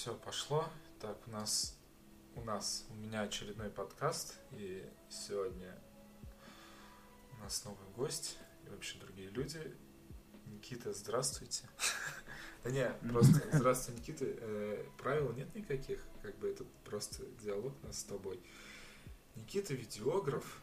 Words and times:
все 0.00 0.14
пошло. 0.14 0.64
Так, 0.98 1.18
у 1.26 1.30
нас, 1.30 1.76
у 2.34 2.40
нас, 2.40 2.86
у 2.88 2.94
меня 2.94 3.20
очередной 3.20 3.68
подкаст, 3.68 4.34
и 4.52 4.82
сегодня 5.10 5.76
у 7.36 7.42
нас 7.42 7.62
новый 7.66 7.86
гость 7.94 8.38
и 8.64 8.70
вообще 8.70 8.98
другие 8.98 9.28
люди. 9.28 9.60
Никита, 10.46 10.94
здравствуйте. 10.94 11.68
Да 12.64 12.70
не, 12.70 12.90
просто 13.10 13.42
здравствуй, 13.52 13.96
Никита. 13.96 14.24
Э, 14.26 14.84
правил 14.98 15.32
нет 15.32 15.54
никаких, 15.54 16.02
как 16.22 16.36
бы 16.38 16.48
это 16.48 16.64
просто 16.84 17.24
диалог 17.42 17.74
нас 17.82 18.00
с 18.00 18.04
тобой. 18.04 18.40
Никита 19.34 19.74
видеограф, 19.74 20.62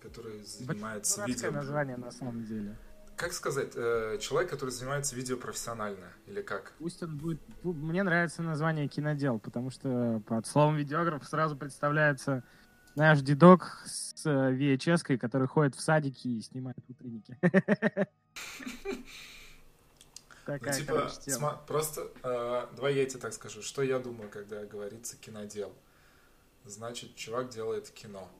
который 0.00 0.42
занимается 0.42 1.24
видео. 1.24 1.50
название 1.50 1.96
на 1.96 2.10
самом 2.10 2.44
деле 2.44 2.76
как 3.16 3.32
сказать, 3.32 3.72
э, 3.74 4.18
человек, 4.20 4.50
который 4.50 4.70
занимается 4.70 5.16
видео 5.16 5.36
профессионально, 5.36 6.12
или 6.26 6.42
как? 6.42 6.72
Пусть 6.78 7.02
он 7.02 7.16
будет... 7.16 7.40
Мне 7.64 8.02
нравится 8.02 8.42
название 8.42 8.88
кинодел, 8.88 9.38
потому 9.38 9.70
что 9.70 10.22
под 10.26 10.46
словом 10.46 10.76
видеограф 10.76 11.26
сразу 11.26 11.56
представляется 11.56 12.44
наш 12.94 13.20
дедок 13.20 13.82
с 13.86 14.26
э, 14.26 14.52
VHS, 14.52 15.16
который 15.16 15.48
ходит 15.48 15.74
в 15.74 15.80
садике 15.80 16.28
и 16.28 16.42
снимает 16.42 16.76
утренники. 16.88 17.38
Такая, 20.44 20.74
ну, 20.74 20.80
типа, 20.80 21.10
сма- 21.26 21.58
просто 21.66 22.08
э, 22.22 22.66
давай 22.76 22.94
я 22.94 23.04
тебе 23.06 23.18
так 23.18 23.32
скажу, 23.32 23.62
что 23.62 23.82
я 23.82 23.98
думаю, 23.98 24.30
когда 24.30 24.64
говорится 24.64 25.16
кинодел. 25.16 25.74
Значит, 26.64 27.16
чувак 27.16 27.48
делает 27.48 27.90
кино. 27.90 28.30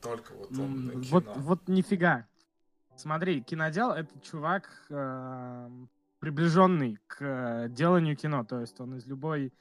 Только 0.00 0.32
вот 0.34 0.52
он 0.52 0.90
mm, 0.90 1.02
кино. 1.02 1.10
Вот, 1.10 1.24
вот 1.36 1.68
нифига. 1.68 2.28
Смотри, 2.96 3.42
кинодел— 3.42 3.90
это 3.92 4.18
чувак, 4.20 4.70
э, 4.88 5.70
приближенный 6.18 6.98
к 7.06 7.68
деланию 7.68 8.16
кино. 8.16 8.44
То 8.44 8.60
есть 8.60 8.80
он 8.80 8.96
из 8.96 9.06
любой 9.06 9.52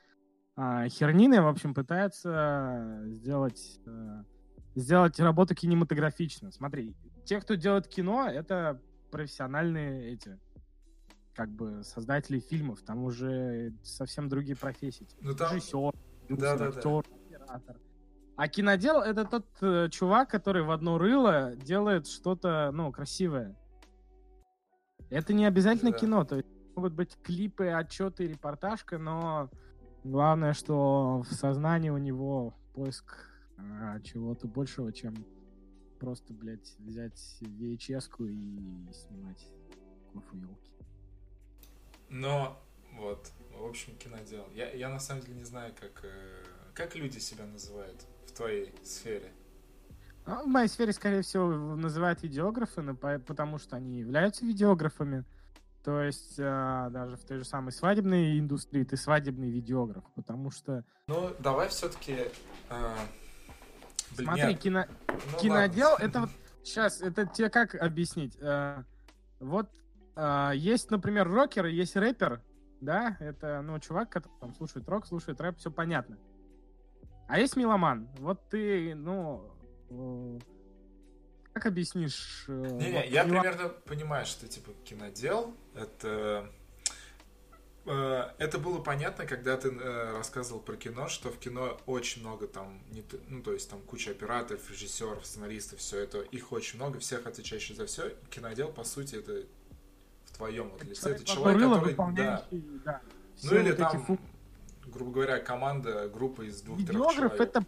э, 0.56 0.88
хернины, 0.90 1.42
в 1.42 1.48
общем, 1.48 1.74
пытается 1.74 3.04
сделать, 3.08 3.80
э, 3.86 4.24
сделать 4.76 5.20
работу 5.20 5.54
кинематографично. 5.54 6.52
Смотри, 6.52 6.96
те, 7.26 7.42
кто 7.42 7.56
делает 7.56 7.88
кино, 7.88 8.28
это 8.28 8.82
профессиональные 9.12 10.14
эти 10.14 10.40
как 11.34 11.50
бы 11.50 11.84
создатели 11.84 12.40
фильмов. 12.40 12.82
Там 12.84 13.04
уже 13.04 13.74
совсем 13.84 14.30
другие 14.30 14.56
профессии. 14.56 15.08
Ну, 15.20 15.36
там... 15.36 15.54
Режиссер, 15.54 15.92
да, 16.30 16.58
да, 16.58 16.68
актер, 16.68 16.82
да. 16.84 17.16
оператор. 17.26 17.78
А 18.38 18.48
кинодел 18.50 19.02
это 19.02 19.24
тот 19.24 19.46
э, 19.62 19.88
чувак, 19.90 20.30
который 20.30 20.64
в 20.64 20.72
одно 20.72 20.98
рыло 20.98 21.56
делает 21.56 22.08
что-то, 22.08 22.72
ну, 22.74 22.92
красивое. 22.92 23.56
Это 25.10 25.34
не 25.34 25.46
обязательно 25.46 25.92
да. 25.92 25.98
кино, 25.98 26.26
то 26.26 26.36
есть 26.38 26.48
могут 26.76 26.94
быть 26.94 27.18
клипы, 27.24 27.68
отчеты, 27.68 28.28
репортажка, 28.28 28.98
но 28.98 29.50
главное, 30.04 30.54
что 30.54 31.22
в 31.22 31.34
сознании 31.34 31.90
у 31.90 31.98
него 31.98 32.54
поиск 32.74 33.30
а, 33.58 34.02
чего-то 34.02 34.48
большего, 34.48 34.92
чем 34.92 35.14
просто, 36.00 36.34
блядь, 36.34 36.76
взять 36.80 37.38
vhs 37.42 38.10
и 38.28 38.94
снимать 38.94 39.48
кофу 40.12 40.36
елки. 40.36 40.74
Но 42.10 42.62
вот, 42.94 43.32
в 43.58 43.66
общем, 43.66 43.96
кинодел. 43.96 44.46
Я, 44.54 44.72
я 44.74 44.90
на 44.90 45.00
самом 45.00 45.22
деле 45.22 45.36
не 45.36 45.46
знаю, 45.46 45.74
как, 45.80 46.04
э, 46.04 46.44
как 46.74 46.96
люди 46.96 47.20
себя 47.20 47.46
называют 47.46 48.06
твоей 48.36 48.74
сфере? 48.84 49.32
А, 50.26 50.44
в 50.44 50.48
моей 50.48 50.68
сфере, 50.68 50.92
скорее 50.92 51.22
всего, 51.22 51.48
называют 51.76 52.24
видеографы, 52.24 52.82
но 52.82 52.96
потому 52.96 53.58
что 53.60 53.76
они 53.76 54.00
являются 54.00 54.46
видеографами. 54.46 55.24
То 55.84 56.02
есть 56.02 56.36
а, 56.40 56.90
даже 56.90 57.16
в 57.16 57.24
той 57.26 57.38
же 57.38 57.46
самой 57.46 57.72
свадебной 57.72 58.40
индустрии 58.40 58.84
ты 58.84 58.98
свадебный 58.98 59.52
видеограф, 59.52 60.04
потому 60.16 60.50
что... 60.50 60.84
Ну, 61.08 61.32
давай 61.40 61.70
все-таки... 61.70 62.18
А... 62.70 62.96
Смотри, 64.16 64.48
нет. 64.48 64.60
кино... 64.60 64.86
ну, 65.08 65.40
кинодел, 65.40 65.92
ладно. 65.92 66.04
это 66.04 66.20
вот... 66.22 66.30
Сейчас, 66.64 67.02
это 67.02 67.28
тебе 67.28 67.52
как 67.52 67.76
объяснить? 67.76 68.36
А, 68.42 68.84
вот 69.40 69.70
а, 70.16 70.54
есть, 70.54 70.90
например, 70.90 71.30
рокер, 71.30 71.66
есть 71.66 71.96
рэпер, 71.96 72.42
да, 72.82 73.18
это, 73.20 73.62
ну, 73.62 73.80
чувак, 73.80 74.10
который 74.10 74.34
там 74.40 74.56
слушает 74.56 74.90
рок, 74.90 75.06
слушает 75.06 75.40
рэп, 75.40 75.58
все 75.58 75.70
понятно. 75.70 76.18
А 77.28 77.40
есть 77.40 77.56
меломан. 77.56 78.08
Вот 78.20 78.40
ты, 78.50 78.94
ну, 78.96 79.52
э, 79.90 80.40
как 81.54 81.66
объяснишь? 81.66 82.46
Э, 82.48 82.52
Не-не, 82.52 83.02
вот, 83.02 83.06
я 83.06 83.24
мелом... 83.24 83.42
примерно 83.42 83.70
понимаю, 83.70 84.26
что 84.26 84.48
типа 84.48 84.72
кинодел 84.84 85.56
это 85.74 86.52
э, 87.86 88.24
это 88.38 88.60
было 88.60 88.80
понятно, 88.80 89.26
когда 89.26 89.58
ты 89.58 89.72
рассказывал 89.72 90.62
про 90.62 90.76
кино, 90.76 91.08
что 91.08 91.32
в 91.32 91.40
кино 91.40 91.80
очень 91.88 92.22
много 92.22 92.48
там, 92.48 92.80
ну 93.28 93.42
то 93.42 93.54
есть 93.54 93.70
там 93.70 93.82
куча 93.82 94.12
операторов, 94.12 94.70
режиссеров, 94.70 95.26
сценаристов, 95.26 95.80
все 95.80 96.00
это, 96.00 96.22
их 96.22 96.52
очень 96.52 96.78
много, 96.78 97.00
всех 97.00 97.26
отвечающих 97.26 97.76
за 97.76 97.88
все. 97.88 98.16
Кинодел, 98.30 98.70
по 98.70 98.84
сути, 98.84 99.16
это 99.16 99.48
в 100.26 100.38
твоем 100.38 100.70
вот 100.70 100.84
лице. 100.84 101.12
Это 101.12 101.26
человек, 101.26 101.62
который... 101.62 101.96
Да. 102.16 102.46
да. 102.86 103.02
Ну 103.44 103.56
или 103.56 103.72
там 103.72 104.20
грубо 104.88 105.12
говоря, 105.12 105.40
команда, 105.40 106.10
группа 106.10 106.44
из 106.44 106.62
двух 106.62 106.80
Видеограф— 106.80 107.34
это 107.40 107.66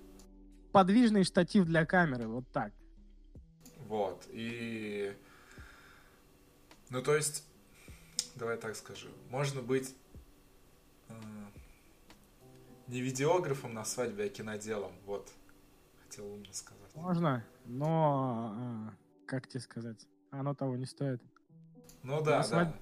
подвижный 0.71 1.23
штатив 1.23 1.65
для 1.65 1.85
камеры, 1.85 2.27
вот 2.27 2.45
так. 2.51 2.71
Вот, 3.87 4.25
и... 4.29 5.15
Ну, 6.89 7.01
то 7.01 7.15
есть, 7.15 7.45
давай 8.35 8.57
так 8.57 8.75
скажу, 8.75 9.07
можно 9.29 9.61
быть 9.61 9.95
э, 11.09 11.13
не 12.87 13.01
видеографом 13.01 13.73
на 13.73 13.83
свадьбе, 13.85 14.25
а 14.25 14.29
киноделом, 14.29 14.91
вот, 15.05 15.29
хотел 16.03 16.31
умно 16.31 16.53
сказать. 16.53 16.95
Можно, 16.95 17.45
но, 17.65 18.55
э, 18.57 19.25
как 19.25 19.47
тебе 19.47 19.59
сказать, 19.59 20.07
оно 20.31 20.53
того 20.53 20.75
не 20.75 20.85
стоит. 20.85 21.21
Ну 22.03 22.21
да, 22.21 22.39
на 22.39 22.47
да. 22.49 22.73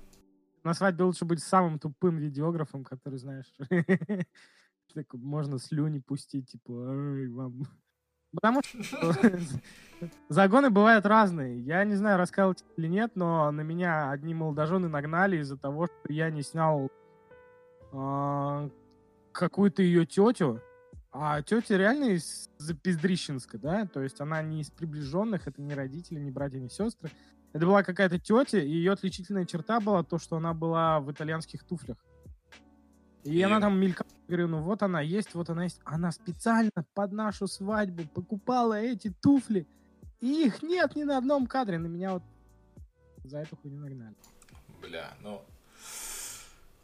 На 0.65 0.73
свадьбе 0.73 1.03
лучше 1.03 1.25
быть 1.25 1.43
самым 1.43 1.77
тупым 1.77 2.17
видеографом, 2.17 2.83
который, 2.83 3.19
знаешь, 3.19 3.45
можно 5.13 5.59
слюни 5.59 5.99
пустить, 5.99 6.49
типа, 6.49 6.73
вам... 6.73 7.67
Потому 8.33 8.61
что 8.63 9.13
загоны 10.29 10.71
бывают 10.71 11.05
разные. 11.05 11.61
Я 11.61 11.83
не 11.83 11.93
знаю, 11.93 12.17
рассказывал 12.17 12.55
или 12.77 12.87
нет, 12.87 13.11
но 13.13 13.51
на 13.51 13.61
меня 13.61 14.09
одни 14.09 14.33
молодожены 14.33 14.87
нагнали 14.87 15.37
из-за 15.37 15.55
того, 15.55 15.85
что 15.85 16.11
я 16.11 16.31
не 16.31 16.41
снял 16.41 16.89
э, 17.93 18.69
какую-то 19.33 19.83
ее 19.83 20.07
тетю. 20.07 20.61
А 21.11 21.43
тетя 21.43 21.77
реально 21.77 22.05
из 22.05 22.49
Запиздрищенска, 22.57 23.59
да? 23.59 23.85
То 23.85 24.01
есть 24.01 24.19
она 24.19 24.41
не 24.41 24.61
из 24.61 24.71
приближенных, 24.71 25.47
это 25.47 25.61
не 25.61 25.75
родители, 25.75 26.19
не 26.19 26.31
братья, 26.31 26.57
не 26.57 26.69
сестры. 26.69 27.11
Это 27.55 27.67
была 27.67 27.83
какая-то 27.83 28.19
тетя, 28.19 28.59
и 28.59 28.67
ее 28.67 28.91
отличительная 28.91 29.45
черта 29.45 29.79
была 29.79 30.03
то, 30.03 30.19
что 30.19 30.35
она 30.35 30.53
была 30.53 30.99
в 30.99 31.09
итальянских 31.09 31.63
туфлях. 31.63 31.95
И, 33.23 33.37
и 33.37 33.41
она 33.41 33.61
там 33.61 33.79
мелькала, 33.79 34.09
говорю, 34.27 34.49
ну 34.49 34.61
вот 34.61 34.83
она 34.83 34.99
есть, 34.99 35.33
вот 35.35 35.49
она 35.49 35.63
есть. 35.63 35.79
Она 35.85 36.11
специально 36.11 36.83
под 36.93 37.13
нашу 37.13 37.47
свадьбу 37.47 38.03
покупала 38.13 38.73
эти 38.73 39.09
туфли, 39.21 39.65
и 40.19 40.47
их 40.47 40.63
нет 40.63 40.97
ни 40.97 41.03
на 41.03 41.17
одном 41.17 41.47
кадре. 41.47 41.77
На 41.77 41.87
меня 41.87 42.15
вот 42.15 42.23
за 43.23 43.37
эту 43.37 43.55
хуйню 43.55 43.79
нагнали. 43.79 44.15
Бля, 44.81 45.13
ну... 45.21 45.41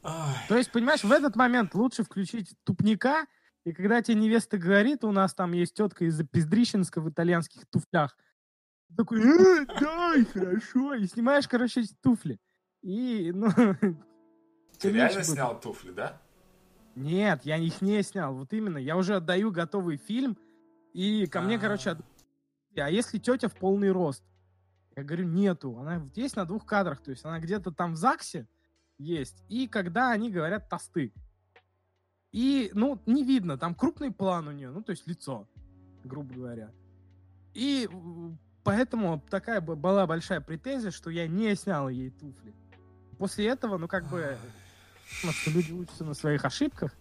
Ой. 0.04 0.12
То 0.48 0.56
есть, 0.56 0.72
понимаешь, 0.72 1.04
в 1.04 1.12
этот 1.12 1.36
момент 1.36 1.76
лучше 1.76 2.06
включить 2.06 2.56
тупника, 2.64 3.26
и 3.66 3.74
когда 3.74 4.02
тебе 4.02 4.22
невеста 4.22 4.58
говорит, 4.58 5.04
у 5.04 5.12
нас 5.12 5.34
там 5.34 5.52
есть 5.52 5.74
тетка 5.74 6.06
из 6.06 6.26
Пиздрищенска 6.26 7.02
в 7.02 7.10
итальянских 7.10 7.66
туфлях, 7.66 8.16
такой, 8.98 9.22
э, 9.22 9.66
дай, 9.80 10.26
хорошо. 10.26 10.96
И 10.96 11.08
снимаешь, 11.08 11.48
короче, 11.48 11.82
эти 11.82 11.94
туфли. 12.02 12.40
И, 12.82 13.32
ну... 13.34 13.50
Ты 14.80 14.92
реально 14.92 15.24
снял 15.24 15.60
туфли, 15.60 15.92
да? 15.92 16.22
Нет, 16.96 17.42
я 17.46 17.58
их 17.58 17.82
не 17.82 18.02
снял. 18.04 18.34
Вот 18.34 18.52
именно. 18.54 18.78
Я 18.78 18.98
уже 18.98 19.16
отдаю 19.16 19.52
готовый 19.52 19.98
фильм, 19.98 20.38
и 20.94 21.26
ко 21.28 21.42
мне, 21.42 21.58
короче, 21.58 21.98
а 22.76 22.90
если 22.90 23.18
тетя 23.18 23.48
в 23.48 23.56
полный 23.56 23.92
рост? 23.92 24.24
Я 24.96 25.04
говорю, 25.04 25.26
нету. 25.26 25.78
Она 25.78 26.06
есть 26.16 26.36
на 26.36 26.46
двух 26.46 26.66
кадрах. 26.66 27.02
То 27.02 27.12
есть 27.12 27.26
она 27.26 27.40
где-то 27.40 27.72
там 27.72 27.94
в 27.94 27.98
ЗАГСе 27.98 28.48
есть. 28.98 29.44
И 29.48 29.68
когда 29.68 30.12
они 30.12 30.30
говорят 30.30 30.70
тосты. 30.70 31.14
И, 32.32 32.72
ну, 32.74 33.02
не 33.06 33.24
видно. 33.24 33.58
Там 33.58 33.76
крупный 33.76 34.12
план 34.12 34.48
у 34.48 34.52
нее. 34.52 34.70
Ну, 34.72 34.82
то 34.82 34.92
есть 34.92 35.08
лицо, 35.08 35.48
грубо 36.04 36.34
говоря. 36.34 36.72
И 37.54 37.90
Поэтому 38.64 39.22
такая 39.30 39.60
была 39.62 40.06
большая 40.06 40.42
претензия, 40.42 40.92
что 40.92 41.10
я 41.10 41.28
не 41.28 41.56
снял 41.56 41.90
ей 41.90 42.12
туфли. 42.12 42.54
После 43.18 43.48
этого, 43.48 43.78
ну, 43.78 43.88
как 43.88 44.06
бы, 44.08 44.38
что 45.06 45.52
люди 45.52 45.72
учатся 45.72 46.04
на 46.04 46.14
своих 46.14 46.46
ошибках, 46.46 46.92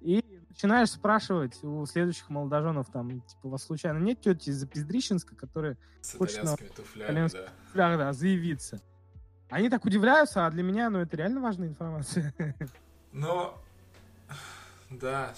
и 0.00 0.24
начинаешь 0.48 0.90
спрашивать 0.90 1.62
у 1.62 1.86
следующих 1.86 2.28
молодоженов, 2.28 2.90
там, 2.90 3.20
типа, 3.20 3.40
у 3.46 3.48
вас 3.50 3.64
случайно 3.64 3.98
нет 3.98 4.20
тети 4.20 4.50
из 4.50 4.66
Пиздрищенска, 4.66 5.34
которая 5.36 5.76
С 6.02 6.16
хочет 6.16 6.42
на 6.42 6.56
туфлями, 6.56 7.28
да. 7.28 7.48
туфлях, 7.66 7.98
да, 7.98 8.12
заявиться. 8.12 8.80
Они 9.48 9.68
так 9.68 9.84
удивляются, 9.84 10.46
а 10.46 10.50
для 10.50 10.62
меня, 10.62 10.90
ну, 10.90 10.98
это 10.98 11.16
реально 11.16 11.40
важная 11.40 11.68
информация. 11.68 12.34
Но, 13.12 13.60
Да, 14.90 15.34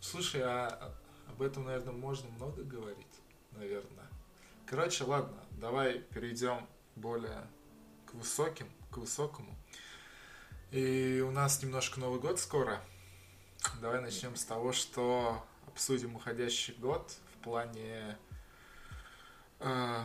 слушай, 0.00 0.42
а 0.44 0.94
об 1.28 1.42
этом, 1.42 1.64
наверное, 1.64 1.92
можно 1.92 2.28
много 2.30 2.62
говорить, 2.62 3.20
наверное. 3.52 4.06
Короче, 4.66 5.04
ладно, 5.04 5.38
давай 5.52 6.00
перейдем 6.00 6.66
более 6.96 7.46
к 8.04 8.14
высоким, 8.14 8.66
к 8.90 8.96
высокому. 8.96 9.56
И 10.72 11.22
у 11.24 11.30
нас 11.30 11.62
немножко 11.62 12.00
Новый 12.00 12.18
год 12.18 12.40
скоро. 12.40 12.80
Давай 13.80 14.00
начнем 14.00 14.34
с 14.34 14.44
того, 14.44 14.72
что 14.72 15.46
обсудим 15.68 16.16
уходящий 16.16 16.74
год 16.74 17.14
в 17.32 17.44
плане... 17.44 18.18
Э, 19.60 20.02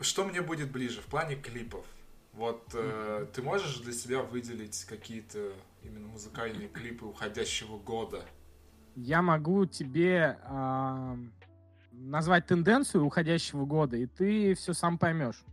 что 0.00 0.24
мне 0.24 0.42
будет 0.42 0.72
ближе 0.72 1.00
в 1.00 1.06
плане 1.06 1.36
клипов? 1.36 1.86
Вот 2.32 2.70
э, 2.74 3.28
ты 3.32 3.40
можешь 3.40 3.78
для 3.78 3.92
себя 3.92 4.22
выделить 4.22 4.84
какие-то 4.84 5.52
именно 5.84 6.08
музыкальные 6.08 6.68
клипы 6.68 7.04
уходящего 7.04 7.78
года? 7.78 8.24
Я 8.96 9.22
могу 9.22 9.64
тебе 9.66 10.40
э, 10.42 11.16
назвать 12.02 12.46
тенденцию 12.46 13.04
уходящего 13.04 13.64
года, 13.64 13.96
и 13.96 14.06
ты 14.06 14.54
все 14.54 14.74
сам 14.74 14.98
поймешь. 14.98 15.44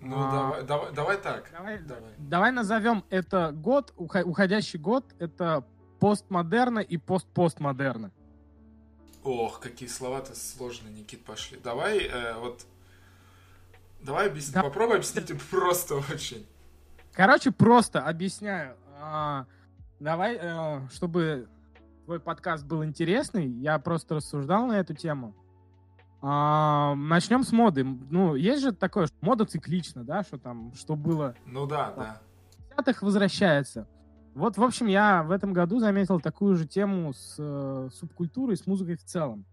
Ну, 0.00 0.16
а, 0.18 0.30
давай, 0.30 0.62
давай, 0.64 0.92
давай 0.92 1.16
так. 1.16 1.50
Давай, 1.52 1.78
давай. 1.78 2.10
давай 2.18 2.52
назовем 2.52 3.04
это 3.08 3.52
год, 3.52 3.92
уходящий 3.96 4.78
год, 4.78 5.06
это 5.18 5.64
постмодерна 5.98 6.80
и 6.80 6.98
постпостмодерна. 6.98 8.10
Ох, 9.22 9.60
какие 9.60 9.88
слова-то 9.88 10.34
сложные, 10.34 10.92
Никит, 10.92 11.24
пошли. 11.24 11.58
Давай, 11.58 12.00
э, 12.00 12.38
вот, 12.38 12.66
давай 14.02 14.28
объясни, 14.28 14.52
да. 14.52 14.62
попробуй 14.62 14.96
объяснить 14.96 15.32
просто 15.50 15.94
очень. 16.12 16.46
Короче, 17.14 17.50
просто 17.50 18.02
объясняю. 18.02 18.76
А, 19.00 19.46
давай, 20.00 20.36
э, 20.38 20.80
чтобы 20.92 21.48
твой 22.04 22.20
подкаст 22.20 22.66
был 22.66 22.84
интересный, 22.84 23.48
я 23.48 23.78
просто 23.78 24.16
рассуждал 24.16 24.66
на 24.66 24.78
эту 24.78 24.94
тему. 24.94 25.34
А, 26.20 26.94
начнем 26.94 27.42
с 27.42 27.52
моды. 27.52 27.84
Ну, 27.84 28.34
есть 28.34 28.62
же 28.62 28.72
такое, 28.72 29.06
что 29.06 29.16
мода 29.20 29.44
циклична, 29.44 30.04
да, 30.04 30.22
что 30.22 30.38
там, 30.38 30.72
что 30.74 30.96
было... 30.96 31.34
Ну 31.46 31.66
да, 31.66 31.92
да. 31.96 32.22
В 32.70 32.76
50 32.76 33.02
возвращается. 33.02 33.88
Вот, 34.34 34.56
в 34.56 34.62
общем, 34.62 34.86
я 34.86 35.22
в 35.22 35.30
этом 35.30 35.52
году 35.52 35.78
заметил 35.78 36.20
такую 36.20 36.56
же 36.56 36.66
тему 36.66 37.12
с 37.12 37.36
э, 37.38 37.88
субкультурой, 37.92 38.56
с 38.56 38.66
музыкой 38.66 38.96
в 38.96 39.04
целом. 39.04 39.44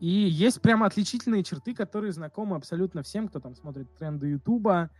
И 0.00 0.08
есть 0.08 0.60
прямо 0.60 0.86
отличительные 0.86 1.44
черты, 1.44 1.74
которые 1.74 2.12
знакомы 2.12 2.56
абсолютно 2.56 3.02
всем, 3.02 3.28
кто 3.28 3.38
там 3.38 3.54
смотрит 3.54 3.94
тренды 3.96 4.28
Ютуба 4.28 4.90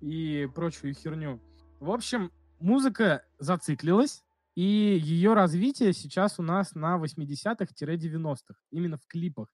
и 0.00 0.48
прочую 0.54 0.94
херню. 0.94 1.40
В 1.80 1.90
общем, 1.90 2.30
музыка 2.60 3.24
зациклилась, 3.38 4.23
и 4.54 4.62
ее 5.02 5.34
развитие 5.34 5.92
сейчас 5.92 6.38
у 6.38 6.42
нас 6.42 6.74
на 6.74 6.96
80-х-90-х, 6.96 8.54
именно 8.70 8.98
в 8.98 9.06
клипах 9.06 9.48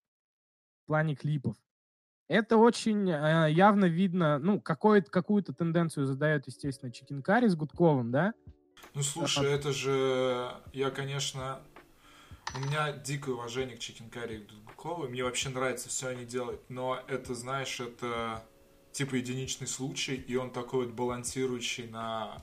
плане 0.90 1.14
клипов. 1.14 1.54
Это 2.26 2.56
очень 2.56 3.08
э, 3.08 3.48
явно 3.52 3.84
видно, 3.84 4.40
ну, 4.40 4.60
какую-то 4.60 5.52
тенденцию 5.52 6.06
задает, 6.06 6.48
естественно, 6.48 6.90
Чикенкари 6.90 7.46
с 7.46 7.54
Гудковым, 7.54 8.10
да? 8.10 8.34
Ну, 8.94 9.02
слушай, 9.04 9.48
а, 9.48 9.54
это 9.54 9.72
же, 9.72 10.50
я, 10.72 10.90
конечно, 10.90 11.60
у 12.56 12.58
меня 12.58 12.92
дикое 12.92 13.36
уважение 13.36 13.76
к 13.76 13.78
Чикенкари 13.78 14.38
и 14.38 14.64
Гудкову, 14.66 15.08
мне 15.08 15.22
вообще 15.22 15.50
нравится 15.50 15.88
все 15.88 16.08
они 16.08 16.24
делают, 16.24 16.68
но 16.68 16.98
это, 17.06 17.36
знаешь, 17.36 17.78
это 17.78 18.42
типа 18.90 19.14
единичный 19.14 19.68
случай, 19.68 20.16
и 20.16 20.34
он 20.34 20.50
такой 20.50 20.86
вот 20.86 20.94
балансирующий 20.96 21.86
на 21.86 22.42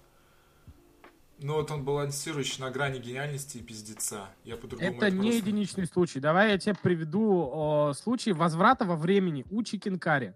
ну 1.39 1.55
вот 1.55 1.69
он 1.71 1.83
балансирующий 1.83 2.63
на 2.63 2.71
грани 2.71 2.99
гениальности 2.99 3.57
и 3.57 3.61
пиздеца. 3.61 4.27
Я 4.43 4.57
по-другому 4.57 4.89
это, 4.89 5.07
это 5.07 5.15
не 5.15 5.29
просто... 5.31 5.37
единичный 5.37 5.85
случай. 5.85 6.19
Давай 6.19 6.51
я 6.51 6.57
тебе 6.57 6.75
приведу 6.81 7.49
о, 7.51 7.93
случай 7.93 8.31
возврата 8.31 8.85
во 8.85 8.95
времени 8.95 9.45
у 9.51 9.61
Чикенкари. 9.63 10.33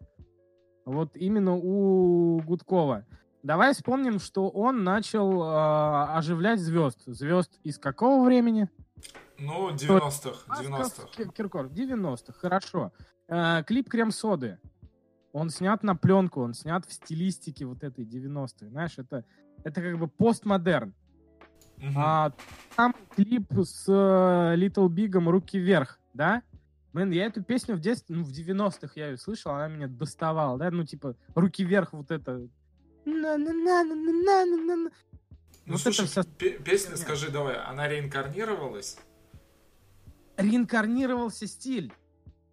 Вот 0.85 1.15
именно 1.15 1.55
у 1.55 2.39
Гудкова. 2.41 3.05
Давай 3.43 3.73
вспомним, 3.73 4.19
что 4.19 4.49
он 4.49 4.83
начал 4.83 5.41
э, 5.41 6.13
оживлять 6.13 6.59
звезд. 6.59 6.99
Звезд 7.07 7.59
из 7.63 7.79
какого 7.79 8.23
времени? 8.23 8.69
Ну, 9.39 9.71
90-х. 9.71 10.61
90-х. 10.61 11.31
Киркор, 11.33 11.65
90-х, 11.65 12.33
хорошо. 12.33 12.91
Э, 13.27 13.63
клип 13.65 13.89
«Крем-соды». 13.89 14.59
Он 15.33 15.49
снят 15.49 15.81
на 15.81 15.95
пленку, 15.95 16.41
он 16.41 16.53
снят 16.53 16.85
в 16.85 16.91
стилистике 16.91 17.65
вот 17.65 17.83
этой 17.83 18.05
90-х. 18.05 18.67
Знаешь, 18.67 18.97
это 18.97 19.25
это 19.63 19.81
как 19.81 19.97
бы 19.97 20.07
постмодерн. 20.07 20.93
Uh-huh. 21.77 21.93
А, 21.95 22.33
там 22.75 22.95
клип 23.15 23.51
с 23.53 23.89
uh, 23.89 24.55
Little 24.55 24.87
Big 24.87 25.17
«Руки 25.29 25.57
вверх», 25.57 25.99
да? 26.13 26.43
Блин, 26.93 27.11
я 27.11 27.25
эту 27.25 27.41
песню 27.43 27.75
в 27.75 27.79
детстве, 27.79 28.15
ну, 28.15 28.23
в 28.23 28.29
90-х 28.29 28.91
я 28.95 29.09
ее 29.09 29.17
слышал, 29.17 29.53
она 29.53 29.67
меня 29.67 29.87
доставала, 29.87 30.57
да? 30.59 30.69
Ну, 30.69 30.85
типа, 30.85 31.15
«Руки 31.33 31.63
вверх» 31.63 31.93
вот 31.93 32.11
это... 32.11 32.47
Ну, 35.65 35.73
вот 35.73 35.81
слушай, 35.81 36.05
это 36.05 36.21
вся... 36.21 36.23
песня, 36.23 36.97
скажи, 36.97 37.31
давай, 37.31 37.55
она 37.55 37.87
реинкарнировалась? 37.87 38.99
Реинкарнировался 40.37 41.47
стиль. 41.47 41.93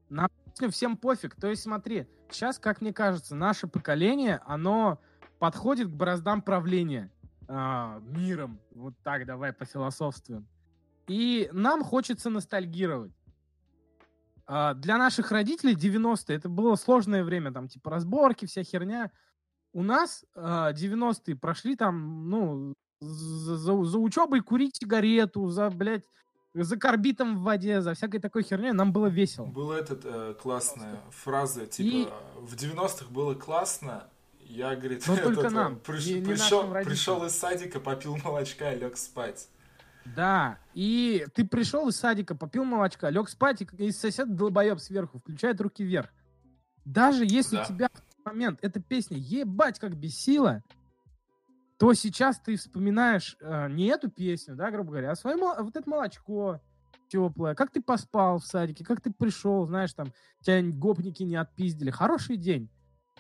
На 0.09 0.29
песню 0.29 0.71
всем 0.71 0.97
пофиг. 0.97 1.35
То 1.35 1.49
есть, 1.49 1.63
смотри, 1.63 2.07
сейчас, 2.31 2.59
как 2.59 2.81
мне 2.81 2.93
кажется, 2.93 3.35
наше 3.35 3.67
поколение, 3.67 4.41
оно 4.47 5.01
подходит 5.39 5.89
к 5.89 5.93
бороздам 5.93 6.43
правления 6.43 7.11
а, 7.47 8.01
миром. 8.01 8.61
Вот 8.75 8.95
так 9.03 9.27
давай 9.27 9.53
по 9.53 9.65
философству. 9.65 10.45
И 11.07 11.49
нам 11.53 11.83
хочется 11.83 12.31
ностальгировать. 12.31 13.13
А, 14.47 14.75
для 14.75 14.99
наших 14.99 15.31
родителей 15.31 15.75
90-е 15.75 16.37
это 16.37 16.49
было 16.49 16.77
сложное 16.77 17.25
время, 17.25 17.53
там 17.53 17.69
типа 17.69 17.91
разборки, 17.91 18.47
вся 18.47 18.63
херня. 18.63 19.11
У 19.73 19.83
нас 19.83 20.25
а, 20.35 20.73
90-е 20.73 21.37
прошли 21.37 21.77
там, 21.77 22.29
ну, 22.31 22.75
за, 23.01 23.57
за, 23.57 23.85
за 23.85 23.99
учебой 23.99 24.41
курить 24.41 24.77
сигарету, 24.77 25.49
за, 25.49 25.71
блядь, 25.71 26.05
за 26.55 26.77
карбитом 26.77 27.37
в 27.37 27.43
воде, 27.43 27.81
за 27.81 27.95
всякой 27.95 28.21
такой 28.21 28.43
херней 28.43 28.73
нам 28.73 28.93
было 28.93 29.07
весело. 29.07 29.47
Была 29.47 29.79
эта 29.79 29.99
э, 30.03 30.35
классная 30.41 30.99
фраза, 31.11 31.67
типа, 31.67 31.87
И... 31.87 32.09
в 32.41 32.55
90-х 32.55 33.11
было 33.11 33.35
классно, 33.35 34.09
я, 34.49 34.75
говорит, 34.77 35.05
Но 35.07 35.17
только 35.17 35.41
этот, 35.41 35.53
нам, 35.53 35.79
приш, 35.81 36.07
не, 36.07 36.21
не 36.21 36.27
пришел, 36.27 36.71
пришел 36.73 37.25
из 37.25 37.33
садика, 37.33 37.81
попил 37.81 38.17
молочка 38.17 38.73
и 38.73 38.79
лег 38.79 38.97
спать. 38.97 39.49
Да, 40.17 40.59
и 40.75 41.27
ты 41.35 41.47
пришел 41.47 41.89
из 41.89 41.97
садика, 41.97 42.35
попил 42.35 42.65
молочка, 42.65 43.11
лег 43.11 43.29
спать, 43.29 43.63
и 43.79 43.91
сосед 43.93 44.35
долбоеб 44.35 44.81
сверху 44.81 45.19
включает 45.19 45.61
руки 45.61 45.85
вверх. 45.85 46.11
Даже 46.85 47.25
если 47.27 47.57
да. 47.57 47.65
тебя 47.65 47.89
в 47.93 48.01
тот 48.01 48.25
момент 48.25 48.59
эта 48.63 48.81
песня 48.81 49.19
ебать 49.19 49.79
как 49.79 49.95
бесила, 49.97 50.63
то 51.79 51.93
сейчас 51.93 52.41
ты 52.41 52.57
вспоминаешь 52.57 53.37
э, 53.41 53.69
не 53.69 53.87
эту 53.87 54.11
песню, 54.11 54.57
да, 54.57 54.71
грубо 54.71 54.91
говоря, 54.91 55.13
а 55.13 55.17
свое 55.17 55.37
вот 55.37 55.77
это 55.77 55.89
молочко 55.89 56.61
теплое, 57.09 57.55
как 57.55 57.71
ты 57.71 57.81
поспал 57.81 58.39
в 58.39 58.47
садике, 58.47 58.85
как 58.85 59.01
ты 59.01 59.13
пришел, 59.13 59.67
знаешь, 59.67 59.93
там, 59.93 60.13
тебя 60.41 60.63
гопники 60.63 61.23
не 61.23 61.37
отпиздили. 61.37 61.91
Хороший 61.91 62.37
день. 62.37 62.71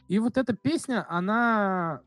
И 0.09 0.19
вот 0.19 0.37
эта 0.37 0.55
песня, 0.55 1.07
она... 1.09 2.03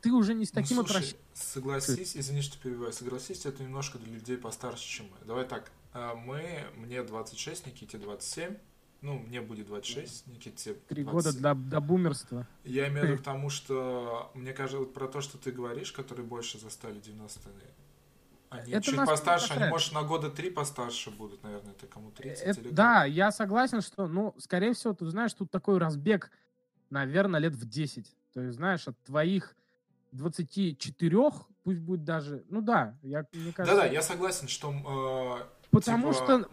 Ты 0.00 0.12
уже 0.12 0.34
не 0.34 0.44
с 0.44 0.52
ну, 0.52 0.62
таким 0.62 0.76
ну, 0.78 0.86
слушай, 0.86 1.16
Согласись, 1.34 2.16
извини, 2.16 2.42
что 2.42 2.58
перебиваю, 2.58 2.92
согласись, 2.92 3.44
это 3.44 3.62
немножко 3.62 3.98
для 3.98 4.12
людей 4.12 4.38
постарше, 4.38 4.86
чем 4.86 5.06
мы. 5.06 5.26
Давай 5.26 5.44
так, 5.44 5.72
а, 5.92 6.14
мы, 6.14 6.64
мне 6.76 7.02
26, 7.02 7.66
Никите 7.66 7.98
27, 7.98 8.56
ну, 9.02 9.18
мне 9.18 9.40
будет 9.40 9.66
26, 9.66 10.28
Никите 10.28 10.74
Три 10.74 11.02
года 11.02 11.32
до, 11.32 11.54
до 11.54 11.80
бумерства. 11.80 12.46
Я 12.64 12.88
имею 12.88 13.06
в 13.06 13.10
виду 13.10 13.18
к 13.20 13.24
тому, 13.24 13.50
что, 13.50 14.30
мне 14.34 14.52
кажется, 14.52 14.78
вот 14.78 14.94
про 14.94 15.08
то, 15.08 15.20
что 15.20 15.36
ты 15.36 15.50
говоришь, 15.50 15.92
которые 15.92 16.24
больше 16.24 16.58
застали 16.58 17.00
90-е, 17.00 17.74
они 18.50 18.72
это 18.72 18.82
чуть 18.82 18.96
постарше, 18.96 19.52
они, 19.54 19.70
может, 19.70 19.92
на 19.92 20.02
года 20.02 20.30
три 20.30 20.50
постарше 20.50 21.10
будут, 21.10 21.42
наверное, 21.42 21.72
это 21.72 21.88
кому 21.88 22.12
30 22.12 22.44
это, 22.44 22.60
или 22.60 22.68
Да, 22.70 23.04
я 23.04 23.32
согласен, 23.32 23.80
что, 23.80 24.06
ну, 24.06 24.34
скорее 24.38 24.74
всего, 24.74 24.94
ты 24.94 25.06
знаешь, 25.06 25.34
тут 25.34 25.50
такой 25.50 25.78
разбег 25.78 26.30
наверное, 26.94 27.40
лет 27.40 27.54
в 27.54 27.68
10. 27.68 28.16
То 28.32 28.40
есть, 28.40 28.56
знаешь, 28.56 28.86
от 28.86 28.96
твоих 29.02 29.56
24, 30.12 31.18
пусть 31.64 31.80
будет 31.80 32.04
даже... 32.04 32.44
Ну 32.48 32.62
да, 32.62 32.96
я, 33.02 33.26
мне 33.32 33.52
кажется... 33.52 33.76
Да-да, 33.76 33.86
я 33.86 34.00
согласен, 34.00 34.48
что... 34.48 35.42
Э, 35.42 35.68
Потому 35.70 36.12
типа, 36.12 36.24
что... 36.24 36.50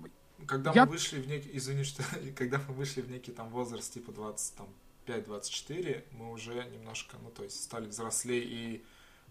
Когда 0.47 0.71
я... 0.73 0.85
мы 0.85 0.93
вышли 0.93 1.21
в 1.21 1.27
некий... 1.27 1.55
Извини, 1.55 1.83
что... 1.83 2.03
когда 2.35 2.59
мы 2.67 2.73
вышли 2.73 3.01
в 3.01 3.09
некий 3.09 3.31
там 3.31 3.49
возраст, 3.49 3.93
типа 3.93 4.11
20, 4.11 4.55
там, 4.55 4.67
5-24, 5.05 6.05
мы 6.11 6.31
уже 6.31 6.65
немножко, 6.73 7.17
ну, 7.21 7.29
то 7.29 7.43
есть 7.43 7.63
стали 7.63 7.87
взрослее, 7.87 8.43
и 8.43 8.83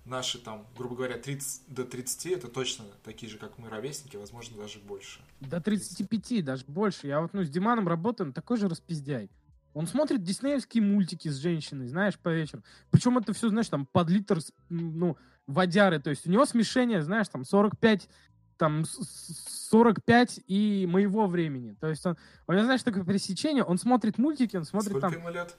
наши 0.05 0.39
там, 0.39 0.67
грубо 0.77 0.95
говоря, 0.95 1.19
30 1.19 1.63
до 1.67 1.85
30 1.85 2.27
это 2.27 2.49
точно 2.49 2.85
такие 3.03 3.31
же, 3.31 3.37
как 3.39 3.59
мы, 3.59 3.69
ровесники, 3.69 4.17
возможно, 4.17 4.57
даже 4.57 4.79
больше. 4.79 5.21
До 5.41 5.61
35, 5.61 6.45
даже 6.45 6.65
больше. 6.67 7.09
Я 7.09 7.21
вот, 7.21 7.35
ну, 7.35 7.43
с 7.43 7.51
Диманом 7.51 7.89
работаем, 7.89 8.33
такой 8.33 8.59
же 8.59 8.69
распиздяй. 8.69 9.29
Он 9.75 9.87
смотрит 9.87 10.23
диснеевские 10.23 10.83
мультики 10.83 11.29
с 11.29 11.37
женщиной, 11.37 11.89
знаешь, 11.89 12.19
по 12.19 12.29
вечеру. 12.29 12.63
Причем 12.91 13.19
это 13.19 13.33
все, 13.33 13.49
знаешь, 13.49 13.69
там 13.69 13.87
под 13.87 14.11
литр, 14.11 14.39
ну, 14.69 15.17
водяры, 15.47 16.01
то 16.01 16.11
есть 16.11 16.27
у 16.27 16.31
него 16.31 16.45
смешение, 16.45 17.03
знаешь, 17.03 17.29
там 17.29 17.45
45 17.45 18.09
там 18.57 18.85
45 18.85 20.41
и 20.47 20.87
моего 20.87 21.27
времени. 21.27 21.75
То 21.81 21.89
есть 21.89 22.05
он, 22.05 22.19
у 22.47 22.53
него, 22.53 22.65
знаешь, 22.65 22.83
такое 22.83 23.05
пересечение, 23.05 23.65
он 23.65 23.79
смотрит 23.79 24.19
мультики, 24.19 24.55
он 24.55 24.65
смотрит 24.65 24.91
Сколько 24.91 25.09
там... 25.09 25.19
ему 25.19 25.31
лет? 25.31 25.57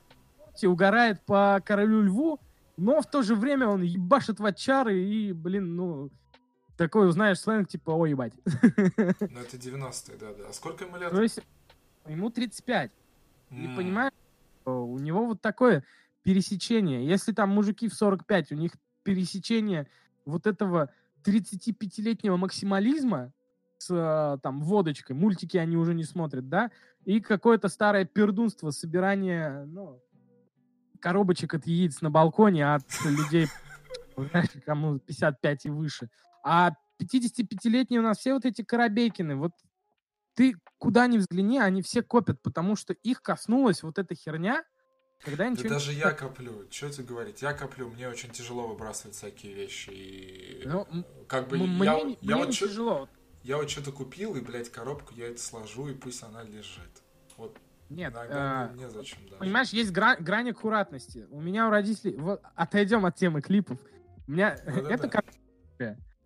Угорает 0.61 1.19
по 1.25 1.59
Королю 1.65 2.03
Льву, 2.03 2.39
но 2.77 3.01
в 3.01 3.09
то 3.09 3.23
же 3.23 3.33
время 3.33 3.67
он 3.67 3.81
ебашит 3.81 4.39
в 4.39 4.45
отчары 4.45 5.03
и, 5.03 5.33
блин, 5.33 5.75
ну, 5.75 6.11
такой, 6.77 7.11
знаешь, 7.11 7.39
сленг, 7.39 7.69
типа, 7.69 7.89
ой, 7.89 8.11
ебать. 8.11 8.33
Ну, 8.45 9.39
это 9.39 9.57
90-е, 9.57 10.17
да, 10.17 10.33
да. 10.33 10.49
А 10.49 10.53
сколько 10.53 10.85
ему 10.85 10.97
лет? 10.97 11.09
То 11.09 11.23
есть 11.23 11.39
ему 12.07 12.29
35. 12.29 12.91
И 13.51 13.67
понимаешь, 13.75 14.13
у 14.65 14.97
него 14.97 15.25
вот 15.25 15.41
такое 15.41 15.83
пересечение. 16.23 17.05
Если 17.05 17.33
там 17.33 17.49
мужики 17.49 17.87
в 17.87 17.93
45, 17.93 18.51
у 18.51 18.55
них 18.55 18.71
пересечение 19.03 19.87
вот 20.25 20.47
этого 20.47 20.89
35-летнего 21.25 22.37
максимализма 22.37 23.33
с 23.77 23.89
э, 23.89 24.37
там 24.41 24.61
водочкой, 24.61 25.15
мультики 25.15 25.57
они 25.57 25.75
уже 25.75 25.93
не 25.93 26.03
смотрят, 26.03 26.47
да, 26.49 26.71
и 27.05 27.19
какое-то 27.19 27.67
старое 27.67 28.05
пердунство, 28.05 28.69
собирание, 28.69 29.65
ну, 29.65 29.99
коробочек 30.99 31.55
от 31.55 31.65
яиц 31.65 32.01
на 32.01 32.11
балконе 32.11 32.73
от 32.73 32.83
людей, 33.05 33.47
кому 34.65 34.99
55 34.99 35.65
и 35.65 35.69
выше. 35.69 36.09
А 36.43 36.73
55-летние 37.01 37.99
у 37.99 38.03
нас 38.03 38.19
все 38.19 38.33
вот 38.33 38.45
эти 38.45 38.63
Коробейкины, 38.63 39.35
вот 39.35 39.53
ты 40.33 40.55
куда 40.77 41.07
ни 41.07 41.17
взгляни, 41.17 41.59
они 41.59 41.81
все 41.81 42.01
копят, 42.01 42.41
потому 42.41 42.75
что 42.75 42.93
их 42.93 43.21
коснулась 43.21 43.83
вот 43.83 43.99
эта 43.99 44.15
херня, 44.15 44.63
когда 45.23 45.49
ничего 45.49 45.69
да 45.69 45.75
даже 45.75 45.93
я 45.93 46.11
коплю. 46.11 46.65
Что 46.71 46.89
тебе 46.89 47.05
говорить? 47.05 47.41
Я 47.41 47.53
коплю. 47.53 47.89
Мне 47.89 48.09
очень 48.09 48.31
тяжело 48.31 48.67
выбрасывать 48.67 49.15
всякие 49.15 49.53
вещи. 49.53 49.89
И 49.91 50.63
ну, 50.65 50.87
как 51.27 51.47
бы 51.47 51.57
мне, 51.57 51.85
я, 51.85 52.03
мне 52.03 52.17
я 52.21 52.37
вот 52.37 52.47
не 52.47 52.53
тяжело. 52.53 53.07
Я 53.43 53.57
вот 53.57 53.69
что-то 53.69 53.91
купил, 53.91 54.35
и, 54.35 54.41
блядь, 54.41 54.71
коробку 54.71 55.13
я 55.15 55.27
это 55.27 55.39
сложу, 55.39 55.89
и 55.89 55.93
пусть 55.93 56.23
она 56.23 56.43
лежит. 56.43 57.03
Вот 57.37 57.57
нет, 57.91 58.13
Иногда 58.13 58.71
а, 58.71 58.73
незачем 58.73 59.17
даже. 59.25 59.35
Понимаешь, 59.37 59.69
есть 59.69 59.91
гра- 59.91 60.15
грань 60.15 60.51
аккуратности. 60.51 61.27
У 61.29 61.41
меня 61.41 61.67
у 61.67 61.71
родителей... 61.71 62.15
Вот, 62.15 62.41
отойдем 62.55 63.05
от 63.05 63.15
темы 63.15 63.41
клипов. 63.41 63.77
У 64.27 64.31
меня... 64.31 64.57
Ну, 64.65 64.71
это 64.89 65.09
как... 65.09 65.25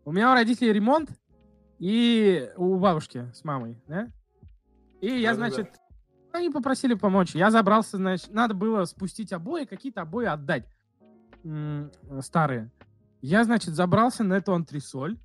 У 0.04 0.12
меня 0.12 0.32
у 0.32 0.36
родителей 0.36 0.72
ремонт, 0.74 1.10
и 1.80 2.50
у 2.58 2.78
бабушки 2.78 3.32
с 3.34 3.44
мамой, 3.44 3.82
да? 3.88 4.08
И 5.02 5.08
я, 5.08 5.36
значит, 5.36 5.74
они 6.32 6.50
попросили 6.50 6.94
помочь. 6.94 7.36
Я 7.36 7.52
забрался, 7.52 7.98
значит, 7.98 8.32
надо 8.34 8.54
было 8.54 8.86
спустить 8.86 9.34
обои, 9.34 9.66
какие-то 9.66 10.02
обои 10.02 10.26
отдать. 10.26 10.68
М 11.44 11.92
-м, 12.04 12.22
старые. 12.22 12.72
Я, 13.22 13.44
значит, 13.44 13.74
забрался 13.74 14.24
на 14.24 14.36
эту 14.36 14.54
антресоль. 14.54 15.18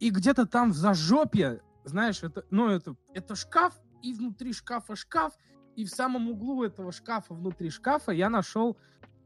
И 0.00 0.10
где-то 0.10 0.46
там 0.46 0.72
в 0.72 0.76
зажопье, 0.76 1.60
знаешь, 1.84 2.22
это, 2.22 2.44
ну, 2.50 2.68
это, 2.68 2.96
это 3.14 3.36
шкаф, 3.36 3.74
и 4.02 4.12
внутри 4.12 4.52
шкафа 4.52 4.96
шкаф, 4.96 5.32
и 5.76 5.84
в 5.84 5.88
самом 5.88 6.28
углу 6.28 6.64
этого 6.64 6.92
шкафа, 6.92 7.34
внутри 7.34 7.70
шкафа, 7.70 8.12
я 8.12 8.28
нашел 8.28 8.76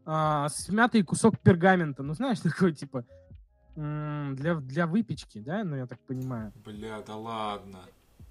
а, 0.04 0.48
смятый 0.48 1.02
кусок 1.02 1.38
пергамента. 1.40 2.02
Ну, 2.02 2.14
знаешь, 2.14 2.40
такой, 2.42 2.72
типа, 2.72 3.04
для, 3.78 4.56
для 4.56 4.86
выпечки, 4.86 5.38
да, 5.38 5.62
ну, 5.62 5.76
я 5.76 5.86
так 5.86 6.00
понимаю. 6.00 6.52
Бля, 6.64 7.00
да 7.06 7.16
ладно. 7.16 7.80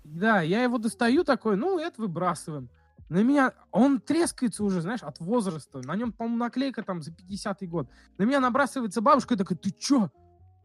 Да, 0.03 0.41
я 0.41 0.63
его 0.63 0.77
достаю 0.77 1.23
такой, 1.23 1.55
ну, 1.55 1.79
это 1.79 2.01
выбрасываем. 2.01 2.69
На 3.09 3.23
меня, 3.23 3.53
он 3.71 4.01
трескается 4.01 4.63
уже, 4.65 4.81
знаешь, 4.81 5.03
от 5.03 5.19
возраста. 5.19 5.81
На 5.85 5.95
нем, 5.95 6.11
по-моему, 6.11 6.37
наклейка 6.37 6.83
там 6.83 7.01
за 7.01 7.11
50-й 7.11 7.67
год. 7.67 7.87
На 8.17 8.23
меня 8.23 8.41
набрасывается 8.41 8.99
бабушка 8.99 9.35
и 9.35 9.37
такая, 9.37 9.57
ты 9.57 9.71
чё? 9.71 10.09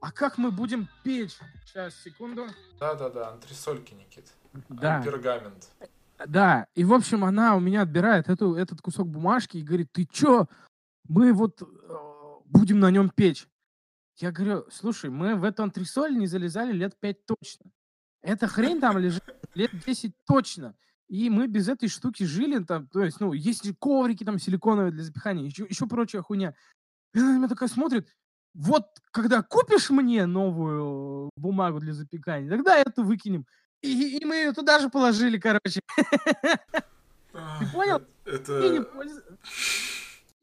А 0.00 0.10
как 0.10 0.38
мы 0.38 0.50
будем 0.50 0.88
печь? 1.04 1.38
Сейчас, 1.64 1.94
секунду. 2.02 2.46
Да-да-да, 2.80 3.30
антресольки, 3.30 3.94
Никит. 3.94 4.32
Да. 4.68 4.98
А 4.98 5.02
пергамент. 5.02 5.70
Да, 6.26 6.66
и, 6.74 6.84
в 6.84 6.92
общем, 6.92 7.24
она 7.24 7.54
у 7.54 7.60
меня 7.60 7.82
отбирает 7.82 8.28
эту, 8.28 8.54
этот 8.56 8.80
кусок 8.80 9.06
бумажки 9.08 9.58
и 9.58 9.62
говорит, 9.62 9.92
ты 9.92 10.06
чё? 10.06 10.48
Мы 11.08 11.32
вот 11.32 11.62
э, 11.62 11.66
будем 12.46 12.80
на 12.80 12.90
нем 12.90 13.10
печь. 13.10 13.46
Я 14.16 14.30
говорю, 14.30 14.66
слушай, 14.70 15.10
мы 15.10 15.36
в 15.36 15.44
эту 15.44 15.62
антресоль 15.62 16.16
не 16.16 16.26
залезали 16.26 16.72
лет 16.72 16.98
пять 17.00 17.24
точно. 17.26 17.70
Эта 18.22 18.46
хрень 18.46 18.80
там 18.80 18.98
лежит 18.98 19.24
лет 19.54 19.70
10 19.84 20.14
точно. 20.26 20.76
И 21.08 21.28
мы 21.28 21.46
без 21.46 21.68
этой 21.68 21.88
штуки 21.88 22.22
жили, 22.22 22.62
там, 22.62 22.86
то 22.86 23.02
есть, 23.02 23.20
ну, 23.20 23.32
есть 23.32 23.68
коврики 23.78 24.24
там 24.24 24.38
силиконовые 24.38 24.92
для 24.92 25.02
запихания, 25.02 25.44
еще, 25.44 25.66
еще 25.68 25.86
прочая 25.86 26.22
хуйня. 26.22 26.54
И 27.12 27.18
она 27.18 27.32
на 27.32 27.38
меня 27.38 27.48
такая 27.48 27.68
смотрит, 27.68 28.08
вот 28.54 28.86
когда 29.10 29.42
купишь 29.42 29.90
мне 29.90 30.24
новую 30.26 31.30
бумагу 31.36 31.80
для 31.80 31.92
запекания, 31.92 32.48
тогда 32.48 32.78
эту 32.78 33.02
выкинем. 33.02 33.46
И, 33.82 34.18
и 34.18 34.24
мы 34.24 34.36
ее 34.36 34.52
туда 34.52 34.78
же 34.78 34.88
положили, 34.88 35.38
короче. 35.38 35.80
Ты 37.32 37.66
понял? 37.72 38.02
Это... 38.24 38.60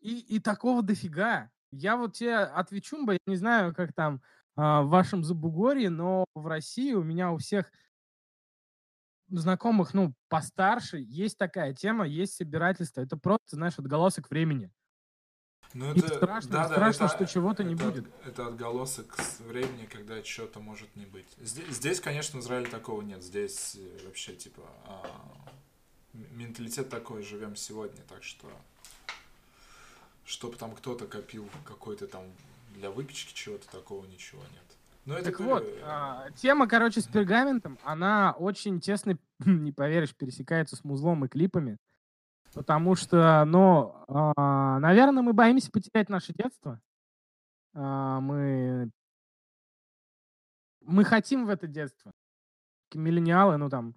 И, 0.01 0.19
и 0.19 0.39
такого 0.39 0.81
дофига. 0.81 1.49
Я 1.71 1.97
вот 1.97 2.13
тебе 2.13 2.37
отвечу, 2.37 2.97
я 3.11 3.17
не 3.27 3.35
знаю, 3.35 3.73
как 3.75 3.93
там 3.93 4.21
а, 4.55 4.81
в 4.81 4.89
вашем 4.89 5.23
Забугорье, 5.23 5.89
но 5.89 6.25
в 6.33 6.47
России 6.47 6.93
у 6.93 7.03
меня 7.03 7.31
у 7.31 7.37
всех 7.37 7.71
знакомых, 9.29 9.93
ну, 9.93 10.13
постарше, 10.27 10.97
есть 10.97 11.37
такая 11.37 11.73
тема, 11.73 12.07
есть 12.07 12.33
собирательство. 12.33 13.01
Это 13.01 13.15
просто, 13.17 13.55
знаешь, 13.55 13.77
отголосок 13.77 14.29
времени. 14.29 14.71
Ну, 15.73 15.91
это, 15.91 16.07
страшно, 16.07 16.51
да, 16.51 16.67
страшно, 16.67 17.05
это, 17.05 17.15
что 17.15 17.27
чего-то 17.27 17.63
не 17.63 17.75
будет. 17.75 18.07
Это 18.25 18.47
отголосок 18.47 19.15
времени, 19.39 19.85
когда 19.85 20.19
чего-то 20.23 20.59
может 20.59 20.95
не 20.95 21.05
быть. 21.05 21.27
Здесь, 21.37 21.67
здесь, 21.75 21.99
конечно, 21.99 22.39
в 22.39 22.43
Израиле 22.43 22.65
такого 22.65 23.03
нет. 23.03 23.23
Здесь 23.23 23.75
э, 23.75 24.05
вообще, 24.05 24.35
типа, 24.35 24.63
а, 24.87 25.05
менталитет 26.13 26.89
такой, 26.89 27.21
живем 27.21 27.55
сегодня, 27.55 28.01
так 28.07 28.23
что 28.23 28.51
чтобы 30.29 30.57
там 30.57 30.75
кто-то 30.75 31.07
копил 31.07 31.49
какой-то 31.65 32.05
там 32.05 32.21
для 32.75 32.91
выпечки 32.91 33.33
чего-то 33.33 33.67
такого 33.71 34.05
ничего 34.05 34.41
нет. 34.41 34.77
Но 35.05 35.15
это 35.15 35.31
так 35.31 35.39
вот, 35.39 35.65
а, 35.81 36.29
тема, 36.35 36.67
короче, 36.67 37.01
с 37.01 37.07
пергаментом, 37.07 37.79
она 37.83 38.35
очень 38.37 38.79
тесно, 38.79 39.17
не 39.39 39.71
поверишь, 39.71 40.15
пересекается 40.15 40.75
с 40.75 40.83
музлом 40.83 41.25
и 41.25 41.27
клипами. 41.27 41.77
Потому 42.53 42.93
что, 42.95 43.43
ну, 43.45 43.95
а, 44.07 44.77
наверное, 44.79 45.23
мы 45.23 45.33
боимся 45.33 45.71
потерять 45.71 46.09
наше 46.09 46.31
детство. 46.33 46.79
А, 47.73 48.19
мы, 48.19 48.91
мы 50.81 51.05
хотим 51.05 51.47
в 51.47 51.49
это 51.49 51.65
детство. 51.65 52.11
Миллениалы, 52.93 53.57
ну 53.57 53.67
там, 53.69 53.95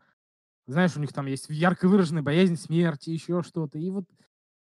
знаешь, 0.66 0.96
у 0.96 1.00
них 1.00 1.12
там 1.12 1.26
есть 1.26 1.50
ярко 1.50 1.88
выраженная 1.88 2.22
боязнь 2.22 2.56
смерти, 2.56 3.10
еще 3.10 3.42
что-то. 3.42 3.78
И 3.78 3.90
вот 3.90 4.06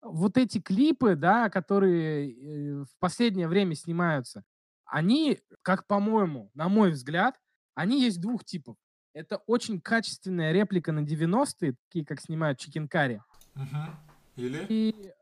вот 0.02 0.36
эти 0.36 0.60
клипы, 0.60 1.16
да, 1.16 1.50
которые 1.50 2.30
э, 2.30 2.84
в 2.84 2.98
последнее 2.98 3.48
время 3.48 3.74
снимаются, 3.74 4.44
они, 4.84 5.40
как 5.62 5.86
по-моему, 5.86 6.50
на 6.54 6.68
мой 6.68 6.90
взгляд, 6.90 7.38
они 7.74 8.02
есть 8.02 8.20
двух 8.20 8.44
типов. 8.44 8.76
Это 9.12 9.38
очень 9.46 9.80
качественная 9.80 10.52
реплика 10.52 10.92
на 10.92 11.00
90-е, 11.00 11.74
такие, 11.88 12.04
как 12.04 12.20
снимают 12.20 12.58
Чикенкари. 12.58 13.22
Угу. 13.54 14.36
Или? 14.36 14.66
И, 14.68 15.12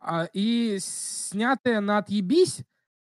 а, 0.00 0.24
и 0.32 0.78
снятая 0.80 1.80
на 1.80 1.98
«Отъебись», 1.98 2.64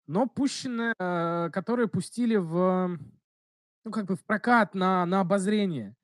но 0.06 0.26
пущенная, 0.26 0.94
э, 0.98 1.50
которые 1.52 1.88
пустили 1.88 2.36
в, 2.36 2.98
ну, 3.84 3.90
как 3.90 4.06
бы 4.06 4.16
в 4.16 4.24
прокат 4.24 4.74
на, 4.74 5.04
на 5.06 5.20
обозрение. 5.20 5.94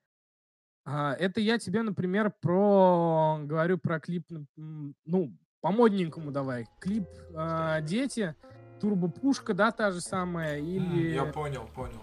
А, 0.92 1.14
это 1.14 1.40
я 1.40 1.58
тебе, 1.58 1.82
например, 1.82 2.32
про 2.40 3.38
говорю 3.44 3.78
про 3.78 4.00
клип, 4.00 4.26
ну, 4.56 5.32
по 5.60 5.70
модненькому 5.70 6.32
давай. 6.32 6.66
Клип 6.80 7.06
э, 7.32 7.78
«Дети», 7.82 8.34
«Турбопушка», 8.80 9.54
да, 9.54 9.70
та 9.70 9.92
же 9.92 10.00
самая, 10.00 10.58
или... 10.58 11.12
Я 11.12 11.26
понял, 11.26 11.68
понял. 11.74 12.00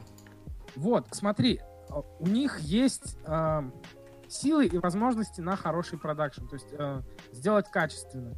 Вот, 0.75 1.08
смотри, 1.12 1.60
а, 1.89 2.00
у 2.20 2.27
них 2.27 2.60
есть 2.60 3.17
э, 3.25 3.72
силы 4.29 4.67
и 4.67 4.77
возможности 4.77 5.41
на 5.41 5.58
хороший 5.58 6.00
продакшн, 6.00 6.46
то 6.46 6.53
есть 6.53 6.70
э, 6.72 7.01
сделать 7.34 7.70
качественно. 7.70 8.36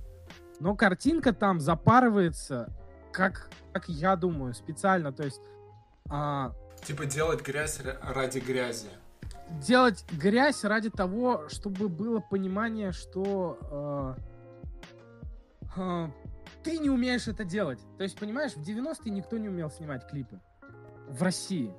Но 0.59 0.75
картинка 0.75 1.31
там 1.31 1.59
запарывается, 1.59 2.75
как, 3.11 3.51
как 3.71 3.87
я 3.87 4.15
думаю, 4.15 4.55
специально, 4.55 5.13
то 5.13 5.25
есть... 5.25 5.41
Э, 6.09 6.51
типа 6.83 7.05
делать 7.05 7.45
грязь 7.45 7.81
ради 8.01 8.39
грязи 8.39 8.89
делать 9.61 10.05
грязь 10.11 10.63
ради 10.63 10.89
того, 10.89 11.47
чтобы 11.49 11.89
было 11.89 12.19
понимание, 12.19 12.91
что 12.91 14.17
э, 15.75 15.77
э, 15.77 16.07
ты 16.63 16.77
не 16.77 16.89
умеешь 16.89 17.27
это 17.27 17.43
делать. 17.43 17.79
То 17.97 18.03
есть, 18.03 18.17
понимаешь, 18.17 18.53
в 18.53 18.61
90-е 18.61 19.11
никто 19.11 19.37
не 19.37 19.49
умел 19.49 19.69
снимать 19.69 20.07
клипы. 20.07 20.39
В 21.07 21.23
России. 21.23 21.73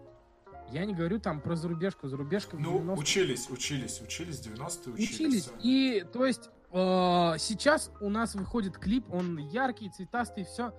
Я 0.72 0.84
не 0.84 0.94
говорю 0.94 1.18
там 1.18 1.40
про 1.40 1.56
зарубежку. 1.56 2.08
Зарубежка 2.08 2.56
в 2.56 2.60
Ну, 2.60 2.94
учились, 2.94 3.50
учились, 3.50 4.00
учились, 4.00 4.40
90-е 4.40 4.94
учились. 4.94 5.14
Учились. 5.14 5.50
И, 5.62 6.04
то 6.12 6.24
есть, 6.24 6.50
э, 6.72 7.34
сейчас 7.38 7.90
у 8.00 8.08
нас 8.08 8.34
выходит 8.34 8.78
клип, 8.78 9.12
он 9.12 9.38
яркий, 9.38 9.90
цветастый, 9.90 10.44
все. 10.44 10.72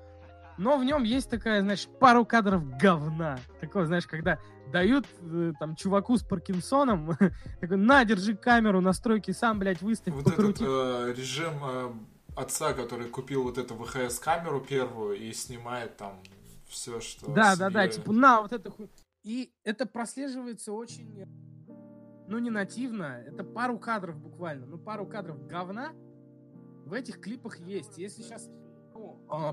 Но 0.61 0.77
в 0.77 0.83
нем 0.85 1.01
есть 1.03 1.27
такая, 1.29 1.61
знаешь, 1.61 1.87
пару 1.99 2.23
кадров 2.23 2.77
говна. 2.77 3.39
Такого, 3.59 3.87
знаешь, 3.87 4.05
когда 4.05 4.37
дают 4.71 5.07
э, 5.21 5.53
там 5.59 5.75
чуваку 5.75 6.17
с 6.17 6.23
Паркинсоном, 6.23 7.17
такой, 7.61 7.77
на, 7.77 8.05
держи 8.05 8.35
камеру, 8.35 8.79
настройки 8.79 9.31
сам, 9.31 9.57
блядь, 9.57 9.81
выставь, 9.81 10.13
Вот 10.13 10.23
покрути. 10.25 10.63
этот 10.63 10.67
э, 10.67 11.13
режим 11.17 11.53
э, 11.63 11.91
отца, 12.35 12.73
который 12.73 13.07
купил 13.07 13.41
вот 13.43 13.57
эту 13.57 13.73
ВХС-камеру 13.75 14.61
первую 14.61 15.17
и 15.17 15.33
снимает 15.33 15.97
там 15.97 16.21
все, 16.67 17.01
что... 17.01 17.31
Да, 17.31 17.55
да, 17.55 17.71
да, 17.71 17.87
типа, 17.87 18.11
на, 18.13 18.41
вот 18.43 18.53
это 18.53 18.69
хуй. 18.69 18.87
И 19.23 19.51
это 19.63 19.87
прослеживается 19.87 20.73
очень, 20.73 21.25
ну, 22.27 22.37
не 22.37 22.51
нативно, 22.51 23.23
это 23.25 23.43
пару 23.43 23.79
кадров 23.79 24.15
буквально, 24.15 24.67
ну, 24.67 24.77
пару 24.77 25.07
кадров 25.07 25.43
говна 25.47 25.91
в 26.85 26.93
этих 26.93 27.19
клипах 27.19 27.57
есть. 27.59 27.97
Если 27.97 28.21
сейчас 28.21 28.47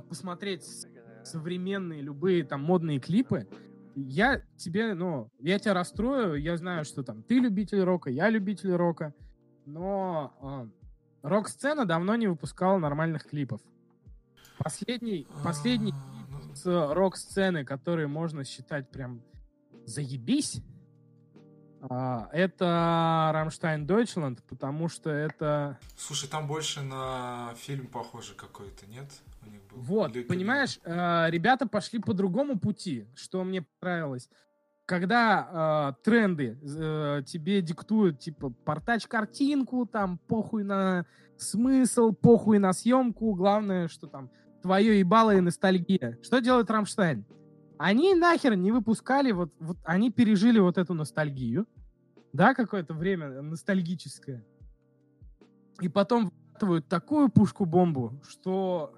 посмотреть 0.09 0.65
с- 0.65 0.87
современные, 1.25 2.03
любые 2.03 2.45
там 2.45 2.63
модные 2.63 3.01
клипы, 3.01 3.47
я 3.95 4.43
тебе, 4.57 4.95
ну, 4.95 5.31
я 5.41 5.59
тебя 5.59 5.75
расстрою, 5.75 6.35
я 6.41 6.57
знаю, 6.57 6.85
что 6.85 7.03
там 7.03 7.23
ты 7.23 7.39
любитель 7.39 7.81
рока, 7.81 8.11
я 8.11 8.31
любитель 8.31 8.73
рока, 8.73 9.13
но 9.67 10.35
а, 10.41 10.69
рок-сцена 11.29 11.85
давно 11.85 12.15
не 12.17 12.29
выпускала 12.29 12.79
нормальных 12.79 13.27
клипов. 13.27 13.61
Последний, 14.59 15.27
последний 15.45 15.93
А, 15.93 16.27
ну, 16.31 16.55
с 16.55 16.95
рок-сцены, 16.95 17.65
которые 17.65 18.09
можно 18.09 18.45
считать 18.45 18.91
прям 18.91 19.23
заебись, 19.85 20.63
а, 21.81 22.29
это 22.33 23.31
Рамштайн 23.33 23.87
Deutschland, 23.87 24.43
потому 24.45 24.89
что 24.89 25.11
это... 25.11 25.79
Слушай, 25.97 26.29
там 26.29 26.47
больше 26.47 26.83
на 26.83 27.55
фильм 27.57 27.87
похоже 27.87 28.35
какой-то, 28.35 28.87
нет? 28.87 29.09
У 29.49 29.50
них 29.50 29.62
был? 29.67 29.81
Вот, 29.81 30.17
Или- 30.17 30.25
понимаешь, 30.25 30.78
а, 30.85 31.28
ребята 31.31 31.67
пошли 31.67 31.99
по 31.99 32.14
другому 32.14 32.59
пути, 32.59 33.07
что 33.14 33.43
мне 33.45 33.64
понравилось. 33.81 34.28
Когда 34.87 35.49
а, 35.50 35.93
тренды 36.02 36.59
э, 36.62 37.23
тебе 37.26 37.61
диктуют, 37.61 38.21
типа, 38.21 38.50
портач 38.64 39.07
картинку, 39.07 39.85
там, 39.85 40.17
похуй 40.17 40.64
на 40.64 41.05
смысл, 41.37 42.12
похуй 42.12 42.59
на 42.59 42.73
съемку, 42.73 43.35
главное, 43.35 43.88
что 43.88 44.07
там 44.07 44.31
твое 44.62 44.99
ебало 44.99 45.37
и 45.37 45.40
ностальгия. 45.40 46.19
Что 46.23 46.40
делает 46.40 46.71
Рамштайн? 46.71 47.26
Они 47.76 48.14
нахер 48.14 48.55
не 48.55 48.73
выпускали, 48.73 49.31
вот, 49.33 49.52
вот 49.61 49.76
они 49.85 50.11
пережили 50.11 50.59
вот 50.59 50.78
эту 50.78 50.95
ностальгию, 50.95 51.67
да, 52.33 52.55
какое-то 52.55 52.95
время 52.95 53.43
ностальгическое. 53.43 54.45
И 55.81 55.88
потом 55.88 56.33
выкатывают 56.59 56.88
такую 56.88 57.28
пушку-бомбу, 57.28 58.21
что, 58.28 58.98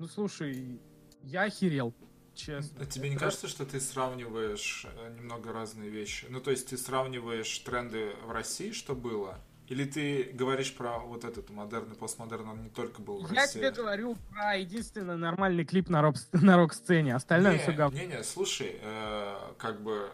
ну 0.00 0.08
слушай, 0.08 0.80
я 1.22 1.42
охерел, 1.42 1.92
честно. 2.34 2.80
А 2.82 2.86
Тебе 2.86 3.10
не 3.10 3.16
Это- 3.16 3.26
кажется, 3.26 3.48
что 3.48 3.66
ты 3.66 3.78
сравниваешь 3.80 4.86
э, 4.96 5.14
немного 5.14 5.52
разные 5.52 5.90
вещи? 5.90 6.26
Ну, 6.30 6.40
то 6.40 6.50
есть 6.50 6.68
ты 6.70 6.78
сравниваешь 6.78 7.58
тренды 7.58 8.14
в 8.24 8.30
России, 8.30 8.72
что 8.72 8.94
было? 8.94 9.38
Или 9.68 9.84
ты 9.84 10.24
говоришь 10.32 10.74
про 10.74 10.98
вот 11.00 11.24
этот 11.24 11.50
модерн 11.50 11.92
и 11.92 11.94
постмодерн, 11.94 12.48
он 12.48 12.62
не 12.64 12.70
только 12.70 13.02
был 13.02 13.24
в 13.26 13.30
Я 13.30 13.42
России? 13.42 13.58
тебе 13.58 13.70
говорю 13.70 14.16
про 14.30 14.56
единственный 14.56 15.18
нормальный 15.18 15.66
клип 15.66 15.90
на, 15.90 16.00
рок, 16.00 16.16
на 16.32 16.56
рок-сцене, 16.56 17.14
остальное 17.14 17.52
не, 17.52 17.58
все 17.58 17.72
говно. 17.72 17.98
Не, 17.98 18.06
не, 18.06 18.24
слушай, 18.24 18.78
э, 18.80 19.52
как 19.58 19.82
бы 19.82 20.10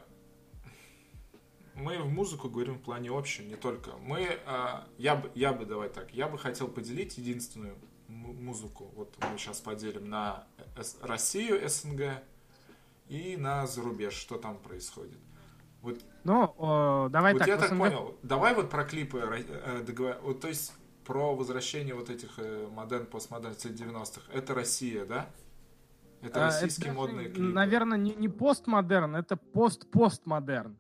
мы 1.77 1.99
в 2.03 2.09
музыку 2.11 2.51
говорим 2.51 2.75
в 2.75 2.83
плане 2.83 3.11
общем, 3.17 3.47
не 3.49 3.55
только. 3.57 3.93
Мы, 3.99 4.23
э, 4.45 4.67
я 4.99 5.15
бы, 5.15 5.31
я 5.37 5.53
бы, 5.53 5.65
давай 5.65 5.91
так, 5.91 6.13
я 6.13 6.27
бы 6.27 6.39
хотел 6.39 6.67
поделить 6.67 7.17
единственную 7.19 7.77
музыку, 8.09 8.91
вот 8.95 9.15
мы 9.21 9.39
сейчас 9.39 9.61
поделим 9.61 10.09
на 10.09 10.47
Россию, 11.03 11.69
СНГ 11.69 12.23
и 13.09 13.37
на 13.37 13.67
зарубеж, 13.67 14.15
что 14.15 14.37
там 14.39 14.59
происходит. 14.59 15.19
Вот 15.83 16.01
Ну, 16.25 16.55
о, 16.59 17.09
давай 17.11 17.33
вот 17.33 17.41
так, 17.41 17.49
я 17.49 17.57
так 17.57 17.69
СНГ 17.69 17.79
понял. 17.79 18.19
Давай 18.23 18.55
вот 18.55 18.71
про 18.71 18.85
клипы 18.85 19.19
э, 19.19 19.83
договор- 19.85 20.21
Вот, 20.23 20.41
то 20.41 20.49
есть 20.49 20.73
про 21.05 21.35
возвращение 21.37 21.95
вот 21.95 22.11
этих 22.11 22.39
э, 22.39 22.69
модерн, 22.73 23.07
постмодерн 23.07 23.55
90-х. 23.55 24.33
Это 24.33 24.55
Россия, 24.55 25.05
да? 25.05 25.31
Это 26.23 26.43
А, 26.43 26.47
российские 26.47 26.87
даже, 26.87 26.97
модные 26.99 27.29
клипы. 27.29 27.41
Наверное, 27.41 27.99
не, 27.99 28.15
не 28.15 28.29
постмодерн, 28.29 29.15
это 29.15 29.37
пост-постмодерн. 29.37 30.77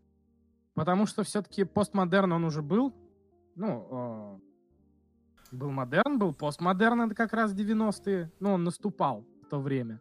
Потому 0.75 1.07
что 1.07 1.23
все-таки 1.23 1.65
постмодерн 1.65 2.33
он 2.33 2.45
уже 2.45 2.63
был. 2.63 2.93
Ну, 3.55 4.41
э, 4.41 4.41
был 5.53 5.71
модерн, 5.71 6.19
был 6.19 6.33
постмодерн, 6.35 7.03
это 7.03 7.15
как 7.15 7.33
раз 7.33 7.53
90-е. 7.55 8.31
Ну, 8.41 8.53
он 8.55 8.65
наступал 8.65 9.25
в 9.43 9.47
то 9.51 9.61
время. 9.61 10.01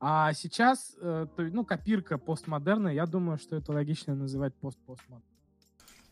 А 0.00 0.32
сейчас, 0.32 0.96
э, 1.00 1.26
ну, 1.36 1.64
копирка 1.64 2.18
постмодерна, 2.18 2.88
я 2.88 3.06
думаю, 3.06 3.38
что 3.38 3.56
это 3.56 3.72
логично 3.72 4.14
называть 4.14 4.54
пост-постмодерн. 4.56 5.22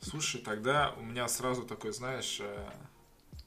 Слушай, 0.00 0.40
тогда 0.40 0.92
у 0.98 1.02
меня 1.02 1.26
сразу 1.28 1.62
такой, 1.64 1.92
знаешь, 1.92 2.40
э, 2.40 2.68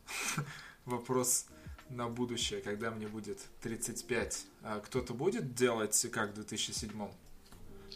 вопрос 0.86 1.48
на 1.90 2.08
будущее, 2.10 2.62
когда 2.62 2.92
мне 2.92 3.08
будет 3.08 3.40
35. 3.62 4.46
А 4.64 4.80
Кто-то 4.80 5.14
будет 5.14 5.54
делать 5.54 6.06
как 6.12 6.32
в 6.32 6.34
2007? 6.36 6.90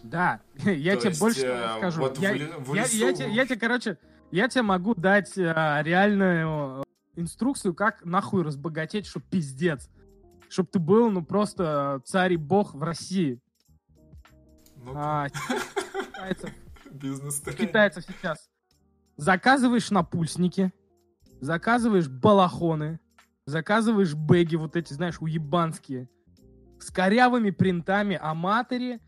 Да, 0.04 0.40
я 0.64 0.94
То 0.96 1.00
тебе 1.02 1.10
есть, 1.10 1.20
больше 1.20 1.46
э, 1.46 1.78
скажу. 1.80 2.02
вот 2.02 2.18
я, 2.20 2.32
в 2.34 2.74
я- 2.76 2.84
лесу- 2.84 2.96
я 2.98 3.14
тебе, 3.14 3.34
я 3.34 3.46
тебе, 3.46 3.60
короче, 3.60 3.98
я 4.32 4.48
тебе 4.48 4.62
могу 4.62 4.94
дать 4.96 5.38
э, 5.38 5.44
реальную 5.84 6.84
инструкцию, 7.18 7.74
как 7.74 8.06
нахуй 8.06 8.44
разбогатеть, 8.44 9.06
чтоб 9.06 9.24
пиздец. 9.24 9.90
Чтоб 10.50 10.70
ты 10.70 10.80
был, 10.80 11.10
ну, 11.10 11.26
просто 11.26 12.02
царь 12.06 12.34
и 12.34 12.38
бог 12.38 12.74
в 12.74 12.82
России. 12.82 13.42
Ну, 14.78 14.94
А, 14.96 15.28
китайцев, 15.30 16.50
бизнес 16.92 17.42
китайцев 17.42 18.06
сейчас. 18.08 18.50
Заказываешь 19.18 19.90
напульсники, 19.92 20.72
заказываешь 21.42 22.08
балахоны, 22.08 23.00
заказываешь 23.46 24.14
бэги 24.14 24.56
вот 24.56 24.76
эти, 24.76 24.94
знаешь, 24.94 25.20
уебанские, 25.20 26.08
с 26.80 26.92
корявыми 26.92 27.50
принтами 27.50 28.18
аматори. 28.22 29.02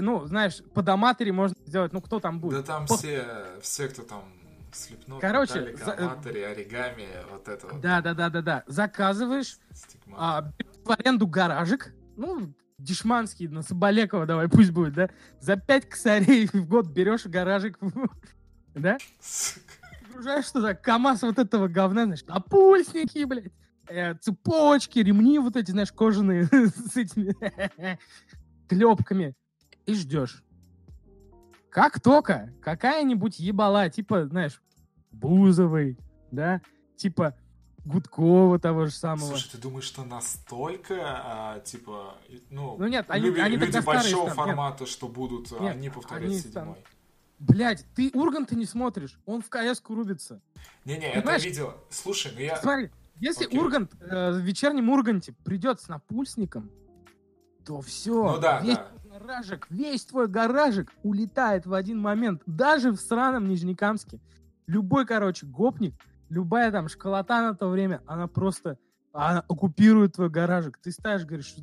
Ну, 0.00 0.26
знаешь, 0.26 0.60
под 0.74 0.88
аматори 0.88 1.30
можно 1.30 1.56
сделать, 1.64 1.92
ну, 1.94 2.02
кто 2.02 2.20
там 2.20 2.40
будет? 2.40 2.58
Да 2.58 2.62
там 2.62 2.86
По- 2.86 2.96
все, 2.96 3.24
все, 3.62 3.88
кто 3.88 4.02
там 4.02 4.24
слепнут, 4.72 5.20
Короче, 5.20 5.60
Металлика, 5.60 5.84
за- 5.84 5.90
э, 5.92 6.06
Аматори, 6.06 6.40
оригами, 6.40 7.08
вот 7.30 7.48
это 7.48 7.66
вот. 7.66 7.80
Да, 7.80 8.00
да, 8.00 8.14
да, 8.14 8.30
да, 8.30 8.42
да. 8.42 8.64
Заказываешь, 8.66 9.56
а, 10.16 10.50
в 10.84 10.90
аренду 10.90 11.26
гаражик, 11.26 11.94
ну, 12.16 12.52
дешманский, 12.78 13.48
на 13.48 13.62
Соболекова 13.62 14.26
давай, 14.26 14.48
пусть 14.48 14.70
будет, 14.70 14.94
да? 14.94 15.10
За 15.40 15.56
5 15.56 15.88
косарей 15.88 16.46
в 16.46 16.66
год 16.66 16.86
берешь 16.86 17.26
гаражик, 17.26 17.78
да? 18.74 18.98
Загружаешь 20.08 20.50
туда 20.50 20.74
КамАЗ 20.74 21.22
вот 21.22 21.38
этого 21.38 21.68
говна, 21.68 22.04
знаешь, 22.04 22.24
напульсники, 22.24 23.24
блядь, 23.24 23.52
э, 23.88 24.14
цепочки, 24.16 24.98
ремни 24.98 25.38
вот 25.38 25.56
эти, 25.56 25.70
знаешь, 25.70 25.92
кожаные 25.92 26.44
с 26.52 26.96
этими 26.96 27.34
клепками. 28.68 29.34
И 29.86 29.94
ждешь. 29.94 30.42
Как 31.72 32.00
только 32.00 32.52
какая-нибудь 32.60 33.38
ебала, 33.38 33.88
типа, 33.88 34.26
знаешь, 34.26 34.60
Бузовой, 35.10 35.98
да, 36.30 36.60
типа 36.96 37.34
Гудкова 37.86 38.58
того 38.58 38.86
же 38.86 38.92
самого. 38.92 39.28
Слушай, 39.30 39.52
ты 39.52 39.58
думаешь, 39.58 39.84
что 39.84 40.04
настолько, 40.04 40.96
а, 41.00 41.60
типа, 41.60 42.14
ну, 42.50 42.76
Ну 42.78 42.86
нет, 42.88 43.06
они- 43.08 43.26
люди, 43.26 43.40
они 43.40 43.56
люди 43.56 43.72
тогда 43.72 43.80
старые 43.80 44.02
большого 44.02 44.20
станут. 44.30 44.36
Нет. 44.36 44.46
формата, 44.56 44.86
что 44.86 45.08
будут, 45.08 45.52
а, 45.52 45.62
Нет, 45.62 45.76
они 45.76 45.88
повторять 45.88 46.24
они 46.24 46.34
седьмой. 46.36 46.50
станут. 46.50 46.78
Блять, 47.38 47.86
ты 47.96 48.10
Урганта 48.12 48.54
не 48.54 48.66
смотришь, 48.66 49.18
он 49.24 49.40
в 49.40 49.48
КС-ку 49.48 49.94
рубится. 49.94 50.42
Не-не, 50.84 51.10
это 51.10 51.36
видел. 51.38 51.72
Слушай, 51.88 52.32
ну 52.34 52.40
я... 52.40 52.56
Смотри, 52.56 52.90
если 53.18 53.46
Окей. 53.46 53.58
Ургант 53.58 53.92
э, 53.98 54.30
в 54.32 54.38
вечернем 54.40 54.90
Урганте 54.90 55.34
придет 55.42 55.80
с 55.80 55.88
напульсником, 55.88 56.70
то 57.64 57.80
все. 57.80 58.32
Ну 58.32 58.38
да, 58.38 58.60
весь 58.60 58.76
да. 58.76 58.88
Гаражик, 59.26 59.66
весь 59.70 60.04
твой 60.04 60.28
гаражик 60.28 60.92
улетает 61.02 61.66
в 61.66 61.74
один 61.74 62.00
момент. 62.00 62.42
Даже 62.46 62.90
в 62.92 62.96
сраном 63.00 63.48
Нижнекамске. 63.48 64.20
Любой, 64.66 65.06
короче, 65.06 65.46
гопник, 65.46 65.94
любая 66.28 66.70
там 66.70 66.88
школота 66.88 67.40
на 67.42 67.54
то 67.54 67.68
время, 67.68 68.02
она 68.06 68.26
просто 68.26 68.78
она 69.12 69.44
оккупирует 69.48 70.14
твой 70.14 70.30
гаражик. 70.30 70.78
Ты 70.78 70.90
ставишь, 70.92 71.24
говоришь, 71.26 71.54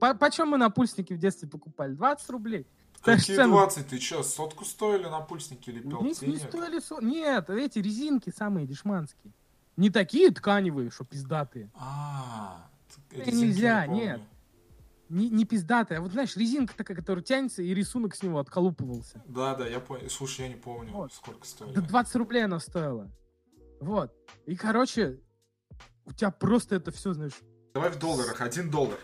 по, 0.00 0.14
почем 0.14 0.48
мы 0.48 0.58
напульсники 0.58 1.12
в 1.12 1.18
детстве 1.18 1.48
покупали? 1.48 1.94
20 1.94 2.30
рублей. 2.30 2.66
Какие 3.00 3.36
цену. 3.36 3.52
20? 3.52 3.86
Ты 3.86 3.98
чё, 3.98 4.22
сотку 4.24 4.64
стоили 4.64 5.04
напульсники 5.04 5.70
или 5.70 5.84
Не, 5.84 5.90
полтинник? 5.90 6.22
не 6.22 6.36
стоили 6.36 6.80
со- 6.80 7.00
Нет, 7.00 7.48
эти 7.50 7.78
резинки 7.78 8.30
самые 8.36 8.66
дешманские. 8.66 9.32
Не 9.76 9.90
такие 9.90 10.32
тканевые, 10.32 10.90
что 10.90 11.04
пиздатые. 11.04 11.70
А, 11.76 12.68
резинки 13.12 13.34
нельзя, 13.36 13.86
не 13.86 13.88
помню. 13.92 14.04
нет. 14.04 14.20
Не, 15.08 15.30
не 15.30 15.44
пиздатая, 15.44 15.98
а 15.98 16.00
вот 16.02 16.12
знаешь, 16.12 16.36
резинка 16.36 16.76
такая, 16.76 16.96
которая 16.96 17.24
тянется, 17.24 17.62
и 17.62 17.72
рисунок 17.74 18.14
с 18.14 18.22
него 18.22 18.38
отколупывался. 18.38 19.22
Да, 19.26 19.54
да, 19.54 19.66
я 19.66 19.80
понял. 19.80 20.08
Слушай, 20.10 20.42
я 20.42 20.48
не 20.48 20.56
помню, 20.56 20.92
Вот. 20.92 21.12
сколько 21.12 21.46
стоили. 21.46 21.74
Да 21.74 21.80
20 21.80 22.16
рублей 22.16 22.44
она 22.44 22.60
стоила. 22.60 23.10
Вот. 23.80 24.12
И, 24.46 24.54
короче, 24.56 25.20
у 26.04 26.12
тебя 26.12 26.30
просто 26.30 26.76
это 26.76 26.90
все, 26.90 27.12
знаешь, 27.14 27.38
Давай 27.74 27.90
в 27.90 27.98
долларах, 27.98 28.40
один 28.40 28.70
доллар. 28.70 28.98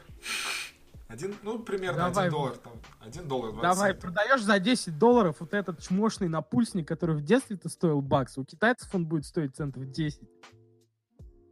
Один, 1.07 1.35
ну, 1.43 1.59
примерно 1.59 2.09
Давай. 2.09 2.27
1 2.27 2.31
доллар. 2.33 2.57
Там, 2.57 2.73
1 3.01 3.29
доллар 3.29 3.53
20 3.53 3.63
Давай, 3.63 3.93
центов. 3.93 4.03
продаешь 4.03 4.43
за 4.43 4.59
10 4.59 4.99
долларов 4.99 5.37
вот 5.39 5.55
этот 5.55 5.81
чмошный 5.81 6.29
напульсник, 6.29 6.89
который 6.89 7.15
в 7.15 7.23
детстве-то 7.23 7.69
стоил 7.69 8.01
бакс. 8.01 8.37
У 8.37 8.45
китайцев 8.45 8.93
он 8.95 9.07
будет 9.07 9.25
стоить 9.27 9.55
центов 9.55 9.91
10. 9.91 10.21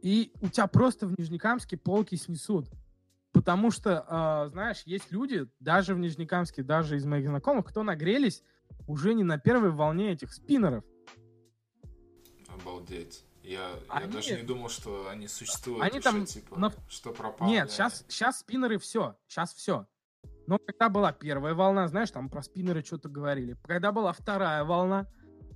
И 0.01 0.33
у 0.41 0.49
тебя 0.49 0.67
просто 0.67 1.07
в 1.07 1.17
Нижнекамске 1.17 1.77
полки 1.77 2.15
снесут. 2.15 2.67
Потому 3.33 3.71
что, 3.71 4.05
а, 4.07 4.47
знаешь, 4.49 4.83
есть 4.85 5.11
люди, 5.11 5.47
даже 5.59 5.95
в 5.95 5.99
Нижнекамске, 5.99 6.63
даже 6.63 6.95
из 6.95 7.05
моих 7.05 7.27
знакомых, 7.27 7.65
кто 7.65 7.83
нагрелись 7.83 8.43
уже 8.87 9.13
не 9.15 9.23
на 9.23 9.37
первой 9.39 9.71
волне 9.71 10.11
этих 10.11 10.31
спиннеров. 10.33 10.83
Обалдеть. 12.47 13.25
Я, 13.41 13.71
я 13.71 13.75
Они- 13.89 14.13
даже 14.13 14.35
не 14.37 14.43
думал, 14.43 14.69
что 14.69 15.09
они 15.09 15.27
существуют 15.27 15.81
Они 15.81 15.99
уже, 15.99 16.01
там 16.03 16.25
типа, 16.25 16.57
на- 16.57 16.73
что 16.87 17.11
пропало. 17.11 17.49
Нет, 17.49 17.71
сейчас, 17.71 18.05
сейчас 18.07 18.39
спиннеры 18.39 18.77
все. 18.77 19.17
Сейчас 19.27 19.53
все. 19.53 19.85
Но 20.47 20.59
когда 20.59 20.87
была 20.89 21.11
первая 21.11 21.53
волна, 21.53 21.87
знаешь, 21.87 22.11
там 22.11 22.29
про 22.29 22.41
спиннеры 22.41 22.83
что-то 22.83 23.09
говорили. 23.09 23.57
Когда 23.63 23.91
была 23.91 24.13
вторая 24.13 24.63
волна, 24.63 25.07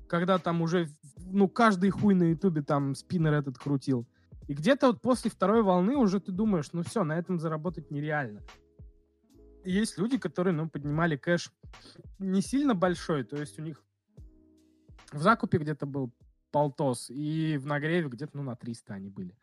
когда 0.09 0.37
там 0.39 0.61
уже, 0.61 0.89
ну, 1.17 1.47
каждый 1.47 1.89
хуй 1.91 2.13
на 2.13 2.23
ютубе 2.23 2.61
там 2.61 2.95
спиннер 2.95 3.33
этот 3.33 3.57
крутил. 3.57 4.05
И 4.47 4.53
где-то 4.53 4.87
вот 4.87 5.01
после 5.01 5.29
второй 5.29 5.61
волны 5.61 5.95
уже 5.95 6.19
ты 6.19 6.31
думаешь, 6.31 6.71
ну 6.73 6.83
все, 6.83 7.03
на 7.03 7.17
этом 7.17 7.39
заработать 7.39 7.91
нереально. 7.91 8.41
И 9.63 9.71
есть 9.71 9.97
люди, 9.97 10.17
которые, 10.17 10.53
ну, 10.53 10.69
поднимали 10.69 11.17
кэш 11.17 11.51
не 12.19 12.41
сильно 12.41 12.73
большой, 12.73 13.23
то 13.23 13.35
есть 13.35 13.59
у 13.59 13.61
них 13.61 13.83
в 15.11 15.21
закупе 15.21 15.57
где-то 15.57 15.85
был 15.85 16.13
полтос, 16.51 17.09
и 17.09 17.57
в 17.57 17.65
нагреве 17.65 18.07
где-то, 18.07 18.37
ну, 18.37 18.43
на 18.43 18.55
300 18.55 18.93
они 18.93 19.09
были. 19.09 19.37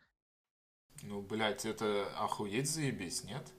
Ну, 1.03 1.21
блядь, 1.21 1.65
это 1.65 2.07
охуеть 2.17 2.69
заебись, 2.69 3.23
нет? 3.23 3.53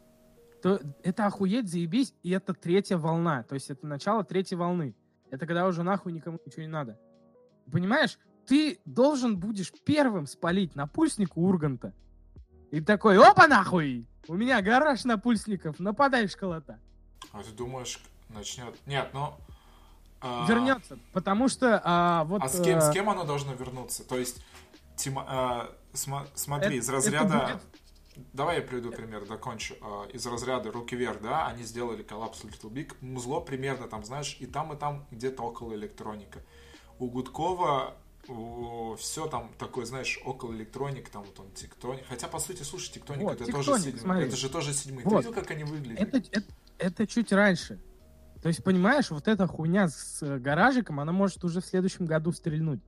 то 0.67 0.81
это 1.05 1.27
охуеть, 1.27 1.69
заебись, 1.69 2.13
и 2.25 2.31
это 2.33 2.53
третья 2.53 2.97
волна. 2.97 3.45
То 3.45 3.55
есть 3.55 3.71
это 3.71 3.87
начало 3.87 4.25
третьей 4.25 4.57
волны. 4.57 4.97
Это 5.31 5.47
когда 5.47 5.65
уже 5.65 5.85
нахуй 5.85 6.13
никому 6.13 6.41
ничего 6.45 6.63
не 6.63 6.69
надо. 6.69 6.99
Понимаешь? 7.71 8.19
Ты 8.47 8.79
должен 8.85 9.39
будешь 9.39 9.73
первым 9.85 10.27
спалить 10.27 10.77
напульсник 10.77 11.37
у 11.37 11.47
Урганта. 11.49 11.93
И 12.71 12.81
такой, 12.81 13.19
опа 13.19 13.47
нахуй! 13.47 14.07
У 14.29 14.35
меня 14.35 14.61
гараж 14.61 15.05
напульсников, 15.05 15.79
нападай, 15.79 16.29
школота. 16.29 16.79
А 17.33 17.43
ты 17.43 17.53
думаешь, 17.53 18.01
начнет... 18.29 18.75
Нет, 18.87 19.11
ну... 19.13 19.35
а, 20.21 20.47
Вернется. 20.49 20.99
Потому 21.13 21.49
что 21.49 21.81
а, 21.85 22.25
вот... 22.25 22.43
А 22.43 22.49
с 22.49 22.61
кем, 22.61 22.81
с 22.81 22.91
э, 22.91 22.93
кем 22.93 23.09
оно 23.09 23.25
должно 23.25 23.53
вернуться? 23.55 24.05
То 24.05 24.19
есть, 24.19 24.45
Тима- 24.97 25.25
а, 25.29 25.71
сма- 25.93 26.27
смотри, 26.35 26.69
Это- 26.69 26.77
из 26.77 26.89
это 26.89 26.97
разряда... 26.97 27.61
Давай 28.33 28.57
я 28.57 28.63
приведу 28.63 28.91
пример, 28.91 29.27
закончу. 29.27 29.75
А, 29.83 30.07
Из 30.07 30.27
разряда 30.27 30.73
руки 30.73 30.97
вверх, 30.97 31.21
да, 31.21 31.47
они 31.49 31.63
сделали 31.63 32.03
коллапс 32.03 32.45
Little 32.45 32.71
Big. 32.71 32.95
Музло 33.01 33.41
примерно 33.41 33.89
там, 33.89 34.05
знаешь, 34.05 34.37
и 34.41 34.47
там, 34.47 34.73
и 34.73 34.77
там 34.77 35.07
где-то 35.11 35.43
около 35.43 35.75
электроника. 35.75 36.41
У 36.99 37.09
Гудкова 37.11 37.95
все 38.99 39.27
там 39.29 39.51
такое, 39.59 39.85
знаешь, 39.87 40.21
около 40.25 40.53
электроник, 40.53 41.09
там 41.09 41.23
вот 41.23 41.39
он 41.41 41.51
тектоник. 41.53 42.05
Хотя, 42.09 42.29
по 42.29 42.39
сути, 42.39 42.63
слушай, 42.63 42.93
тектоник 42.93 43.23
Вот, 43.23 43.35
это 43.35 43.47
тектоник, 43.47 43.67
тоже 43.67 43.83
седьмой. 43.83 44.01
смотри. 44.01 44.27
Это 44.27 44.37
же 44.37 44.49
тоже 44.49 44.73
седьмой. 44.75 45.05
Вот. 45.05 45.11
Ты 45.11 45.29
видел, 45.29 45.33
как 45.33 45.51
они 45.51 45.65
выглядят? 45.65 46.01
Это, 46.01 46.17
это, 46.33 46.47
это 46.79 47.07
чуть 47.07 47.33
раньше. 47.33 47.81
То 48.43 48.49
есть, 48.49 48.63
понимаешь, 48.63 49.11
вот 49.11 49.29
эта 49.29 49.47
хуйня 49.47 49.89
с 49.89 50.23
э, 50.23 50.39
гаражиком, 50.39 51.01
она 51.01 51.13
может 51.13 51.43
уже 51.45 51.61
в 51.61 51.67
следующем 51.67 52.07
году 52.07 52.33
стрельнуть. 52.33 52.81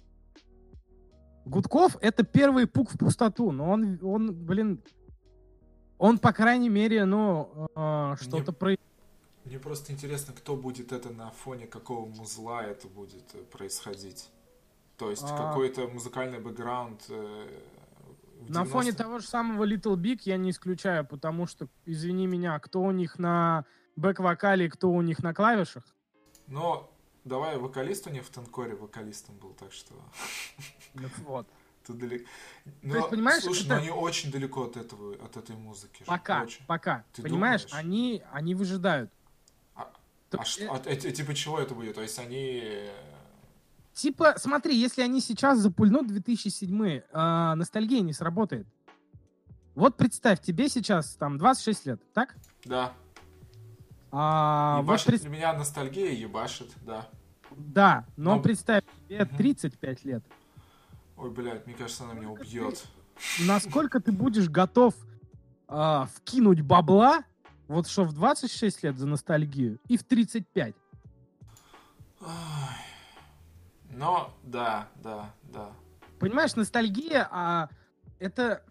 Гудков— 1.44 1.96
это 2.00 2.22
первый 2.24 2.66
пук 2.66 2.92
в 2.92 2.98
пустоту, 2.98 3.50
но 3.50 3.70
он, 3.70 3.98
он 4.02 4.34
блин, 4.34 4.82
он, 5.98 6.18
по 6.18 6.32
крайней 6.32 6.68
мере, 6.68 7.04
ну, 7.04 7.68
э, 7.74 8.16
что-то 8.20 8.52
про... 8.52 8.76
Мне 9.44 9.58
просто 9.58 9.92
интересно, 9.92 10.34
кто 10.34 10.56
будет 10.56 10.92
это 10.92 11.10
на 11.10 11.30
фоне 11.30 11.66
какого 11.66 12.06
музла 12.06 12.62
это 12.64 12.86
будет 12.86 13.24
э, 13.34 13.38
происходить. 13.38 14.28
То 14.98 15.10
есть 15.10 15.22
А. 15.24 15.36
какой-то 15.36 15.86
музыкальный 15.88 16.40
бэкграунд. 16.40 17.04
э, 17.08 17.60
На 18.48 18.64
фоне 18.64 18.90
90 18.92 18.96
того 19.02 19.18
же 19.20 19.26
самого 19.26 19.64
Little 19.64 19.96
Big 19.96 20.20
я 20.24 20.36
не 20.36 20.50
исключаю, 20.50 21.06
потому 21.06 21.46
что, 21.46 21.68
извини 21.86 22.26
меня, 22.26 22.58
кто 22.58 22.80
у 22.82 22.90
них 22.90 23.18
на 23.18 23.64
бэк-вокале, 23.96 24.68
кто 24.68 24.90
у 24.90 25.00
них 25.02 25.22
на 25.22 25.32
клавишах, 25.34 25.84
Но 26.46 26.90
давай 27.24 27.58
вокалист 27.58 28.06
у 28.06 28.10
них 28.10 28.24
в 28.24 28.30
Танкоре 28.30 28.74
вокалистом 28.74 29.36
был, 29.36 29.52
так 29.54 29.72
что 29.72 29.94
вот. 31.26 31.46
тут 31.86 31.98
далеко. 31.98 32.24
Но, 32.82 32.96
есть, 32.96 33.10
понимаешь, 33.10 33.42
слушай, 33.44 33.66
это- 33.66 33.74
но 33.74 33.80
они 33.80 33.90
очень 33.90 34.30
далеко 34.32 34.64
от 34.64 34.76
этого, 34.76 35.14
от 35.24 35.36
этой 35.36 35.56
музыки. 35.56 36.02
Пока, 36.06 36.42
очень. 36.42 36.64
пока. 36.66 37.04
Ты 37.12 37.22
Понимаешь, 37.22 37.64
думаешь? 37.66 37.84
они, 37.86 38.22
они 38.32 38.54
выжидают. 38.54 39.10
А- 39.74 39.90
То 40.30 40.40
А 40.40 40.44
что, 40.44 40.64
э, 40.64 40.68
а 40.68 40.82
эти- 40.86 41.10
типа 41.12 41.34
чего 41.34 41.58
это 41.60 41.74
будет? 41.74 41.94
То 41.94 42.02
есть 42.02 42.18
они... 42.18 42.88
э, 43.98 44.00
Типа, 44.00 44.34
смотри, 44.38 44.76
если 44.76 45.02
они 45.02 45.20
сейчас 45.20 45.58
запульнут 45.58 46.06
2007 46.06 47.02
а, 47.12 47.54
ностальгия 47.56 48.00
не 48.00 48.12
сработает. 48.12 48.66
Вот 49.74 49.96
представь, 49.96 50.40
тебе 50.40 50.68
сейчас 50.68 51.14
там 51.16 51.38
26 51.38 51.86
лет, 51.86 52.12
так? 52.12 52.36
Да, 52.64 52.92
А, 54.10 54.78
вот 54.78 54.84
ебашит, 54.84 55.06
пред- 55.06 55.20
для 55.20 55.30
меня 55.30 55.52
ностальгия 55.52 56.12
ебашит, 56.12 56.70
да. 56.84 57.08
Да, 57.50 58.06
но 58.16 58.36
Ну, 58.36 58.42
представь, 58.42 58.84
тебе 59.08 59.24
мгм. 59.24 59.36
35 59.36 60.04
лет. 60.04 60.24
Ой, 61.16 61.30
блядь, 61.30 61.66
мне 61.66 61.74
кажется, 61.74 62.04
она 62.04 62.14
меня 62.14 62.30
убьет. 62.30 62.84
Насколько 63.40 64.00
ты 64.00 64.12
будешь 64.12 64.48
готов 64.48 64.94
а, 65.66 66.06
вкинуть 66.14 66.60
бабла, 66.62 67.24
вот 67.66 67.88
что 67.88 68.04
в 68.04 68.12
26 68.12 68.82
лет 68.82 68.96
за 68.96 69.06
ностальгию, 69.06 69.78
и 69.88 69.96
в 69.96 70.04
35? 70.04 70.74
Ай. 72.20 72.87
Но, 73.90 74.34
да, 74.42 74.88
да, 75.02 75.34
да. 75.52 75.72
Понимаешь, 76.18 76.56
ностальгия, 76.56 77.28
а, 77.30 77.68
это... 78.18 78.62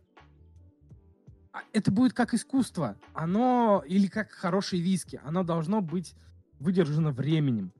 а, 1.51 1.59
Это 1.73 1.91
будет 1.91 2.13
как 2.13 2.33
искусство. 2.33 2.95
Оно, 3.13 3.83
или 3.87 4.07
как 4.07 4.31
хорошие 4.31 4.81
виски, 4.81 5.19
оно 5.23 5.43
должно 5.43 5.81
быть 5.81 6.15
выдержано 6.59 7.11
временем. 7.11 7.71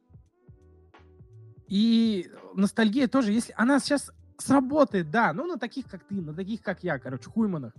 И 1.68 2.32
ностальгия 2.54 3.08
тоже, 3.08 3.34
если 3.34 3.54
она 3.58 3.80
сейчас 3.80 4.12
сработает, 4.38 5.12
да, 5.12 5.34
ну 5.34 5.46
на 5.46 5.58
таких, 5.58 5.88
как 5.88 6.04
ты, 6.04 6.16
на 6.16 6.34
таких, 6.34 6.62
как 6.62 6.84
я, 6.84 6.98
короче, 7.00 7.30
хуйманах, 7.30 7.74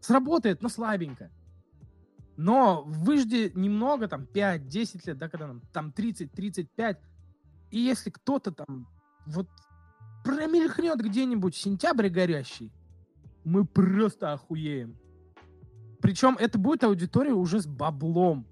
сработает, 0.00 0.60
но 0.60 0.68
слабенько. 0.68 1.30
Но 2.36 2.82
выжди 2.82 3.52
немного, 3.54 4.08
там, 4.08 4.24
5-10 4.24 5.02
лет, 5.06 5.18
да, 5.18 5.28
когда 5.28 5.46
нам, 5.46 5.60
там, 5.72 5.94
30-35, 5.96 6.98
и 7.74 7.80
если 7.80 8.10
кто-то 8.10 8.52
там 8.52 8.86
вот 9.26 9.48
промелькнет 10.22 11.00
где-нибудь 11.00 11.56
сентябрь 11.56 12.08
горящий, 12.08 12.72
мы 13.42 13.64
просто 13.64 14.32
охуеем. 14.32 14.96
Причем 16.00 16.36
это 16.38 16.56
будет 16.56 16.84
аудитория 16.84 17.32
уже 17.32 17.60
с 17.60 17.66
баблом. 17.66 18.46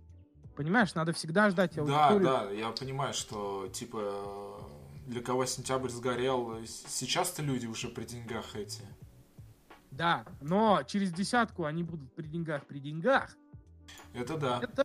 Понимаешь, 0.56 0.94
надо 0.96 1.12
всегда 1.12 1.50
ждать 1.50 1.76
Да, 1.76 1.82
аудиторию. 1.82 2.24
да, 2.24 2.50
я 2.50 2.70
понимаю, 2.70 3.14
что, 3.14 3.68
типа, 3.72 4.68
для 5.06 5.22
кого 5.22 5.46
сентябрь 5.46 5.88
сгорел, 5.88 6.58
сейчас-то 6.66 7.42
люди 7.42 7.66
уже 7.66 7.88
при 7.88 8.04
деньгах 8.04 8.56
эти. 8.56 8.82
Да, 9.92 10.24
но 10.40 10.82
через 10.82 11.12
десятку 11.12 11.64
они 11.64 11.85
будут 11.85 12.12
при 12.14 12.26
деньгах, 12.26 12.66
при 12.66 12.80
деньгах. 12.80 13.37
Это 14.14 14.37
да. 14.37 14.58
Это 14.61 14.85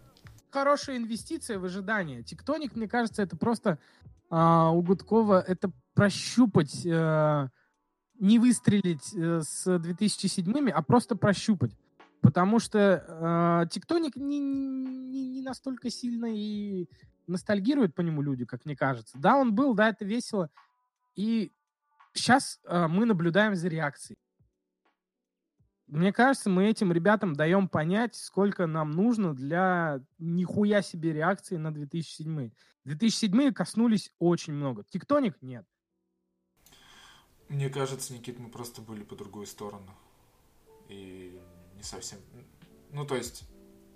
хорошая 0.51 0.97
инвестиция 0.97 1.57
в 1.57 1.65
ожидание. 1.65 2.21
Тектоник, 2.21 2.75
мне 2.75 2.87
кажется, 2.87 3.23
это 3.23 3.35
просто 3.35 3.79
а, 4.29 4.71
у 4.71 4.81
Гудкова 4.81 5.41
это 5.41 5.71
прощупать, 5.93 6.85
э, 6.85 7.47
не 8.19 8.39
выстрелить 8.39 9.13
э, 9.15 9.41
с 9.41 9.67
2007-ми, 9.67 10.71
а 10.71 10.81
просто 10.81 11.15
прощупать. 11.15 11.71
Потому 12.21 12.59
что 12.59 13.03
э, 13.07 13.69
Тектоник 13.69 14.15
не, 14.15 14.39
не, 14.39 15.27
не 15.27 15.41
настолько 15.41 15.89
сильно 15.89 16.27
и 16.29 16.87
ностальгируют 17.25 17.95
по 17.95 18.01
нему 18.01 18.21
люди, 18.21 18.45
как 18.45 18.65
мне 18.65 18.75
кажется. 18.75 19.17
Да, 19.17 19.37
он 19.37 19.53
был, 19.53 19.73
да, 19.73 19.89
это 19.89 20.05
весело. 20.05 20.49
И 21.15 21.51
сейчас 22.13 22.59
мы 22.69 23.05
наблюдаем 23.05 23.55
за 23.55 23.67
реакцией. 23.67 24.17
Мне 25.87 26.11
кажется, 26.11 26.49
мы 26.49 26.65
этим 26.65 26.91
ребятам 26.91 27.33
даем 27.33 27.69
понять, 27.69 28.15
сколько 28.15 28.67
нам 28.67 28.91
нужно 28.91 29.33
для 29.33 30.01
нихуя 30.19 30.81
себе 30.81 31.13
реакции 31.13 31.55
на 31.55 31.73
2007. 31.73 32.51
2007 32.83 33.53
коснулись 33.53 34.11
очень 34.19 34.53
много. 34.53 34.83
Тектоник 34.83 35.41
нет. 35.41 35.65
Мне 37.47 37.69
кажется, 37.69 38.13
Никит, 38.13 38.37
мы 38.37 38.49
просто 38.49 38.81
были 38.81 39.03
по 39.03 39.15
другую 39.15 39.45
сторону. 39.45 39.89
И 40.89 41.39
не 41.75 41.83
совсем... 41.83 42.19
Ну, 42.91 43.05
то 43.05 43.15
есть, 43.15 43.47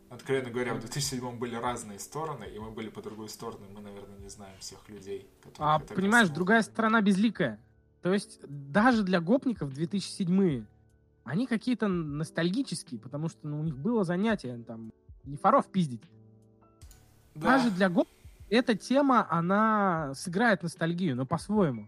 откровенно 0.09 0.49
говоря, 0.49 0.73
в 0.73 0.79
2007 0.79 1.37
были 1.37 1.55
разные 1.55 1.99
стороны, 1.99 2.45
и 2.45 2.57
мы 2.57 2.71
были 2.71 2.87
по 2.89 3.01
другую 3.01 3.27
сторону. 3.27 3.65
и 3.69 3.73
Мы, 3.73 3.81
наверное, 3.81 4.17
не 4.19 4.29
знаем 4.29 4.57
всех 4.59 4.87
людей, 4.87 5.29
которых 5.41 5.59
А 5.59 5.79
понимаешь, 5.79 6.27
коснулось. 6.27 6.29
другая 6.31 6.61
сторона 6.61 7.01
безликая. 7.01 7.59
То 8.01 8.13
есть 8.13 8.39
даже 8.47 9.03
для 9.03 9.19
гопников 9.19 9.73
2007 9.73 10.65
они 11.23 11.47
какие-то 11.47 11.87
ностальгические, 11.87 12.99
потому 12.99 13.29
что 13.29 13.47
ну, 13.47 13.59
у 13.59 13.63
них 13.63 13.77
было 13.77 14.03
занятие 14.03 14.57
там 14.67 14.91
Нифаров 15.23 15.67
пиздить. 15.67 16.03
Да. 17.35 17.57
Даже 17.57 17.71
для 17.71 17.89
го 17.89 18.05
эта 18.49 18.75
тема, 18.75 19.25
она 19.29 20.13
сыграет 20.15 20.61
ностальгию, 20.63 21.15
но 21.15 21.25
по-своему. 21.25 21.87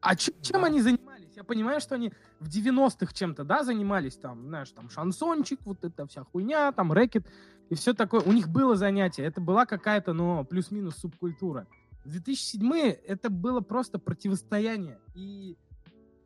А 0.00 0.16
ч- 0.16 0.32
чем 0.42 0.60
Да. 0.62 0.66
они 0.66 0.80
занимались? 0.80 1.30
Я 1.36 1.44
понимаю, 1.44 1.80
что 1.80 1.94
они 1.94 2.12
в 2.40 2.48
90-х 2.48 3.12
чем-то, 3.12 3.44
да, 3.44 3.62
занимались, 3.62 4.16
там, 4.16 4.46
знаешь, 4.46 4.70
там, 4.70 4.88
шансончик, 4.90 5.60
вот 5.64 5.84
эта 5.84 6.06
вся 6.06 6.24
хуйня, 6.24 6.72
там, 6.72 6.92
рэкет 6.92 7.26
и 7.68 7.74
все 7.74 7.92
такое. 7.94 8.20
У 8.22 8.32
них 8.32 8.48
было 8.48 8.74
занятие, 8.76 9.24
это 9.24 9.40
была 9.40 9.66
какая-то, 9.66 10.12
ну, 10.12 10.44
плюс-минус 10.44 10.96
субкультура. 10.96 11.66
В 12.04 12.10
2007 12.10 12.72
это 13.06 13.30
было 13.30 13.60
просто 13.60 13.98
противостояние, 13.98 14.98
и 15.14 15.56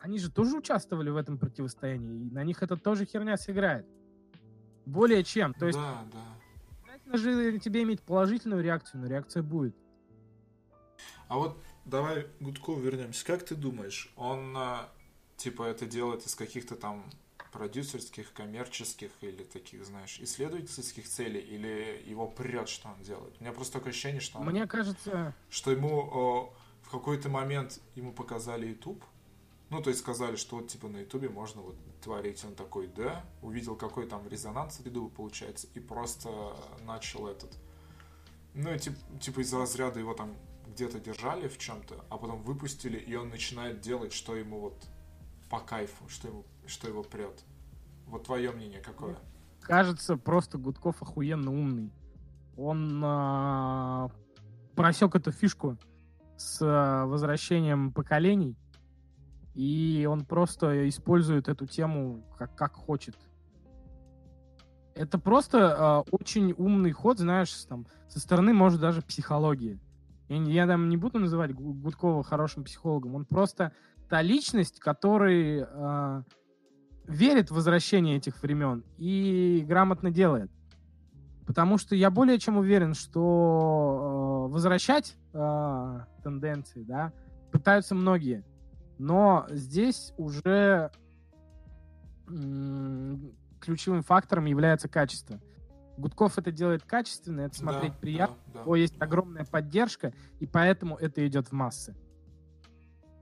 они 0.00 0.18
же 0.18 0.30
тоже 0.30 0.56
участвовали 0.56 1.10
в 1.10 1.16
этом 1.16 1.38
противостоянии, 1.38 2.26
и 2.26 2.30
на 2.30 2.42
них 2.44 2.62
это 2.62 2.76
тоже 2.76 3.04
херня 3.04 3.36
сыграет. 3.36 3.86
Более 4.86 5.22
чем. 5.24 5.54
То 5.54 5.66
есть 5.66 5.78
Да, 5.78 6.04
да. 6.12 6.24
Обязательно 6.84 7.18
же 7.18 7.58
тебе 7.58 7.82
иметь 7.82 8.00
положительную 8.02 8.62
реакцию, 8.62 9.02
но 9.02 9.06
реакция 9.08 9.42
будет. 9.42 9.76
А 11.28 11.36
вот 11.36 11.62
давай 11.84 12.24
к 12.24 12.28
Гудкову 12.40 12.80
вернемся. 12.80 13.24
Как 13.24 13.44
ты 13.44 13.54
думаешь, 13.54 14.12
он 14.16 14.54
а, 14.56 14.88
типа 15.36 15.64
это 15.64 15.86
делает 15.86 16.26
из 16.26 16.34
каких-то 16.34 16.74
там 16.76 17.04
продюсерских, 17.52 18.32
коммерческих 18.32 19.10
или 19.20 19.42
таких, 19.44 19.84
знаешь, 19.84 20.18
исследовательских 20.20 21.06
целей, 21.08 21.40
или 21.40 22.02
его 22.06 22.26
прет, 22.28 22.68
что 22.68 22.88
он 22.88 23.02
делает? 23.02 23.34
У 23.38 23.42
меня 23.42 23.52
просто 23.52 23.74
такое 23.74 23.90
ощущение, 23.90 24.20
что, 24.20 24.38
он- 24.38 24.46
Мне 24.46 24.66
кажется, 24.66 25.34
что 25.50 25.70
ему 25.70 26.00
о, 26.12 26.54
в 26.82 26.90
какой-то 26.90 27.28
момент 27.28 27.80
ему 27.96 28.12
показали 28.12 28.66
YouTube, 28.68 29.04
ну, 29.70 29.82
то 29.82 29.90
есть 29.90 30.00
сказали, 30.00 30.36
что 30.36 30.56
вот 30.56 30.68
типа 30.68 30.88
на 30.88 30.98
Ютубе 30.98 31.28
можно 31.28 31.62
вот 31.62 31.76
творить. 32.02 32.44
Он 32.44 32.54
такой, 32.54 32.88
да, 32.88 33.24
увидел, 33.42 33.76
какой 33.76 34.06
там 34.06 34.26
резонанс 34.28 34.80
в 34.80 34.86
ряду 34.86 35.08
получается, 35.08 35.66
и 35.74 35.80
просто 35.80 36.30
начал 36.84 37.26
этот. 37.26 37.56
Ну, 38.54 38.72
и 38.74 38.78
тип- 38.78 39.20
типа 39.20 39.40
из 39.40 39.52
разряда 39.54 40.00
его 40.00 40.14
там 40.14 40.34
где-то 40.66 41.00
держали 41.00 41.48
в 41.48 41.58
чем-то, 41.58 42.04
а 42.08 42.18
потом 42.18 42.42
выпустили, 42.42 42.98
и 42.98 43.14
он 43.14 43.30
начинает 43.30 43.80
делать, 43.80 44.12
что 44.12 44.36
ему 44.36 44.60
вот 44.60 44.86
по 45.48 45.60
кайфу, 45.60 46.08
что, 46.08 46.28
ему, 46.28 46.44
что 46.66 46.88
его 46.88 47.02
прет. 47.02 47.42
Вот 48.06 48.24
твое 48.24 48.50
мнение 48.50 48.80
какое? 48.80 49.16
кажется, 49.60 50.16
просто 50.16 50.58
Гудков 50.58 51.00
охуенно 51.00 51.52
умный. 51.52 51.92
Он 52.56 53.00
а, 53.04 54.10
просек 54.74 55.14
эту 55.14 55.32
фишку 55.32 55.76
с 56.36 56.58
а, 56.60 57.06
возвращением 57.06 57.92
поколений, 57.92 58.56
и 59.54 60.06
он 60.08 60.24
просто 60.24 60.88
использует 60.88 61.48
эту 61.48 61.66
тему 61.66 62.24
как, 62.38 62.54
как 62.54 62.74
хочет. 62.74 63.16
Это 64.94 65.18
просто 65.18 65.74
а, 65.76 66.00
очень 66.10 66.52
умный 66.56 66.92
ход, 66.92 67.18
знаешь, 67.18 67.52
там, 67.68 67.86
со 68.08 68.20
стороны, 68.20 68.52
может, 68.52 68.80
даже 68.80 69.02
психологии. 69.02 69.80
Я, 70.28 70.36
я 70.36 70.66
там 70.66 70.88
не 70.88 70.96
буду 70.96 71.18
называть 71.18 71.54
Гу- 71.54 71.72
Гудкова 71.72 72.22
хорошим 72.22 72.64
психологом. 72.64 73.14
Он 73.14 73.24
просто 73.24 73.72
та 74.08 74.22
личность, 74.22 74.78
который 74.78 75.64
а, 75.64 76.24
верит 77.06 77.50
в 77.50 77.54
возвращение 77.54 78.16
этих 78.16 78.42
времен 78.42 78.84
и 78.98 79.64
грамотно 79.66 80.10
делает. 80.10 80.50
Потому 81.46 81.78
что 81.78 81.96
я 81.96 82.10
более 82.10 82.38
чем 82.38 82.58
уверен, 82.58 82.94
что 82.94 84.46
э, 84.48 84.52
возвращать 84.52 85.16
э, 85.32 86.00
тенденции, 86.22 86.84
да, 86.84 87.12
пытаются 87.50 87.96
многие. 87.96 88.44
Но 89.00 89.46
здесь 89.48 90.12
уже 90.18 90.90
ключевым 93.58 94.02
фактором 94.02 94.44
является 94.44 94.88
качество. 94.88 95.40
Гудков 95.96 96.36
это 96.36 96.52
делает 96.52 96.82
качественно, 96.82 97.40
это 97.40 97.56
смотреть 97.56 97.92
Да, 97.94 97.98
приятно. 97.98 98.36
да, 98.48 98.52
да. 98.52 98.60
У 98.60 98.64
него 98.64 98.76
есть 98.76 99.00
огромная 99.00 99.46
поддержка, 99.46 100.12
и 100.38 100.46
поэтому 100.46 100.96
это 100.96 101.26
идет 101.26 101.48
в 101.48 101.52
массы. 101.52 101.96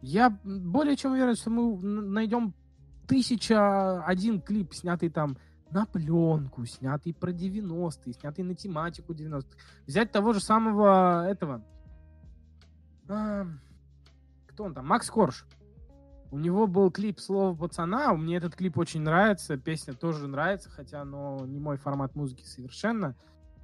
Я 0.02 0.30
более 0.42 0.96
чем 0.96 1.12
уверен, 1.12 1.36
что 1.36 1.50
мы 1.50 1.80
найдем 1.80 2.54
тысяча 3.06 4.02
один 4.04 4.40
клип, 4.40 4.74
снятый 4.74 5.10
там 5.10 5.36
на 5.70 5.86
пленку, 5.86 6.66
снятый 6.66 7.14
про 7.14 7.30
90-е, 7.30 8.14
снятый 8.14 8.44
на 8.44 8.56
тематику 8.56 9.12
90-х. 9.12 9.56
Взять 9.86 10.10
того 10.10 10.32
же 10.32 10.40
самого 10.40 11.24
этого... 11.28 11.64
а, 13.08 13.46
кто 14.48 14.64
он 14.64 14.74
там? 14.74 14.86
Макс 14.88 15.08
Корж. 15.08 15.46
У 16.30 16.38
него 16.38 16.66
был 16.66 16.90
клип 16.90 17.20
«Слово 17.20 17.56
пацана». 17.56 18.12
Мне 18.14 18.36
этот 18.36 18.54
клип 18.54 18.76
очень 18.76 19.00
нравится. 19.00 19.56
Песня 19.56 19.94
тоже 19.94 20.26
нравится, 20.26 20.68
хотя, 20.68 21.04
но 21.04 21.46
не 21.46 21.58
мой 21.58 21.78
формат 21.78 22.14
музыки 22.14 22.44
совершенно. 22.44 23.16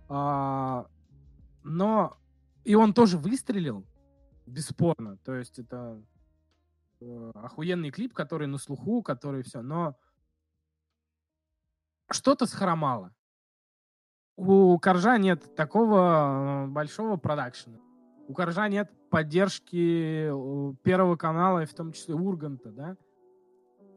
А, 0.08 0.86
но 1.62 2.16
и 2.64 2.74
он 2.74 2.94
тоже 2.94 3.18
выстрелил, 3.18 3.86
бесспорно. 4.46 5.18
То 5.18 5.34
есть 5.34 5.58
это 5.58 6.02
э, 7.00 7.32
охуенный 7.34 7.90
клип, 7.90 8.14
который 8.14 8.46
на 8.46 8.56
слуху, 8.56 9.02
который 9.02 9.42
все. 9.42 9.60
Но 9.60 9.96
что-то 12.10 12.46
схромало. 12.46 13.14
У 14.36 14.78
Коржа 14.78 15.18
нет 15.18 15.54
такого 15.54 16.64
э, 16.64 16.66
большого 16.68 17.18
продакшена. 17.18 17.78
У 18.28 18.32
Коржа 18.34 18.68
нет 18.68 18.90
поддержки 19.10 20.28
э, 20.30 20.74
Первого 20.82 21.16
канала, 21.16 21.62
и 21.62 21.66
в 21.66 21.74
том 21.74 21.92
числе 21.92 22.14
Урганта, 22.14 22.70
да? 22.70 22.96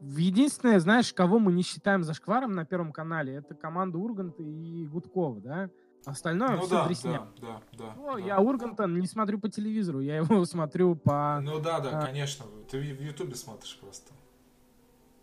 Единственное, 0.00 0.78
знаешь, 0.78 1.12
кого 1.12 1.38
мы 1.38 1.52
не 1.52 1.62
считаем 1.62 2.04
зашкваром 2.04 2.52
на 2.52 2.64
Первом 2.64 2.92
канале, 2.92 3.34
это 3.34 3.54
команда 3.54 3.98
Урганта 3.98 4.42
и 4.42 4.86
Гудкова, 4.86 5.40
да? 5.40 5.70
Остальное 6.04 6.56
Ну 6.56 6.60
все 6.62 6.70
да, 6.70 6.86
дресня. 6.86 7.12
да, 7.12 7.28
да, 7.40 7.62
да, 7.78 7.94
Ну, 7.96 8.12
да. 8.14 8.18
Я 8.18 8.40
Урганта 8.40 8.86
не 8.86 9.06
смотрю 9.06 9.40
по 9.40 9.48
телевизору, 9.48 10.00
я 10.00 10.16
его 10.18 10.44
смотрю 10.46 10.94
по... 10.94 11.40
Ну 11.42 11.58
да, 11.58 11.80
да, 11.80 11.98
А. 11.98 12.06
конечно. 12.06 12.46
Ты 12.70 12.78
в 12.78 13.00
Ютубе 13.02 13.34
смотришь 13.34 13.76
просто. 13.80 14.12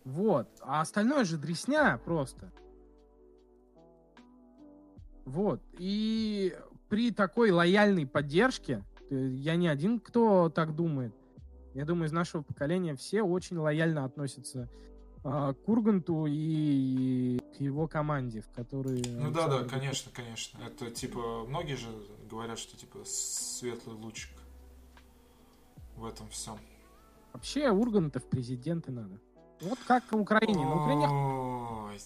Вот. 0.03 0.47
А 0.61 0.81
остальное 0.81 1.23
же 1.23 1.37
дресня 1.37 1.99
просто. 2.03 2.51
Вот. 5.25 5.61
И 5.77 6.53
при 6.89 7.11
такой 7.11 7.51
лояльной 7.51 8.05
поддержке, 8.05 8.83
я 9.09 9.55
не 9.55 9.67
один, 9.67 9.99
кто 9.99 10.49
так 10.49 10.75
думает. 10.75 11.13
Я 11.73 11.85
думаю, 11.85 12.07
из 12.07 12.11
нашего 12.11 12.41
поколения 12.41 12.95
все 12.95 13.21
очень 13.21 13.57
лояльно 13.57 14.05
относятся 14.05 14.69
а, 15.23 15.53
к 15.53 15.67
Урганту 15.67 16.25
и 16.27 17.39
к 17.57 17.59
его 17.59 17.87
команде, 17.87 18.41
в 18.41 18.49
которой... 18.51 19.03
Ну 19.07 19.31
да, 19.31 19.47
да, 19.47 19.63
конечно, 19.65 20.11
конечно. 20.13 20.59
Это 20.65 20.89
типа, 20.89 21.45
многие 21.47 21.75
же 21.75 21.87
говорят, 22.29 22.59
что 22.59 22.77
типа 22.77 22.99
светлый 23.03 23.95
лучик 23.95 24.31
в 25.97 26.05
этом 26.05 26.29
всем. 26.29 26.57
Вообще 27.33 27.69
Урганта 27.71 28.19
в 28.19 28.25
президенты 28.29 28.91
надо. 28.91 29.19
Вот 29.61 29.79
как 29.87 30.03
в 30.11 30.17
Украине. 30.17 30.63
На 30.63 30.75
Украине 30.75 31.99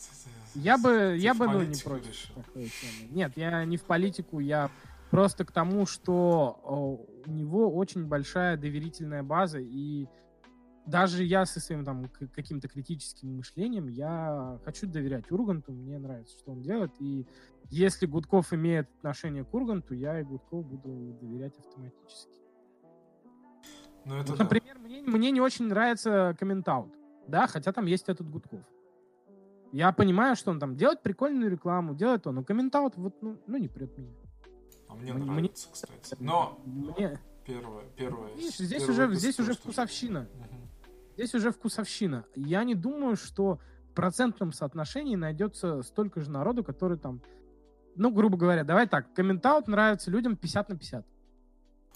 Я 0.56 0.78
бы, 0.78 1.16
я 1.18 1.34
бы, 1.34 1.48
ну, 1.48 1.62
не 1.62 1.76
против 1.76 2.08
решил. 2.08 2.36
такой 2.36 2.70
темы. 2.70 3.12
Нет, 3.12 3.34
я 3.36 3.66
не 3.66 3.78
в 3.78 3.84
политику, 3.84 4.40
я 4.40 4.72
просто 5.10 5.46
к 5.46 5.52
тому, 5.52 5.86
что 5.86 6.60
о, 6.64 7.06
у 7.26 7.32
него 7.32 7.74
очень 7.74 8.06
большая 8.06 8.58
доверительная 8.58 9.24
база, 9.24 9.60
и 9.60 10.08
даже 10.86 11.24
я 11.24 11.46
со 11.46 11.60
своим 11.60 11.86
там 11.86 12.10
каким-то 12.34 12.68
критическим 12.68 13.38
мышлением, 13.38 13.88
я 13.88 14.60
хочу 14.66 14.88
доверять 14.88 15.32
Урганту, 15.32 15.72
мне 15.72 16.00
нравится, 16.00 16.38
что 16.38 16.52
он 16.52 16.62
делает, 16.62 16.92
и 17.00 17.28
если 17.70 18.06
Гудков 18.06 18.54
имеет 18.54 18.90
отношение 18.98 19.44
к 19.44 19.54
Урганту, 19.54 19.94
я 19.94 20.20
и 20.20 20.24
Гудков 20.24 20.66
буду 20.66 21.18
доверять 21.22 21.58
автоматически. 21.60 22.40
Ну 24.06 24.16
это 24.16 24.32
Вот, 24.32 24.38
да. 24.38 24.44
например, 24.44 24.80
мне, 24.80 25.02
мне 25.02 25.32
не 25.32 25.42
очень 25.42 25.68
нравится 25.68 26.36
комментаут, 26.40 26.94
да, 27.28 27.48
хотя 27.48 27.72
там 27.72 27.86
есть 27.86 28.10
этот 28.10 28.30
Гудков. 28.30 28.64
Я 29.72 29.92
понимаю, 29.92 30.36
что 30.36 30.50
он 30.50 30.60
там 30.60 30.76
делает 30.76 31.04
прикольную 31.04 31.52
рекламу, 31.52 31.94
делает 31.94 32.26
он, 32.26 32.36
но 32.36 32.44
комментаут 32.44 32.96
вот, 32.98 33.22
ну, 33.22 33.40
ну 33.46 33.58
не 33.58 33.68
прет 33.68 33.96
меня. 33.96 34.10
А 34.90 34.96
мне 34.96 35.14
Мне- 35.14 35.26
нравится, 35.26 35.70
кстати. 35.72 36.16
Но 36.20 36.60
Мне, 36.66 37.20
первое, 37.46 37.84
первое. 37.96 38.34
видишь, 38.36 38.56
здесь 38.58 38.84
первый 38.84 39.08
уже, 39.08 39.16
здесь 39.16 39.40
уже 39.40 39.54
вкусовщина. 39.54 40.28
Мгм. 40.34 40.70
Здесь 41.16 41.36
уже 41.36 41.52
вкусовщина. 41.52 42.26
Я 42.36 42.64
не 42.64 42.76
думаю, 42.76 43.16
что 43.16 43.60
в 43.92 43.94
процентном 43.94 44.52
соотношении 44.52 45.16
найдется 45.16 45.84
столько 45.84 46.22
же 46.22 46.32
народу, 46.32 46.64
который 46.64 46.98
там, 46.98 47.22
ну, 47.96 48.12
грубо 48.12 48.38
говоря, 48.38 48.64
давай 48.64 48.88
так, 48.88 49.14
комментаут 49.14 49.68
нравится 49.68 50.10
людям 50.10 50.36
50 50.36 50.70
на 50.70 50.78
50. 50.78 51.06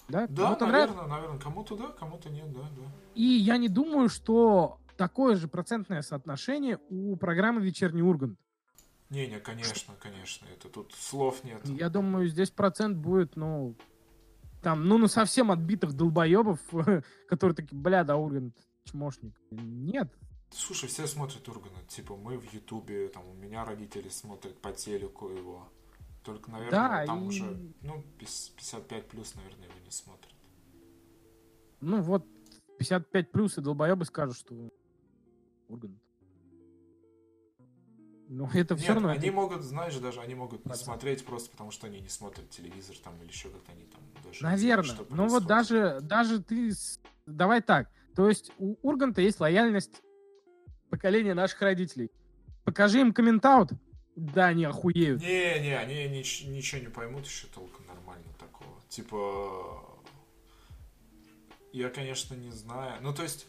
Да, 0.08 0.26
Да, 0.28 0.44
Кому-то 0.44 0.66
нравится, 0.66 0.94
наверное, 0.96 1.16
наверное, 1.16 1.40
кому-то 1.40 1.76
да, 1.76 1.86
кому-то 1.98 2.28
нет, 2.30 2.52
да, 2.52 2.60
да. 2.60 2.82
И 3.14 3.22
я 3.24 3.56
не 3.56 3.68
думаю, 3.70 4.08
что 4.10 4.78
такое 4.98 5.34
же 5.36 5.48
процентное 5.48 6.02
соотношение 6.02 6.78
у 6.90 7.16
программы 7.16 7.62
«Вечерний 7.62 8.02
Ургант». 8.02 8.38
Не-не, 9.10 9.38
конечно, 9.38 9.94
конечно, 10.00 10.46
это 10.46 10.68
тут 10.68 10.92
слов 10.92 11.44
нет. 11.44 11.64
Я 11.68 11.88
думаю, 11.88 12.26
здесь 12.28 12.50
процент 12.50 12.96
будет, 12.98 13.36
ну, 13.36 13.76
там, 14.62 14.86
ну, 14.88 14.98
ну, 14.98 15.08
совсем 15.08 15.50
отбитых 15.50 15.92
долбоебов, 15.92 16.58
которые 17.28 17.54
такие, 17.54 17.76
бля, 17.78 18.02
да, 18.02 18.16
Ургант, 18.16 18.56
чмошник. 18.84 19.34
Нет. 19.50 20.12
Слушай, 20.50 20.88
все 20.88 21.06
смотрят 21.06 21.46
Урганта. 21.48 21.82
Типа, 21.88 22.16
мы 22.16 22.38
в 22.38 22.52
Ютубе, 22.52 23.08
там, 23.08 23.26
у 23.28 23.34
меня 23.34 23.64
родители 23.64 24.08
смотрят 24.08 24.60
по 24.60 24.72
телеку 24.72 25.28
его. 25.28 25.68
Только, 26.22 26.50
наверное, 26.50 26.70
Да, 26.70 27.04
там 27.06 27.24
и- 27.24 27.26
уже, 27.26 27.74
ну, 27.82 28.02
пис- 28.18 28.52
55 28.56 29.08
плюс, 29.08 29.34
наверное, 29.34 29.68
его 29.68 29.78
не 29.84 29.90
смотрят. 29.90 30.32
Ну 31.80 32.00
вот 32.00 32.26
55 32.78 33.30
плюс 33.30 33.58
и 33.58 33.60
долбоебы 33.60 34.06
скажут, 34.06 34.36
что 34.38 34.70
Ургант. 35.68 35.98
Ну, 38.28 38.48
это 38.54 38.76
все 38.76 38.88
Нет, 38.88 38.94
равно... 38.94 39.08
они 39.10 39.30
могут, 39.30 39.62
знаешь, 39.62 39.94
даже 39.96 40.20
они 40.20 40.34
могут 40.34 40.64
не 40.64 40.74
смотреть 40.74 41.24
просто 41.24 41.50
потому, 41.50 41.70
что 41.70 41.86
они 41.86 42.00
не 42.00 42.08
смотрят 42.08 42.48
телевизор 42.50 42.96
там 43.02 43.20
или 43.22 43.28
еще 43.28 43.50
как-то 43.50 43.72
они 43.72 43.84
там 43.84 44.00
даже 44.24 44.40
знают, 44.40 44.60
Наверное. 44.60 45.06
Но 45.10 45.26
вот 45.26 45.46
даже, 45.46 45.98
даже 46.00 46.42
ты... 46.42 46.72
Давай 47.26 47.60
так. 47.60 47.90
То 48.16 48.28
есть 48.28 48.52
у 48.58 48.76
Урганта 48.82 49.20
есть 49.20 49.40
лояльность 49.40 50.02
поколения 50.88 51.34
наших 51.34 51.60
родителей. 51.62 52.10
Покажи 52.64 53.00
им 53.00 53.12
комментаут, 53.12 53.72
да, 54.16 54.46
они 54.46 54.64
охуеют. 54.64 55.20
Не, 55.20 55.60
не, 55.60 55.76
они 55.76 56.06
нич- 56.06 56.46
ничего 56.46 56.80
не 56.80 56.88
поймут 56.88 57.26
еще 57.26 57.46
толком 57.48 57.86
нормально 57.86 58.32
такого. 58.38 58.80
Типа, 58.88 60.00
я, 61.72 61.90
конечно, 61.90 62.34
не 62.34 62.52
знаю. 62.52 63.02
Ну, 63.02 63.12
то 63.12 63.22
есть, 63.22 63.46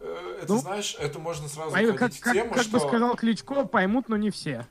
это, 0.00 0.46
Ну, 0.52 0.58
знаешь, 0.58 0.96
это 0.98 1.18
можно 1.18 1.48
сразу 1.48 1.72
Пой- 1.76 1.96
как, 1.96 2.12
в 2.12 2.20
как- 2.20 2.34
тему, 2.34 2.52
как 2.54 2.62
что, 2.62 2.72
бы 2.72 2.80
сказал 2.80 3.16
Кличко, 3.16 3.64
поймут, 3.66 4.08
но 4.08 4.16
не 4.16 4.30
все. 4.30 4.66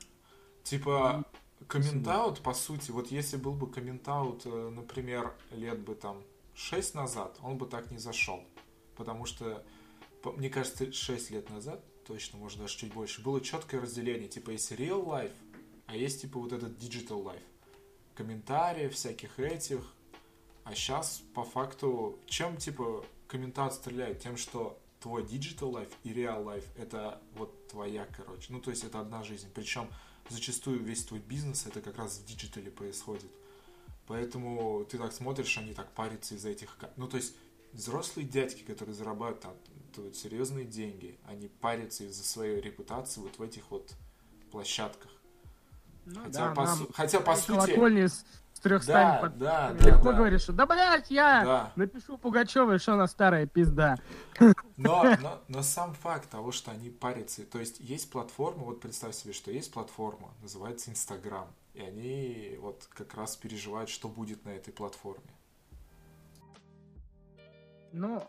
типа, 0.64 1.24
комментаут, 1.66 2.40
по 2.40 2.52
сути, 2.54 2.90
вот 2.90 3.10
если 3.10 3.36
был 3.36 3.52
бы 3.52 3.70
комментаут, 3.70 4.42
э, 4.44 4.68
например, 4.70 5.32
лет 5.52 5.78
бы 5.80 5.94
там 5.94 6.22
6 6.54 6.94
назад, 6.94 7.38
он 7.42 7.58
бы 7.58 7.66
так 7.66 7.90
не 7.90 7.98
зашел. 7.98 8.42
Потому 8.96 9.24
что, 9.24 9.64
мне 10.36 10.50
кажется, 10.50 10.92
6 10.92 11.30
лет 11.30 11.48
назад, 11.50 11.80
точно, 12.06 12.38
может, 12.38 12.58
даже 12.58 12.76
чуть 12.76 12.92
больше, 12.92 13.22
было 13.22 13.40
четкое 13.40 13.80
разделение. 13.80 14.28
Типа, 14.28 14.50
есть 14.50 14.70
real 14.72 15.04
life, 15.06 15.32
а 15.86 15.96
есть, 15.96 16.22
типа, 16.22 16.38
вот 16.40 16.52
этот 16.52 16.76
digital 16.78 17.22
life. 17.24 17.42
Комментарии 18.14 18.88
всяких 18.88 19.38
этих. 19.38 19.80
А 20.64 20.74
сейчас, 20.74 21.22
по 21.34 21.42
факту, 21.44 22.18
чем, 22.26 22.56
типа, 22.56 23.04
комментат 23.28 23.72
стреляет? 23.74 24.20
Тем, 24.20 24.36
что 24.36 24.78
твой 25.00 25.22
digital 25.22 25.72
life 25.72 25.92
и 26.04 26.12
real 26.12 26.44
life 26.44 26.66
это 26.76 27.20
вот 27.34 27.68
твоя, 27.68 28.06
короче. 28.16 28.52
Ну, 28.52 28.60
то 28.60 28.70
есть, 28.70 28.84
это 28.84 29.00
одна 29.00 29.22
жизнь. 29.24 29.48
Причем, 29.54 29.88
зачастую 30.28 30.82
весь 30.82 31.04
твой 31.04 31.20
бизнес 31.20 31.66
это 31.66 31.80
как 31.80 31.98
раз 31.98 32.18
в 32.18 32.26
диджитале 32.26 32.70
происходит. 32.70 33.30
Поэтому 34.06 34.84
ты 34.90 34.98
так 34.98 35.12
смотришь, 35.12 35.56
они 35.58 35.72
так 35.72 35.90
парятся 35.92 36.34
из-за 36.34 36.50
этих... 36.50 36.76
Ну, 36.96 37.08
то 37.08 37.16
есть, 37.16 37.34
взрослые 37.72 38.26
дядьки, 38.26 38.62
которые 38.62 38.94
зарабатывают 38.94 39.40
там, 39.40 39.54
тут 39.94 40.16
серьезные 40.16 40.64
деньги, 40.64 41.18
они 41.26 41.48
парятся 41.48 42.04
из-за 42.04 42.24
своей 42.24 42.60
репутации 42.60 43.20
вот 43.20 43.38
в 43.38 43.42
этих 43.42 43.70
вот 43.70 43.92
площадках. 44.50 45.10
Ну, 46.06 46.24
Хотя, 46.24 46.48
да, 46.48 46.54
по, 46.54 46.64
нам 46.64 46.88
хотя, 46.92 47.20
по 47.20 47.36
сути... 47.36 47.46
колокольни 47.46 48.06
с, 48.60 48.62
с 48.62 48.64
трехстами 48.64 48.94
Да, 49.12 49.18
под- 49.20 49.38
да, 49.38 49.70
легко 49.80 50.12
да. 50.12 50.18
говоришь, 50.18 50.42
что 50.42 50.52
да, 50.52 50.66
блядь, 50.66 51.10
я 51.10 51.44
Да. 51.44 51.72
напишу 51.76 52.18
Пугачевой, 52.18 52.78
что 52.78 52.94
она 52.94 53.06
старая 53.06 53.46
пизда. 53.46 53.96
Но, 54.76 55.04
но, 55.22 55.40
но 55.48 55.62
сам 55.62 55.94
факт 55.94 56.28
того, 56.30 56.52
что 56.52 56.70
они 56.70 56.90
парятся, 56.90 57.44
то 57.44 57.58
есть 57.58 57.80
есть 57.80 58.10
платформа, 58.10 58.64
вот 58.64 58.80
представь 58.80 59.14
себе, 59.14 59.32
что 59.32 59.50
есть 59.50 59.72
платформа, 59.72 60.28
называется 60.42 60.90
Инстаграм, 60.90 61.48
и 61.74 61.80
они 61.80 62.56
вот 62.60 62.86
как 62.94 63.14
раз 63.14 63.36
переживают, 63.36 63.88
что 63.90 64.08
будет 64.08 64.44
на 64.44 64.50
этой 64.50 64.72
платформе. 64.72 65.24
Ну, 67.92 68.22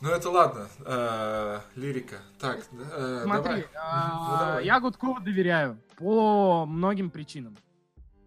Ну 0.00 0.08
это 0.10 0.30
ладно, 0.30 0.68
э, 0.84 1.60
лирика. 1.76 2.16
Так, 2.40 2.58
э, 2.72 3.20
смотри, 3.24 3.42
давай. 3.42 3.66
а, 3.80 4.08
Ну, 4.32 4.38
давай. 4.46 4.64
я 4.66 4.80
Гудкову 4.80 5.20
доверяю 5.20 5.78
по 5.96 6.66
многим 6.66 7.10
причинам. 7.10 7.56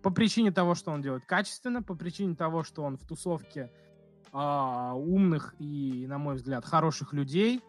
По 0.02 0.10
причине 0.10 0.52
того, 0.52 0.76
что 0.76 0.92
он 0.92 1.02
делает 1.02 1.26
качественно, 1.26 1.84
по 1.84 1.96
причине 1.96 2.36
того, 2.36 2.64
что 2.64 2.84
он 2.84 2.98
в 2.98 3.06
тусовке 3.06 3.72
а, 4.32 4.94
умных 4.96 5.56
и, 5.60 6.06
на 6.08 6.18
мой 6.18 6.36
взгляд, 6.36 6.66
хороших 6.66 7.14
людей, 7.14 7.62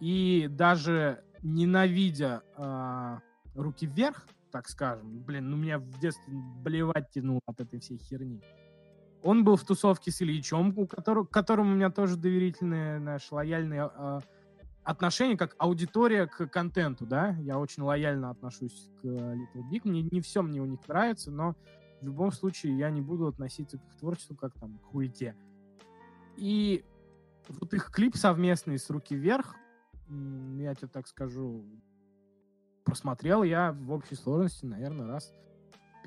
и 0.00 0.46
даже 0.50 1.22
ненавидя 1.42 2.42
а, 2.56 3.20
руки 3.54 3.86
вверх, 3.86 4.26
так 4.50 4.68
скажем, 4.68 5.20
блин, 5.20 5.50
ну 5.50 5.56
меня 5.56 5.78
в 5.78 5.98
детстве 5.98 6.34
блевать 6.62 7.10
тянуло 7.10 7.40
от 7.46 7.60
этой 7.60 7.78
всей 7.80 7.98
херни. 7.98 8.40
Он 9.22 9.44
был 9.44 9.56
в 9.56 9.64
тусовке 9.64 10.10
с 10.10 10.22
Ильичом, 10.22 10.72
у 10.78 10.86
которого, 10.86 11.24
к 11.24 11.30
которому 11.30 11.72
у 11.72 11.74
меня 11.74 11.90
тоже 11.90 12.16
доверительные, 12.16 12.98
наши 12.98 13.34
лояльные 13.34 13.82
а, 13.82 14.20
отношение 14.86 15.36
как 15.36 15.54
аудитория 15.58 16.26
к 16.26 16.46
контенту, 16.46 17.06
да, 17.06 17.30
я 17.40 17.58
очень 17.58 17.82
лояльно 17.82 18.30
отношусь 18.30 18.88
к 19.02 19.04
Little 19.04 19.68
Big, 19.70 19.80
мне 19.84 20.02
не 20.02 20.20
все 20.20 20.42
мне 20.42 20.60
у 20.60 20.64
них 20.64 20.86
нравится, 20.88 21.30
но 21.30 21.54
в 22.00 22.04
любом 22.04 22.30
случае 22.30 22.78
я 22.78 22.90
не 22.90 23.00
буду 23.00 23.26
относиться 23.26 23.78
к 23.78 23.84
их 23.84 23.96
творчеству 23.96 24.36
как 24.36 24.54
там 24.54 24.78
к 24.78 24.84
хуете. 24.84 25.34
И 26.36 26.84
вот 27.48 27.74
их 27.74 27.90
клип 27.90 28.16
совместный 28.16 28.78
с 28.78 28.88
«Руки 28.90 29.14
вверх», 29.16 29.56
я 30.08 30.74
тебе 30.74 30.88
так 30.88 31.08
скажу, 31.08 31.64
просмотрел 32.84 33.42
я 33.42 33.72
в 33.72 33.90
общей 33.90 34.14
сложности, 34.14 34.66
наверное, 34.66 35.06
раз 35.06 35.32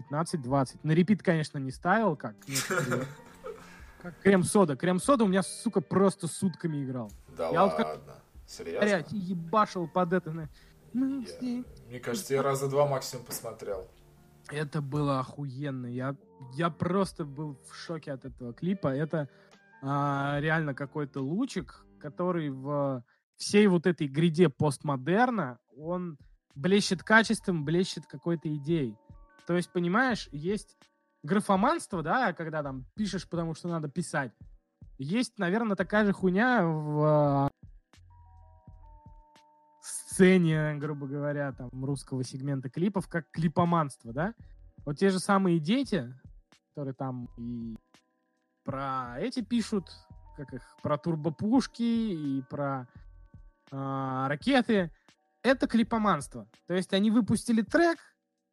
15-20. 0.10 0.80
На 0.84 0.92
репит, 0.94 1.22
конечно, 1.22 1.58
не 1.58 1.72
ставил, 1.72 2.16
как 2.16 2.36
некоторые- 2.48 3.06
как 4.02 4.18
крем-сода. 4.22 4.78
Крем-сода 4.78 5.26
у 5.26 5.28
меня, 5.28 5.44
сука, 5.44 5.82
просто 5.82 6.28
сутками 6.28 6.82
играл. 6.86 7.12
Да 7.36 7.50
Я 7.50 7.66
вот 7.66 7.76
как- 7.76 7.88
ладно. 7.88 8.14
Серьезно? 8.50 8.82
Блять, 8.82 9.12
ебашил 9.12 9.88
под 9.88 10.14
это. 10.14 10.50
Мы 10.94 11.22
Я- 11.22 11.26
все- 11.26 11.64
Мне 11.88 12.00
кажется, 12.00 12.34
я 12.34 12.42
раза 12.42 12.68
два 12.68 12.88
максимум 12.88 13.26
посмотрел. 13.26 13.88
Это 14.50 14.82
было 14.82 15.20
охуенно. 15.20 15.86
Я, 15.86 16.16
я 16.54 16.72
просто 16.72 17.26
был 17.26 17.60
в 17.70 17.76
шоке 17.76 18.12
от 18.12 18.26
этого 18.26 18.54
клипа. 18.54 18.88
Это 18.88 19.30
а, 19.84 20.40
реально 20.42 20.74
какой-то 20.74 21.22
лучик, 21.22 21.86
который 22.00 22.50
в 22.50 23.04
всей 23.38 23.68
вот 23.68 23.86
этой 23.86 24.08
гряде 24.08 24.50
постмодерна, 24.50 25.60
он 25.78 26.18
блещет 26.56 27.04
качеством, 27.04 27.64
блещет 27.64 28.06
какой-то 28.08 28.54
идеей. 28.56 28.98
То 29.46 29.56
есть, 29.56 29.72
понимаешь, 29.72 30.28
есть 30.32 30.76
графоманство, 31.24 32.02
да, 32.02 32.34
когда 32.34 32.64
там 32.64 32.86
пишешь, 32.96 33.30
потому 33.30 33.54
что 33.54 33.68
надо 33.70 33.88
писать. 33.90 34.32
Есть, 34.98 35.38
наверное, 35.38 35.78
такая 35.78 36.06
же 36.06 36.12
хуйня 36.14 36.66
в 36.66 37.04
а, 37.06 37.49
сцене, 40.20 40.76
грубо 40.76 41.08
говоря, 41.08 41.54
там, 41.54 41.70
русского 41.86 42.26
сегмента 42.26 42.70
клипов, 42.70 43.08
как 43.08 43.32
клипоманство, 43.32 44.12
да? 44.12 44.34
Вот 44.86 44.98
те 44.98 45.12
же 45.12 45.20
самые 45.20 45.60
дети, 45.60 46.14
которые 46.70 46.94
там 46.94 47.30
и 47.38 47.78
про 48.66 49.16
эти 49.22 49.42
пишут, 49.42 49.86
как 50.36 50.54
их, 50.54 50.62
про 50.84 50.98
турбопушки 50.98 51.84
и 51.84 52.42
про 52.50 52.86
а, 53.72 54.28
ракеты, 54.28 54.92
это 55.42 55.68
клипоманство. 55.68 56.50
То 56.68 56.74
есть 56.74 56.94
они 56.94 57.12
выпустили 57.12 57.62
трек, 57.62 57.98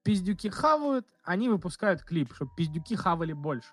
пиздюки 0.05 0.49
хавают, 0.49 1.09
они 1.25 1.49
выпускают 1.49 2.05
клип, 2.05 2.33
чтобы 2.33 2.53
пиздюки 2.57 2.95
хавали 2.95 3.33
больше. 3.33 3.71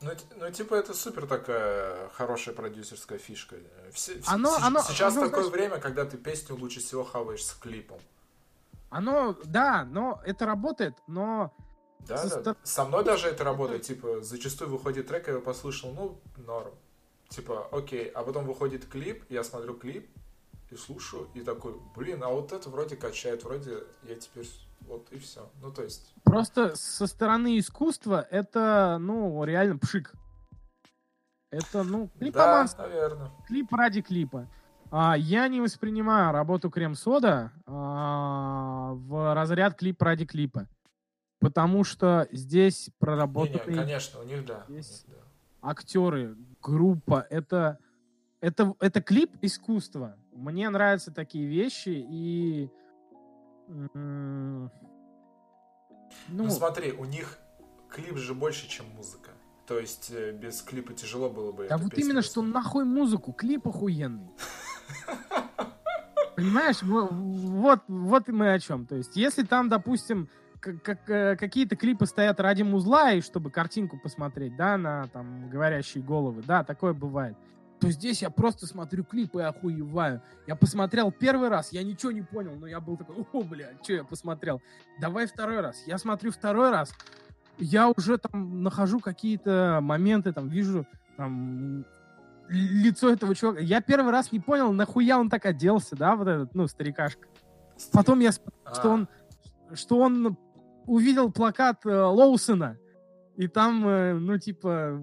Ну, 0.00 0.10
ну, 0.36 0.50
типа, 0.52 0.74
это 0.76 0.94
супер 0.94 1.26
такая 1.26 2.08
хорошая 2.10 2.54
продюсерская 2.54 3.18
фишка. 3.18 3.56
Все- 3.92 4.14
вс- 4.14 4.24
Оно- 4.28 4.56
с- 4.58 4.62
оно- 4.62 4.82
сейчас 4.82 5.16
оно, 5.16 5.26
такое 5.26 5.42
знаешь- 5.44 5.52
время, 5.52 5.80
когда 5.80 6.04
ты 6.04 6.16
песню 6.16 6.54
лучше 6.56 6.80
всего 6.80 7.02
хаваешь 7.04 7.44
с 7.44 7.52
клипом. 7.54 7.98
Оно, 8.90 9.36
да, 9.44 9.84
но 9.84 10.20
это 10.24 10.46
работает, 10.46 10.94
но 11.06 11.52
Да, 12.06 12.16
Со 12.16 12.40
да. 12.40 12.56
Со 12.62 12.84
мной 12.84 13.04
даже 13.04 13.26
это 13.28 13.42
работает. 13.44 13.82
Типа, 13.82 14.22
зачастую 14.22 14.70
выходит 14.70 15.08
трек, 15.08 15.26
я 15.26 15.32
его 15.34 15.42
послушал, 15.42 15.92
ну, 15.92 16.20
норм. 16.36 16.72
Типа, 17.28 17.66
окей. 17.72 18.08
А 18.08 18.22
потом 18.22 18.46
выходит 18.46 18.86
клип, 18.86 19.24
я 19.28 19.42
смотрю 19.44 19.74
клип 19.74 20.08
и 20.70 20.76
слушаю, 20.76 21.28
и 21.34 21.40
такой, 21.42 21.74
блин, 21.96 22.22
а 22.22 22.28
вот 22.28 22.52
это 22.52 22.70
вроде 22.70 22.96
качает, 22.96 23.42
вроде 23.44 23.82
я 24.04 24.14
теперь 24.14 24.48
вот 24.88 25.12
и 25.12 25.18
все. 25.18 25.50
Ну, 25.60 25.70
то 25.70 25.82
есть, 25.82 26.12
Просто 26.24 26.74
со 26.76 27.06
стороны 27.06 27.58
искусства 27.58 28.26
это, 28.30 28.98
ну, 29.00 29.44
реально 29.44 29.78
пшик. 29.78 30.12
Это, 31.50 31.82
ну, 31.82 32.10
да, 32.14 32.18
клипоманство, 32.18 32.82
наверное. 32.82 33.30
клип 33.46 33.72
ради 33.72 34.02
клипа. 34.02 34.48
А, 34.90 35.16
я 35.16 35.48
не 35.48 35.60
воспринимаю 35.60 36.32
работу 36.32 36.70
Крем-Сода 36.70 37.52
а, 37.66 38.92
в 38.94 39.34
разряд 39.34 39.74
клип 39.76 40.00
ради 40.02 40.26
клипа. 40.26 40.66
Потому 41.40 41.84
что 41.84 42.26
здесь 42.32 42.88
Не, 42.88 42.90
не, 42.92 42.96
проработаны 42.98 43.74
конечно, 43.74 44.20
у 44.20 44.24
них 44.24 44.44
да. 44.44 44.64
у 44.68 44.72
Есть- 44.72 45.06
них 45.08 45.16
да. 45.16 45.22
актеры, 45.70 46.36
группа. 46.60 47.26
Это, 47.30 47.78
это, 48.40 48.74
это 48.80 49.00
клип 49.00 49.30
искусства. 49.40 50.16
Мне 50.32 50.68
нравятся 50.68 51.12
такие 51.12 51.46
вещи, 51.46 51.90
и... 52.10 52.70
Ну, 53.68 54.70
Ну, 56.28 56.50
смотри, 56.50 56.92
у 56.92 57.04
них 57.04 57.38
клип 57.90 58.16
же 58.16 58.34
больше, 58.34 58.68
чем 58.68 58.86
музыка. 58.96 59.30
То 59.66 59.78
есть 59.78 60.10
э, 60.10 60.32
без 60.32 60.62
клипа 60.62 60.94
тяжело 60.94 61.28
было 61.28 61.52
бы. 61.52 61.68
Да 61.68 61.76
вот 61.76 61.96
именно 61.98 62.22
что 62.22 62.40
нахуй 62.40 62.84
музыку, 62.84 63.32
клип 63.32 63.68
охуенный. 63.68 64.30
Понимаешь, 66.36 66.82
вот, 66.82 67.82
вот 67.88 68.28
мы 68.28 68.52
о 68.54 68.58
чем. 68.60 68.86
То 68.86 68.96
есть, 68.96 69.16
если 69.16 69.42
там, 69.42 69.68
допустим, 69.68 70.28
как, 70.60 71.10
э, 71.10 71.36
какие-то 71.36 71.76
клипы 71.76 72.06
стоят 72.06 72.40
ради 72.40 72.62
музла, 72.62 73.12
и 73.12 73.20
чтобы 73.20 73.50
картинку 73.50 73.98
посмотреть, 73.98 74.56
да, 74.56 74.78
на 74.78 75.08
там 75.08 75.50
говорящие 75.50 76.02
головы, 76.02 76.42
да, 76.46 76.64
такое 76.64 76.94
бывает. 76.94 77.36
То 77.80 77.90
здесь 77.90 78.22
я 78.22 78.30
просто 78.30 78.66
смотрю 78.66 79.04
клипы 79.04 79.40
и 79.40 79.44
охуеваю. 79.44 80.20
Я 80.46 80.56
посмотрел 80.56 81.12
первый 81.12 81.48
раз, 81.48 81.72
я 81.72 81.82
ничего 81.84 82.10
не 82.10 82.22
понял, 82.22 82.56
но 82.56 82.66
я 82.66 82.80
был 82.80 82.96
такой, 82.96 83.24
о, 83.32 83.42
бля, 83.42 83.70
что 83.82 83.92
я 83.92 84.04
посмотрел? 84.04 84.60
Давай 85.00 85.26
второй 85.26 85.60
раз. 85.60 85.84
Я 85.86 85.98
смотрю 85.98 86.32
второй 86.32 86.70
раз, 86.70 86.92
я 87.58 87.88
уже 87.88 88.18
там 88.18 88.62
нахожу 88.62 89.00
какие-то 89.00 89.80
моменты, 89.82 90.32
там 90.32 90.48
вижу 90.48 90.86
там 91.16 91.84
лицо 92.48 93.10
этого 93.10 93.34
чувака. 93.34 93.60
Я 93.60 93.80
первый 93.80 94.10
раз 94.12 94.32
не 94.32 94.40
понял, 94.40 94.72
нахуя 94.72 95.18
он 95.18 95.28
так 95.28 95.44
оделся, 95.46 95.96
да, 95.96 96.16
вот 96.16 96.28
этот, 96.28 96.54
ну, 96.54 96.66
старикашка. 96.66 97.28
Потом 97.92 98.20
я, 98.20 98.30
а. 98.64 98.74
что 98.74 98.90
он, 98.90 99.08
что 99.74 99.98
он 99.98 100.36
увидел 100.86 101.30
плакат 101.30 101.84
э, 101.84 101.90
Лоусона, 101.90 102.78
и 103.38 103.46
там, 103.46 103.86
э, 103.86 104.14
ну, 104.14 104.36
типа, 104.36 105.00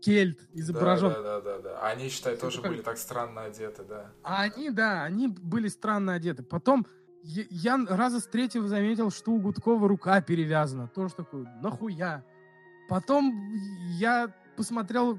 кельт 0.00 0.48
изображен. 0.52 1.08
Да, 1.08 1.22
да, 1.22 1.40
да, 1.40 1.58
да. 1.58 1.80
Они, 1.80 2.08
считай, 2.08 2.36
тоже 2.36 2.62
были 2.62 2.82
так 2.82 2.96
странно 2.96 3.42
одеты, 3.42 3.82
да. 3.82 4.12
А 4.22 4.42
они, 4.42 4.70
да, 4.70 5.02
они 5.02 5.26
были 5.26 5.66
странно 5.66 6.14
одеты. 6.14 6.44
Потом 6.44 6.86
я, 7.24 7.42
я 7.50 7.84
раза 7.88 8.20
с 8.20 8.28
третьего 8.28 8.68
заметил, 8.68 9.10
что 9.10 9.32
у 9.32 9.40
Гудкова 9.40 9.88
рука 9.88 10.20
перевязана. 10.20 10.86
Тоже 10.86 11.14
такой, 11.14 11.48
нахуя? 11.60 12.24
Потом 12.88 13.34
я 13.98 14.32
посмотрел, 14.56 15.18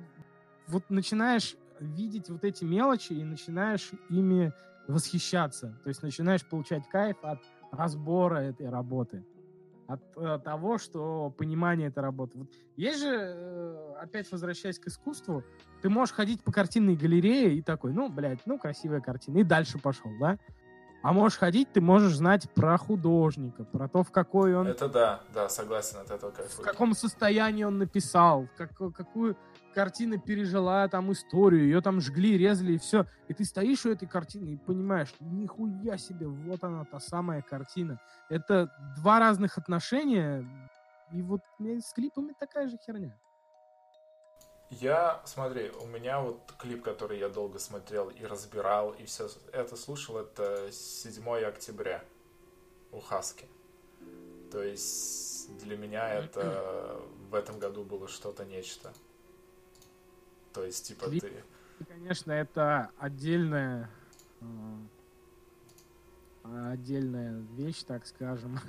вот 0.67 0.89
начинаешь 0.89 1.57
видеть 1.81 2.29
вот 2.29 2.45
эти 2.45 2.63
мелочи 2.63 3.11
и 3.11 3.23
начинаешь 3.25 3.91
ими 4.09 4.53
восхищаться. 4.87 5.77
То 5.83 5.89
есть 5.89 6.01
начинаешь 6.03 6.45
получать 6.45 6.87
кайф 6.87 7.17
от 7.21 7.39
разбора 7.73 8.37
этой 8.37 8.69
работы 8.69 9.25
от 9.87 10.01
э, 10.15 10.39
того, 10.43 10.77
что 10.77 11.33
понимание 11.37 11.89
этой 11.89 11.99
работы. 11.99 12.37
Вот 12.37 12.47
есть 12.75 12.99
же, 12.99 13.07
э, 13.09 13.93
опять 14.01 14.31
возвращаясь 14.31 14.79
к 14.79 14.87
искусству, 14.87 15.43
ты 15.81 15.89
можешь 15.89 16.15
ходить 16.15 16.43
по 16.43 16.51
картинной 16.51 16.95
галерее 16.95 17.55
и 17.55 17.61
такой, 17.61 17.93
ну, 17.93 18.09
блядь, 18.09 18.45
ну, 18.45 18.57
красивая 18.57 19.01
картина, 19.01 19.39
и 19.39 19.43
дальше 19.43 19.79
пошел, 19.79 20.11
да? 20.19 20.37
А 21.03 21.13
можешь 21.13 21.37
ходить, 21.37 21.71
ты 21.71 21.81
можешь 21.81 22.15
знать 22.15 22.49
про 22.55 22.77
художника, 22.79 23.63
про 23.63 23.87
то, 23.87 24.01
в 24.03 24.11
какой 24.11 24.55
он... 24.55 24.65
Это 24.65 24.89
да, 24.89 25.21
да, 25.35 25.49
согласен 25.49 25.99
от 25.99 26.09
этого 26.09 26.31
кайфую. 26.31 26.65
В 26.65 26.67
каком 26.67 26.95
состоянии 26.95 27.63
он 27.63 27.77
написал, 27.77 28.47
как, 28.57 28.75
какую 28.75 29.37
картина 29.75 30.17
пережила 30.17 30.87
там 30.87 31.11
историю, 31.11 31.65
ее 31.65 31.81
там 31.81 32.01
жгли, 32.01 32.37
резали 32.37 32.73
и 32.73 32.77
все. 32.77 33.05
И 33.27 33.33
ты 33.33 33.43
стоишь 33.43 33.85
у 33.85 33.91
этой 33.91 34.07
картины 34.07 34.53
и 34.53 34.57
понимаешь, 34.57 35.13
нихуя 35.19 35.97
себе, 35.97 36.27
вот 36.27 36.63
она, 36.63 36.85
та 36.85 36.99
самая 36.99 37.41
картина. 37.41 37.99
Это 38.29 38.71
два 38.97 39.19
разных 39.19 39.57
отношения, 39.57 40.47
и 41.11 41.21
вот 41.21 41.41
с 41.59 41.93
клипами 41.93 42.33
такая 42.39 42.69
же 42.69 42.77
херня. 42.77 43.15
Я, 44.71 45.21
смотри, 45.25 45.69
у 45.69 45.85
меня 45.85 46.21
вот 46.21 46.53
клип, 46.57 46.81
который 46.81 47.19
я 47.19 47.29
долго 47.29 47.59
смотрел 47.59 48.09
и 48.09 48.25
разбирал, 48.25 48.91
и 48.91 49.03
все 49.05 49.27
это 49.53 49.75
слушал, 49.75 50.17
это 50.17 50.71
7 50.71 51.29
октября 51.45 52.03
у 52.91 52.99
Хаски. 52.99 53.47
То 54.51 54.63
есть 54.63 55.55
для 55.59 55.77
меня 55.77 56.09
это 56.09 56.99
в 57.29 57.35
этом 57.35 57.59
году 57.59 57.83
было 57.83 58.07
что-то 58.07 58.45
нечто. 58.45 58.93
То 60.55 60.63
есть, 60.63 60.87
типа, 60.87 61.05
клип, 61.05 61.21
ты... 61.21 61.43
Конечно, 61.85 62.31
это 62.31 62.89
отдельная 62.97 63.89
отдельная 66.43 67.41
вещь, 67.57 67.83
так 67.83 68.05
скажем. 68.07 68.59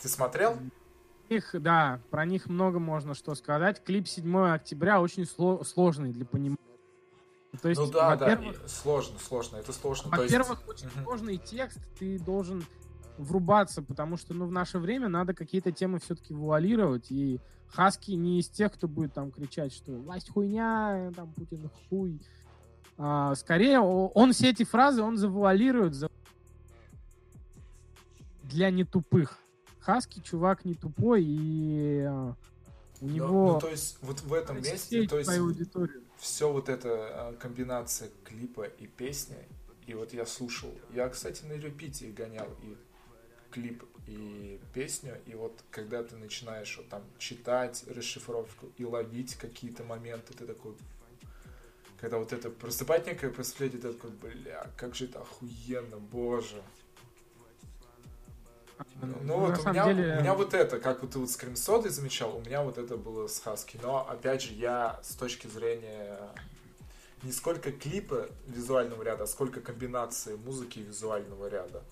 Ты 0.00 0.08
смотрел? 0.08 0.58
них, 1.28 1.50
да, 1.52 2.00
про 2.10 2.24
них 2.24 2.46
много 2.46 2.78
можно 2.78 3.14
что 3.14 3.34
сказать. 3.34 3.84
Клип 3.84 4.08
7 4.08 4.36
октября 4.48 5.00
очень 5.00 5.22
сло- 5.24 5.64
сложный 5.64 6.12
для 6.12 6.24
понимания. 6.24 6.56
То 7.62 7.68
есть, 7.68 7.80
ну 7.80 7.90
да, 7.90 8.16
да, 8.16 8.38
сложно, 8.66 9.18
сложно, 9.18 9.56
это 9.56 9.72
сложно. 9.72 10.10
Во-первых, 10.10 10.60
есть... 10.60 10.68
очень 10.68 10.86
угу. 10.88 11.04
сложный 11.04 11.36
текст, 11.36 11.78
ты 11.98 12.18
должен 12.18 12.64
врубаться, 13.20 13.82
потому 13.82 14.16
что, 14.16 14.34
ну, 14.34 14.46
в 14.46 14.52
наше 14.52 14.78
время 14.78 15.08
надо 15.08 15.34
какие-то 15.34 15.72
темы 15.72 15.98
все-таки 15.98 16.34
вуалировать, 16.34 17.10
и 17.10 17.40
Хаски 17.68 18.12
не 18.12 18.40
из 18.40 18.48
тех, 18.48 18.72
кто 18.72 18.88
будет 18.88 19.12
там 19.12 19.30
кричать, 19.30 19.72
что 19.72 19.92
власть 19.92 20.30
хуйня, 20.30 21.12
там 21.14 21.32
Путин 21.32 21.70
хуй. 21.88 22.20
А, 22.98 23.34
скорее, 23.34 23.80
он 23.80 24.32
все 24.32 24.50
эти 24.50 24.64
фразы, 24.64 25.02
он 25.02 25.16
завуалирует 25.16 25.94
за... 25.94 26.10
для 28.44 28.70
нетупых. 28.70 29.38
Хаски 29.80 30.20
чувак 30.20 30.64
не 30.64 30.74
тупой, 30.74 31.24
и 31.24 32.02
а, 32.02 32.34
у 33.00 33.06
него... 33.06 33.26
Ну, 33.28 33.52
ну, 33.54 33.60
то 33.60 33.68
есть, 33.68 33.98
вот 34.02 34.20
в 34.22 34.32
этом 34.32 34.56
месте, 34.56 35.06
то 35.06 35.18
есть, 35.18 35.30
все 36.18 36.52
вот 36.52 36.68
эта 36.68 37.34
комбинация 37.40 38.10
клипа 38.24 38.64
и 38.64 38.86
песни, 38.86 39.36
и 39.86 39.94
вот 39.94 40.12
я 40.12 40.26
слушал, 40.26 40.70
я, 40.92 41.08
кстати, 41.08 41.44
на 41.44 41.54
репите 41.54 42.10
гонял 42.10 42.48
и 42.62 42.76
клип, 43.50 43.84
и 44.06 44.60
песню, 44.74 45.20
и 45.26 45.34
вот 45.34 45.58
когда 45.70 46.02
ты 46.02 46.16
начинаешь 46.16 46.76
вот, 46.76 46.88
там 46.88 47.02
читать 47.18 47.84
расшифровку 47.88 48.66
и 48.76 48.84
ловить 48.84 49.36
какие-то 49.36 49.84
моменты, 49.84 50.34
ты 50.34 50.46
такой, 50.46 50.74
когда 52.00 52.18
вот 52.18 52.32
это 52.32 52.50
просыпать 52.50 53.06
некое 53.06 53.30
представление, 53.30 53.80
ты 53.80 53.92
такой, 53.92 54.10
бля, 54.10 54.66
как 54.76 54.94
же 54.94 55.04
это 55.04 55.20
охуенно, 55.20 55.98
боже. 55.98 56.62
Ну, 59.02 59.14
ну 59.22 59.38
вот 59.38 59.58
у 59.58 59.68
меня, 59.68 59.84
деле... 59.84 60.16
у 60.16 60.20
меня 60.20 60.34
вот 60.34 60.54
это, 60.54 60.80
как 60.80 61.02
вот 61.02 61.12
ты 61.12 61.18
вот 61.18 61.30
с 61.30 61.36
Кремсодой 61.36 61.90
замечал, 61.90 62.36
у 62.36 62.40
меня 62.40 62.62
вот 62.62 62.78
это 62.78 62.96
было 62.96 63.26
с 63.28 63.38
Хаски. 63.40 63.78
Но, 63.82 64.08
опять 64.08 64.42
же, 64.42 64.54
я 64.54 65.00
с 65.02 65.14
точки 65.14 65.46
зрения 65.46 66.18
не 67.22 67.32
сколько 67.32 67.70
клипа 67.72 68.28
визуального 68.46 69.02
ряда, 69.02 69.24
а 69.24 69.26
сколько 69.26 69.60
комбинации 69.60 70.36
музыки 70.36 70.78
и 70.78 70.82
визуального 70.82 71.48
ряда. 71.48 71.82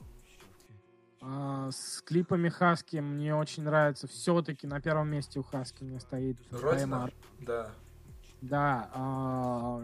А, 1.21 1.71
с 1.71 2.01
клипами 2.03 2.49
Хаски 2.49 2.97
мне 2.97 3.35
очень 3.35 3.65
нравится. 3.65 4.07
Все-таки 4.07 4.67
на 4.67 4.81
первом 4.81 5.11
месте 5.11 5.41
у 5.41 5.43
Хаски 5.43 5.83
мне 5.83 6.01
стоит 6.01 6.37
Родина? 6.51 7.11
Да. 7.41 7.71
Да. 8.41 8.91
А, 8.93 9.83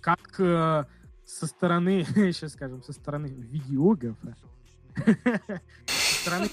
как 0.00 0.40
а, 0.40 0.86
со 1.24 1.46
стороны, 1.46 2.04
сейчас 2.14 2.52
скажем, 2.52 2.82
со 2.82 2.92
стороны 2.92 3.26
видеографа, 3.26 4.36
стороны, 5.86 6.48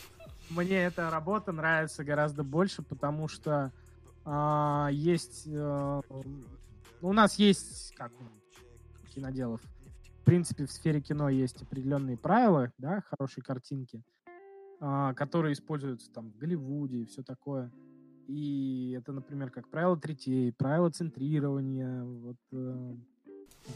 мне 0.50 0.84
эта 0.84 1.10
работа 1.10 1.52
нравится 1.52 2.04
гораздо 2.04 2.44
больше, 2.44 2.82
потому 2.82 3.28
что 3.28 3.72
а, 4.24 4.88
есть... 4.92 5.48
А, 5.52 6.00
у 7.02 7.12
нас 7.12 7.38
есть, 7.38 7.94
как 7.96 8.12
киноделов, 9.14 9.60
в 10.24 10.26
принципе, 10.26 10.64
в 10.64 10.72
сфере 10.72 11.02
кино 11.02 11.28
есть 11.28 11.60
определенные 11.60 12.16
правила, 12.16 12.72
да, 12.78 13.02
хорошей 13.10 13.42
картинки, 13.42 14.02
а, 14.80 15.12
которые 15.12 15.52
используются 15.52 16.10
там 16.10 16.30
в 16.30 16.38
Голливуде 16.38 17.02
и 17.02 17.04
все 17.04 17.22
такое. 17.22 17.70
И 18.26 18.96
это, 18.98 19.12
например, 19.12 19.50
как 19.50 19.68
правило 19.68 19.98
третей, 19.98 20.50
правила 20.54 20.88
центрирования, 20.88 22.04
вот... 22.04 22.38
Э, 22.52 22.94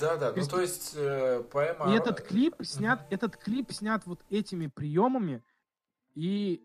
да, 0.01 0.17
да, 0.17 0.33
ну 0.35 0.43
то 0.47 0.59
есть 0.59 0.95
э, 0.97 1.45
поэма... 1.53 1.93
И 1.93 1.95
этот 1.95 2.23
клип 2.23 2.55
снят, 2.63 2.99
mm-hmm. 2.99 3.15
этот 3.15 3.37
клип 3.37 3.71
снят 3.71 4.07
вот 4.07 4.25
этими 4.31 4.69
приемами, 4.69 5.45
и 6.15 6.63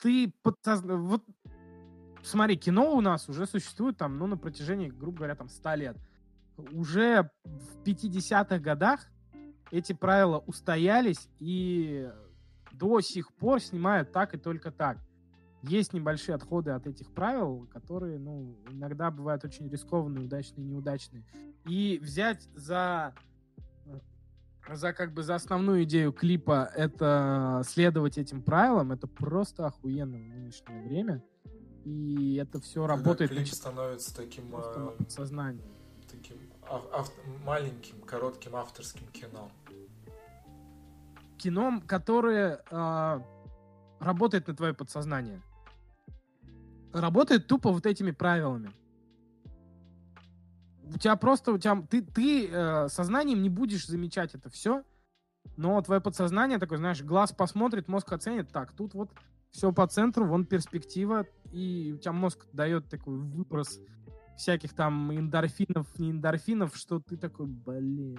ты 0.00 0.32
подсоз... 0.42 0.80
вот 0.82 1.22
смотри, 2.24 2.56
кино 2.56 2.96
у 2.96 3.00
нас 3.00 3.28
уже 3.28 3.46
существует 3.46 3.96
там, 3.96 4.18
ну, 4.18 4.26
на 4.26 4.36
протяжении, 4.36 4.88
грубо 4.88 5.18
говоря, 5.18 5.36
там, 5.36 5.48
100 5.48 5.74
лет. 5.76 5.96
Уже 6.72 7.30
в 7.44 7.82
50-х 7.84 8.58
годах 8.58 9.06
эти 9.70 9.92
правила 9.92 10.38
устоялись 10.46 11.28
и 11.38 12.10
до 12.72 13.00
сих 13.00 13.32
пор 13.34 13.60
снимают 13.60 14.12
так 14.12 14.34
и 14.34 14.38
только 14.38 14.70
так. 14.70 14.98
Есть 15.62 15.92
небольшие 15.92 16.36
отходы 16.36 16.70
от 16.70 16.86
этих 16.86 17.12
правил, 17.12 17.66
которые, 17.72 18.18
ну, 18.18 18.56
иногда 18.70 19.10
бывают 19.10 19.44
очень 19.44 19.68
рискованные, 19.68 20.24
удачные, 20.24 20.64
неудачные. 20.64 21.24
И 21.64 21.98
взять 22.00 22.48
за 22.54 23.14
за 24.74 24.92
как 24.92 25.12
бы 25.12 25.22
за 25.22 25.36
основную 25.36 25.84
идею 25.84 26.12
клипа 26.12 26.68
это 26.74 27.62
следовать 27.64 28.18
этим 28.18 28.42
правилам, 28.42 28.92
это 28.92 29.06
просто 29.06 29.66
охуенно 29.66 30.16
в 30.16 30.28
нынешнее 30.28 30.82
время. 30.82 31.22
И 31.84 32.34
это 32.34 32.60
все 32.60 32.84
Когда 32.84 32.96
работает. 32.96 33.30
Клип 33.30 33.46
становится 33.46 34.14
таким 34.16 34.52
э, 34.56 34.96
сознанием. 35.08 35.75
Ав- 36.68 37.12
маленьким, 37.44 38.00
коротким 38.02 38.56
авторским 38.56 39.06
кино. 39.08 39.50
Кино, 41.38 41.80
которое 41.86 42.62
э, 42.70 43.20
работает 44.00 44.48
на 44.48 44.56
твое 44.56 44.74
подсознание. 44.74 45.42
Работает 46.92 47.46
тупо 47.46 47.70
вот 47.70 47.86
этими 47.86 48.10
правилами. 48.10 48.72
у 50.94 50.98
тебя 50.98 51.16
просто, 51.16 51.52
у 51.52 51.58
тебя, 51.58 51.82
ты, 51.90 52.02
ты 52.02 52.48
э, 52.48 52.88
сознанием 52.88 53.42
не 53.42 53.50
будешь 53.50 53.86
замечать 53.86 54.34
это 54.34 54.48
все, 54.50 54.84
но 55.56 55.80
твое 55.82 56.00
подсознание 56.00 56.58
такое, 56.58 56.78
знаешь, 56.78 57.02
глаз 57.02 57.32
посмотрит, 57.32 57.88
мозг 57.88 58.12
оценит, 58.12 58.50
так, 58.50 58.72
тут 58.72 58.94
вот 58.94 59.10
все 59.50 59.72
по 59.72 59.86
центру, 59.86 60.26
вон 60.26 60.44
перспектива, 60.44 61.26
и 61.52 61.92
у 61.94 61.98
тебя 61.98 62.12
мозг 62.12 62.46
дает 62.52 62.88
такой 62.88 63.18
выброс 63.18 63.80
всяких 64.36 64.74
там 64.74 65.16
эндорфинов, 65.16 65.86
не 65.98 66.10
эндорфинов, 66.10 66.76
что 66.76 67.00
ты 67.00 67.16
такой, 67.16 67.46
блин. 67.46 68.18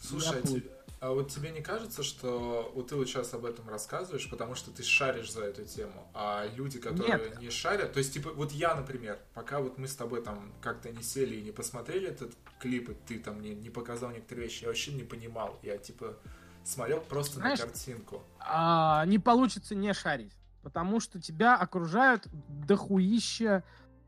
Слушай, 0.00 0.40
а, 0.40 0.46
тебе, 0.46 0.70
а 1.00 1.12
вот 1.12 1.30
тебе 1.30 1.50
не 1.50 1.60
кажется, 1.60 2.02
что 2.02 2.72
вот 2.74 2.88
ты 2.88 2.96
вот 2.96 3.06
сейчас 3.06 3.32
об 3.34 3.44
этом 3.44 3.68
рассказываешь, 3.68 4.28
потому 4.30 4.54
что 4.54 4.70
ты 4.70 4.82
шаришь 4.82 5.32
за 5.32 5.44
эту 5.44 5.64
тему, 5.64 6.08
а 6.14 6.46
люди, 6.54 6.78
которые 6.78 7.30
Нет. 7.30 7.40
не 7.40 7.50
шарят, 7.50 7.92
то 7.92 7.98
есть, 7.98 8.14
типа, 8.14 8.32
вот 8.32 8.52
я, 8.52 8.74
например, 8.74 9.18
пока 9.34 9.60
вот 9.60 9.78
мы 9.78 9.88
с 9.88 9.94
тобой 9.94 10.22
там 10.22 10.52
как-то 10.60 10.90
не 10.90 11.02
сели 11.02 11.36
и 11.36 11.42
не 11.42 11.50
посмотрели 11.50 12.08
этот 12.08 12.32
клип, 12.60 12.90
и 12.90 12.94
ты 12.94 13.18
там 13.18 13.40
не, 13.40 13.54
не 13.54 13.70
показал 13.70 14.10
некоторые 14.10 14.46
вещи, 14.46 14.62
я 14.62 14.68
вообще 14.68 14.92
не 14.92 15.02
понимал, 15.02 15.58
я, 15.62 15.76
типа, 15.76 16.16
смотрел 16.64 17.00
просто 17.00 17.36
Знаешь, 17.36 17.58
на 17.58 17.66
картинку. 17.66 18.22
А, 18.40 19.04
не 19.06 19.18
получится 19.18 19.74
не 19.74 19.92
шарить, 19.92 20.32
потому 20.62 21.00
что 21.00 21.20
тебя 21.20 21.56
окружают 21.56 22.26
дохуище 22.48 23.62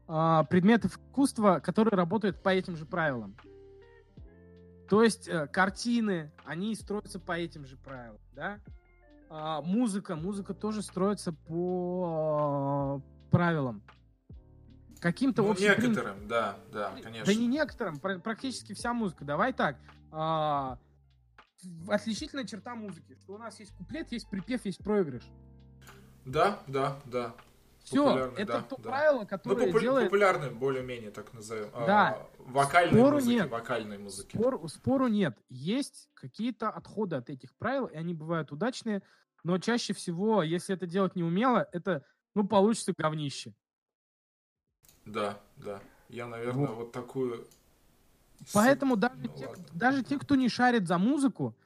а, 0.09 0.45
предметов 0.45 0.93
искусства, 0.97 1.61
которые 1.63 1.95
работают 1.95 2.43
по 2.43 2.49
этим 2.49 2.77
же 2.77 2.87
правилам. 2.87 3.37
То 4.89 5.03
есть 5.03 5.29
э, 5.29 5.47
картины, 5.49 6.33
они 6.47 6.75
строятся 6.75 7.21
по 7.21 7.33
этим 7.33 7.67
же 7.67 7.77
правилам, 7.77 8.21
да? 8.33 8.59
А, 9.29 9.61
музыка, 9.61 10.17
музыка 10.17 10.55
тоже 10.55 10.81
строится 10.81 11.33
по 11.35 13.03
э, 13.05 13.31
правилам. 13.31 13.83
Каким-то 14.99 15.43
ну, 15.43 15.55
некоторым, 15.59 16.27
да, 16.27 16.59
да, 16.73 16.93
конечно. 17.03 17.27
Да 17.27 17.35
не 17.35 17.47
некоторым, 17.47 17.99
практически 17.99 18.73
вся 18.73 18.95
музыка. 18.95 19.27
Давай 19.27 19.53
так. 19.53 19.77
А, 20.11 20.79
отличительная 21.87 22.47
черта 22.47 22.75
музыки, 22.75 23.15
что 23.23 23.35
у 23.35 23.39
нас 23.39 23.61
есть 23.61 23.77
куплет, 23.77 24.11
есть 24.11 24.29
припев, 24.31 24.65
есть 24.65 24.83
проигрыш. 24.83 25.25
Да, 26.25 26.61
да, 26.67 26.99
да. 27.05 27.35
Все, 27.89 28.33
это 28.37 28.53
да, 28.53 28.63
то 28.63 28.77
да. 28.77 28.91
правило, 28.91 29.25
которое 29.25 29.67
ну, 29.67 29.73
попу- 29.73 29.81
делает... 29.81 30.07
популярный, 30.07 30.51
более-менее, 30.51 31.11
так 31.11 31.33
назовем. 31.33 31.71
А, 31.73 31.87
да. 31.87 32.09
А, 32.09 32.29
вокальной 32.39 33.01
спору 33.01 33.17
музыки, 33.17 33.33
нет. 33.33 33.51
вокальной 33.51 33.99
музыки. 33.99 34.37
Спор, 34.37 34.69
спору 34.69 35.09
нет. 35.09 35.39
Есть 35.49 36.11
какие-то 36.15 36.69
отходы 36.69 37.17
от 37.17 37.31
этих 37.31 37.55
правил, 37.57 37.87
и 37.87 37.97
они 37.97 38.15
бывают 38.15 38.53
удачные, 38.53 39.03
но 39.43 39.59
чаще 39.59 39.95
всего, 39.95 40.43
если 40.43 40.75
это 40.75 40.87
делать 40.87 41.17
неумело, 41.17 41.67
это, 41.73 42.05
ну, 42.35 42.47
получится 42.47 42.93
говнище. 42.97 43.55
Да, 45.07 45.41
да. 45.57 45.81
Я, 46.09 46.27
наверное, 46.27 46.67
вот, 46.67 46.77
вот 46.77 46.93
такую... 46.93 47.47
Поэтому 48.53 48.97
даже, 48.97 49.15
ну, 49.17 49.29
те, 49.35 49.49
даже 49.73 50.05
те, 50.05 50.19
кто 50.19 50.35
не 50.35 50.49
шарит 50.49 50.87
за 50.87 50.99
музыку, 50.99 51.57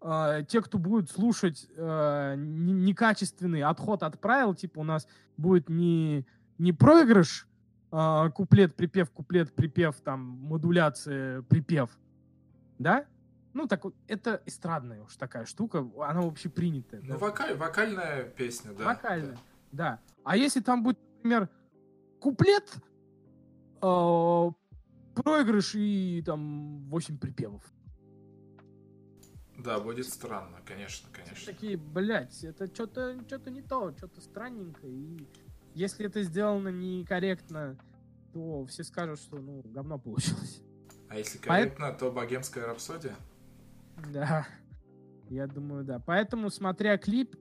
э, 0.00 0.44
те, 0.48 0.60
кто 0.60 0.78
будет 0.78 1.10
слушать 1.10 1.68
э, 1.76 2.34
некачественный 2.36 3.62
отход 3.62 4.02
от 4.02 4.20
правил, 4.20 4.54
типа 4.54 4.80
у 4.80 4.84
нас 4.84 5.06
будет 5.36 5.68
не, 5.68 6.26
не 6.58 6.72
проигрыш, 6.72 7.46
э, 7.92 8.30
куплет, 8.34 8.74
припев, 8.74 9.10
куплет, 9.10 9.54
припев, 9.54 9.96
там, 10.00 10.20
модуляция, 10.20 11.42
припев, 11.42 11.90
да? 12.78 13.06
Ну, 13.52 13.66
так 13.66 13.84
вот, 13.84 13.94
это 14.06 14.42
эстрадная 14.44 15.02
уж 15.02 15.16
такая 15.16 15.46
штука, 15.46 15.88
она 16.00 16.20
вообще 16.20 16.50
принятая. 16.50 17.00
Ну, 17.00 17.14
да? 17.14 17.18
вокаль, 17.18 17.56
вокальная 17.56 18.24
песня, 18.24 18.72
да. 18.72 18.84
Вокальная, 18.84 19.38
да. 19.72 20.00
А 20.24 20.36
если 20.36 20.60
там 20.60 20.82
будет, 20.82 20.98
например, 21.16 21.48
куплет, 22.20 22.74
э, 23.80 24.50
проигрыш 25.14 25.74
и 25.74 26.22
там 26.24 26.84
8 26.90 27.18
припевов. 27.18 27.62
Да, 29.58 29.80
будет 29.80 30.06
странно, 30.06 30.58
конечно, 30.64 31.08
конечно. 31.12 31.52
Такие, 31.52 31.76
блядь, 31.76 32.44
это 32.44 32.66
что-то 32.72 33.18
что 33.26 33.50
не 33.50 33.62
то, 33.62 33.92
что-то 33.96 34.20
странненько. 34.20 34.86
И 34.86 35.26
если 35.74 36.06
это 36.06 36.22
сделано 36.22 36.68
некорректно, 36.68 37.78
то 38.32 38.66
все 38.66 38.84
скажут, 38.84 39.18
что 39.18 39.38
ну 39.38 39.62
говно 39.64 39.98
получилось. 39.98 40.62
А 41.08 41.16
если 41.16 41.38
корректно, 41.38 41.86
Поэт... 41.86 41.98
то 41.98 42.10
богемская 42.10 42.66
рапсодия? 42.66 43.16
Да, 44.12 44.46
я 45.30 45.46
думаю, 45.46 45.84
да. 45.84 46.00
Поэтому, 46.00 46.50
смотря 46.50 46.98
клип, 46.98 47.36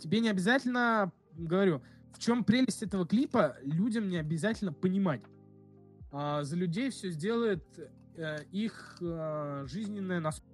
тебе 0.00 0.20
не 0.20 0.30
обязательно, 0.30 1.12
говорю, 1.32 1.82
в 2.12 2.18
чем 2.18 2.44
прелесть 2.44 2.82
этого 2.82 3.06
клипа, 3.06 3.56
людям 3.62 4.08
не 4.08 4.16
обязательно 4.16 4.72
понимать. 4.72 5.22
А, 6.12 6.42
за 6.42 6.56
людей 6.56 6.90
все 6.90 7.10
сделает 7.10 7.64
э, 8.16 8.44
их 8.50 8.98
э, 9.00 9.64
жизненная 9.68 10.20
насколько 10.20 10.49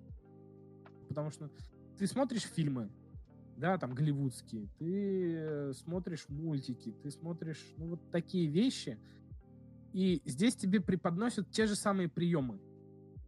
потому 1.07 1.31
что 1.31 1.51
ты 1.99 2.07
смотришь 2.07 2.43
фильмы, 2.43 2.91
да, 3.57 3.79
там, 3.79 3.95
голливудские, 3.95 4.69
ты 4.79 5.73
смотришь 5.75 6.27
мультики, 6.29 6.95
ты 7.03 7.11
смотришь, 7.11 7.65
ну, 7.79 7.89
вот 7.91 8.11
такие 8.11 8.49
вещи, 8.49 8.99
и 9.93 10.21
здесь 10.27 10.55
тебе 10.57 10.81
преподносят 10.81 11.51
те 11.51 11.67
же 11.67 11.75
самые 11.75 12.09
приемы. 12.09 12.61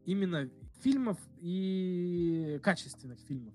Именно 0.04 0.50
фильмов 0.80 1.18
и 1.40 2.60
качественных 2.62 3.18
фильмов. 3.20 3.54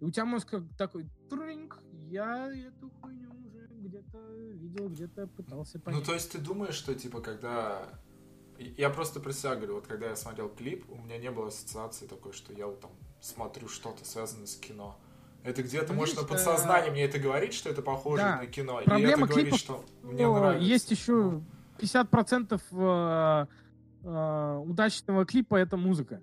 И 0.00 0.04
у 0.04 0.10
тебя 0.10 0.24
мозг 0.24 0.48
как 0.50 0.64
такой, 0.76 1.06
тринг, 1.30 1.78
я 2.10 2.52
эту 2.52 2.90
хуйню 3.00 3.30
уже 3.46 3.68
где-то 3.68 4.18
видел, 4.54 4.88
где-то 4.88 5.28
пытался 5.28 5.78
понять. 5.78 6.00
Ну, 6.00 6.06
то 6.06 6.14
есть 6.14 6.32
ты 6.32 6.38
думаешь, 6.38 6.74
что, 6.74 6.94
типа, 6.94 7.20
когда... 7.20 7.88
Я 8.58 8.90
просто 8.90 9.20
про 9.20 9.32
себя 9.32 9.54
говорю, 9.56 9.74
вот 9.76 9.86
когда 9.86 10.08
я 10.08 10.16
смотрел 10.16 10.48
клип, 10.48 10.84
у 10.90 10.96
меня 10.96 11.18
не 11.18 11.30
было 11.30 11.48
ассоциации 11.48 12.06
такой, 12.06 12.32
что 12.32 12.52
я 12.52 12.66
вот 12.66 12.80
там 12.80 12.90
смотрю 13.22 13.68
что-то 13.68 14.04
связанное 14.04 14.46
с 14.46 14.56
кино. 14.56 14.98
Это 15.44 15.62
где-то, 15.62 15.92
ну, 15.92 16.00
может, 16.00 16.16
на 16.16 16.24
подсознании 16.24 16.90
мне 16.90 17.04
это 17.04 17.18
говорит, 17.18 17.54
что 17.54 17.70
это 17.70 17.82
похоже 17.82 18.22
да. 18.22 18.36
на 18.38 18.46
кино. 18.46 18.80
Проблема 18.84 19.24
это 19.24 19.34
говорит, 19.34 19.56
что 19.56 19.84
мне 20.02 20.28
нравится. 20.28 20.64
Есть 20.64 20.90
еще 20.90 21.40
50% 21.78 22.60
э, 22.70 23.46
э, 24.04 24.62
удачного 24.64 25.24
клипа 25.24 25.56
это 25.56 25.76
музыка. 25.76 26.20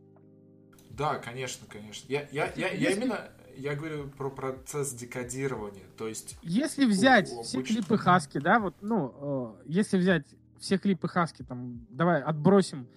Да, 0.91 1.15
конечно, 1.15 1.65
конечно. 1.67 2.05
Я, 2.09 2.27
я, 2.31 2.51
я, 2.55 2.69
я 2.69 2.91
именно 2.91 3.29
я 3.55 3.75
говорю 3.75 4.07
про 4.07 4.29
процесс 4.29 4.93
декодирования, 4.93 5.83
то 5.97 6.07
есть. 6.07 6.37
Если 6.41 6.85
взять 6.85 7.29
у, 7.31 7.43
все 7.43 7.61
клипы 7.61 7.97
Хаски, 7.97 8.39
да, 8.39 8.59
вот, 8.59 8.75
ну, 8.81 9.57
э, 9.65 9.69
если 9.69 9.97
взять 9.97 10.25
все 10.59 10.77
клипы 10.77 11.09
Хаски, 11.09 11.43
там, 11.43 11.85
давай 11.89 12.21
отбросим 12.21 12.87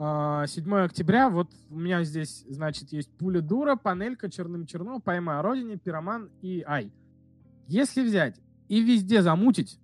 7 0.00 0.02
а, 0.02 0.84
октября, 0.84 1.28
вот 1.28 1.50
у 1.68 1.78
меня 1.78 2.02
здесь, 2.04 2.46
значит, 2.48 2.90
есть 2.90 3.10
пуля 3.18 3.42
дура, 3.42 3.76
панелька, 3.76 4.30
черным 4.30 4.64
черно, 4.64 4.98
пойма 4.98 5.38
о 5.38 5.42
родине, 5.42 5.76
пироман 5.76 6.30
и 6.40 6.64
ай. 6.66 6.90
Если 7.66 8.02
взять 8.02 8.40
и 8.68 8.82
везде 8.82 9.20
замутить, 9.20 9.78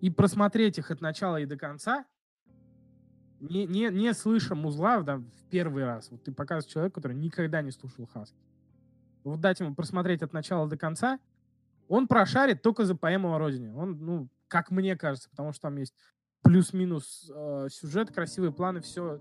и 0.00 0.10
просмотреть 0.10 0.78
их 0.78 0.90
от 0.90 1.00
начала 1.00 1.36
и 1.36 1.46
до 1.46 1.56
конца, 1.56 2.06
не, 3.38 3.66
не, 3.66 3.88
не 3.90 4.12
слыша 4.14 4.56
музла 4.56 5.00
да, 5.02 5.18
в 5.18 5.44
первый 5.48 5.84
раз, 5.84 6.10
вот 6.10 6.24
ты 6.24 6.32
показываешь 6.32 6.72
человеку, 6.72 6.96
который 6.96 7.16
никогда 7.16 7.62
не 7.62 7.70
слушал 7.70 8.04
Хаски, 8.06 8.36
вот 9.22 9.40
дать 9.40 9.60
ему 9.60 9.76
просмотреть 9.76 10.22
от 10.22 10.32
начала 10.32 10.68
до 10.68 10.76
конца, 10.76 11.20
он 11.86 12.08
прошарит 12.08 12.62
только 12.62 12.84
за 12.84 12.96
поэму 12.96 13.32
о 13.32 13.38
родине. 13.38 13.72
Он, 13.74 13.96
ну, 14.04 14.28
как 14.48 14.72
мне 14.72 14.96
кажется, 14.96 15.30
потому 15.30 15.52
что 15.52 15.62
там 15.62 15.76
есть 15.76 15.94
плюс-минус 16.48 17.30
э, 17.34 17.68
сюжет, 17.70 18.10
красивые 18.10 18.52
планы, 18.52 18.80
все. 18.80 19.20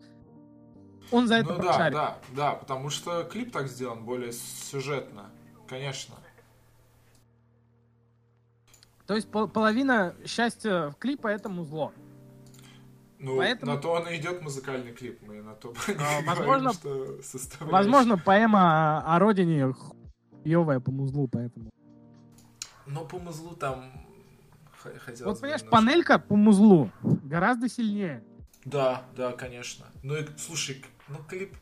Он 1.12 1.28
за 1.28 1.36
это 1.36 1.56
ну, 1.56 1.62
да, 1.62 1.90
да, 1.90 2.18
да, 2.34 2.52
потому 2.54 2.90
что 2.90 3.26
клип 3.26 3.52
так 3.52 3.68
сделан 3.68 4.06
более 4.06 4.32
сюжетно, 4.32 5.30
конечно. 5.68 6.16
То 9.06 9.16
есть 9.16 9.30
пол 9.30 9.50
половина 9.50 10.16
счастья 10.26 10.90
в 10.90 10.96
клипа 10.96 11.28
это 11.28 11.50
музло. 11.50 11.92
Ну, 13.20 13.36
Поэтому... 13.36 13.74
на 13.74 13.78
то 13.78 13.92
он 13.92 14.08
и 14.08 14.16
идет 14.16 14.42
музыкальный 14.42 14.94
клип, 14.94 15.22
мы 15.28 15.42
на 15.42 15.56
то 15.56 15.74
а, 16.00 16.22
возможно, 16.26 16.72
говорим, 16.82 17.22
что 17.22 17.66
Возможно, 17.66 18.18
поэма 18.18 19.00
о, 19.00 19.16
о 19.16 19.20
родине 19.20 19.74
хуевая 19.74 20.80
по 20.80 20.92
музлу, 20.92 21.28
поэтому. 21.28 21.72
Но 22.86 23.04
по 23.04 23.20
музлу 23.20 23.54
там 23.54 24.07
хотелось 25.00 25.22
Вот, 25.22 25.42
понимаешь, 25.42 25.62
немножко... 25.62 25.70
панелька 25.70 26.20
по 26.20 26.36
музлу 26.36 26.92
гораздо 27.02 27.70
сильнее. 27.70 28.24
Да, 28.66 29.04
да, 29.16 29.32
конечно. 29.32 29.86
Ну 30.04 30.16
и, 30.16 30.26
слушай, 30.38 30.84
ну 31.08 31.20
клип... 31.28 31.56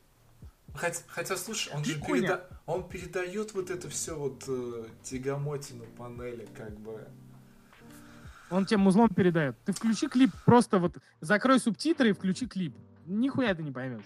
Хотя, 0.74 1.02
хотя 1.08 1.38
слушай, 1.38 1.72
он 1.74 1.86
же 1.86 2.02
переда... 2.02 2.48
он 2.66 2.88
передает 2.88 3.54
вот 3.54 3.70
это 3.70 3.90
все 3.90 4.18
вот 4.18 4.44
э, 4.48 4.86
тягомотину 5.04 5.86
панели, 5.98 6.48
как 6.54 6.78
бы. 6.80 7.08
Он 8.50 8.66
тебе 8.66 8.78
музлом 8.78 9.10
передает. 9.10 9.56
Ты 9.66 9.72
включи 9.72 10.08
клип, 10.08 10.32
просто 10.46 10.80
вот 10.80 10.98
закрой 11.22 11.60
субтитры 11.60 12.10
и 12.10 12.14
включи 12.14 12.46
клип. 12.48 12.76
Нихуя 13.06 13.56
ты 13.56 13.64
не 13.64 13.72
поймешь. 13.72 14.04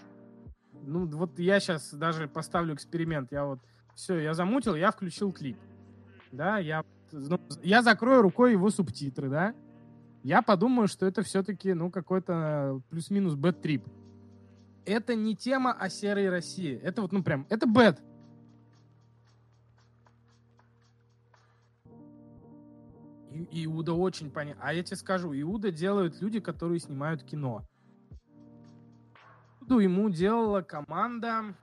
Ну, 0.82 1.06
вот 1.06 1.38
я 1.38 1.58
сейчас 1.60 1.92
даже 1.92 2.28
поставлю 2.28 2.74
эксперимент. 2.74 3.32
Я 3.32 3.44
вот 3.44 3.60
все, 3.94 4.18
я 4.18 4.34
замутил, 4.34 4.74
я 4.76 4.92
включил 4.92 5.32
клип. 5.32 5.58
Да, 6.32 6.58
я 6.58 6.84
ну, 7.12 7.40
я 7.62 7.82
закрою 7.82 8.22
рукой 8.22 8.52
его 8.52 8.70
субтитры, 8.70 9.28
да? 9.28 9.54
я 10.22 10.42
подумаю, 10.42 10.88
что 10.88 11.06
это 11.06 11.22
все-таки, 11.22 11.72
ну, 11.72 11.90
какой-то 11.90 12.82
плюс-минус 12.90 13.34
бэт-трип. 13.34 13.86
Это 14.84 15.14
не 15.14 15.34
тема 15.34 15.72
о 15.72 15.88
серой 15.88 16.28
России. 16.28 16.78
Это 16.82 17.02
вот, 17.02 17.12
ну, 17.12 17.22
прям, 17.22 17.46
это 17.48 17.66
бэт. 17.66 18.02
Иуда 23.52 23.94
очень 23.94 24.30
понятно. 24.30 24.62
А 24.64 24.74
я 24.74 24.82
тебе 24.82 24.96
скажу, 24.96 25.32
Иуда 25.32 25.70
делают 25.70 26.20
люди, 26.20 26.40
которые 26.40 26.80
снимают 26.80 27.22
кино. 27.22 27.64
Иуду 29.60 29.78
ему 29.78 30.10
делала 30.10 30.62
команда... 30.62 31.54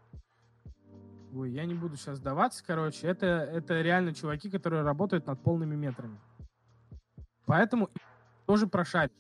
Ой, 1.33 1.51
я 1.51 1.65
не 1.65 1.73
буду 1.73 1.97
сейчас 1.97 2.17
сдаваться, 2.17 2.63
короче. 2.65 3.07
Это, 3.07 3.25
это 3.25 3.81
реально 3.81 4.13
чуваки, 4.13 4.49
которые 4.49 4.83
работают 4.83 5.27
над 5.27 5.41
полными 5.41 5.75
метрами. 5.75 6.17
Поэтому 7.45 7.89
тоже 8.45 8.67
прошаришь. 8.67 9.11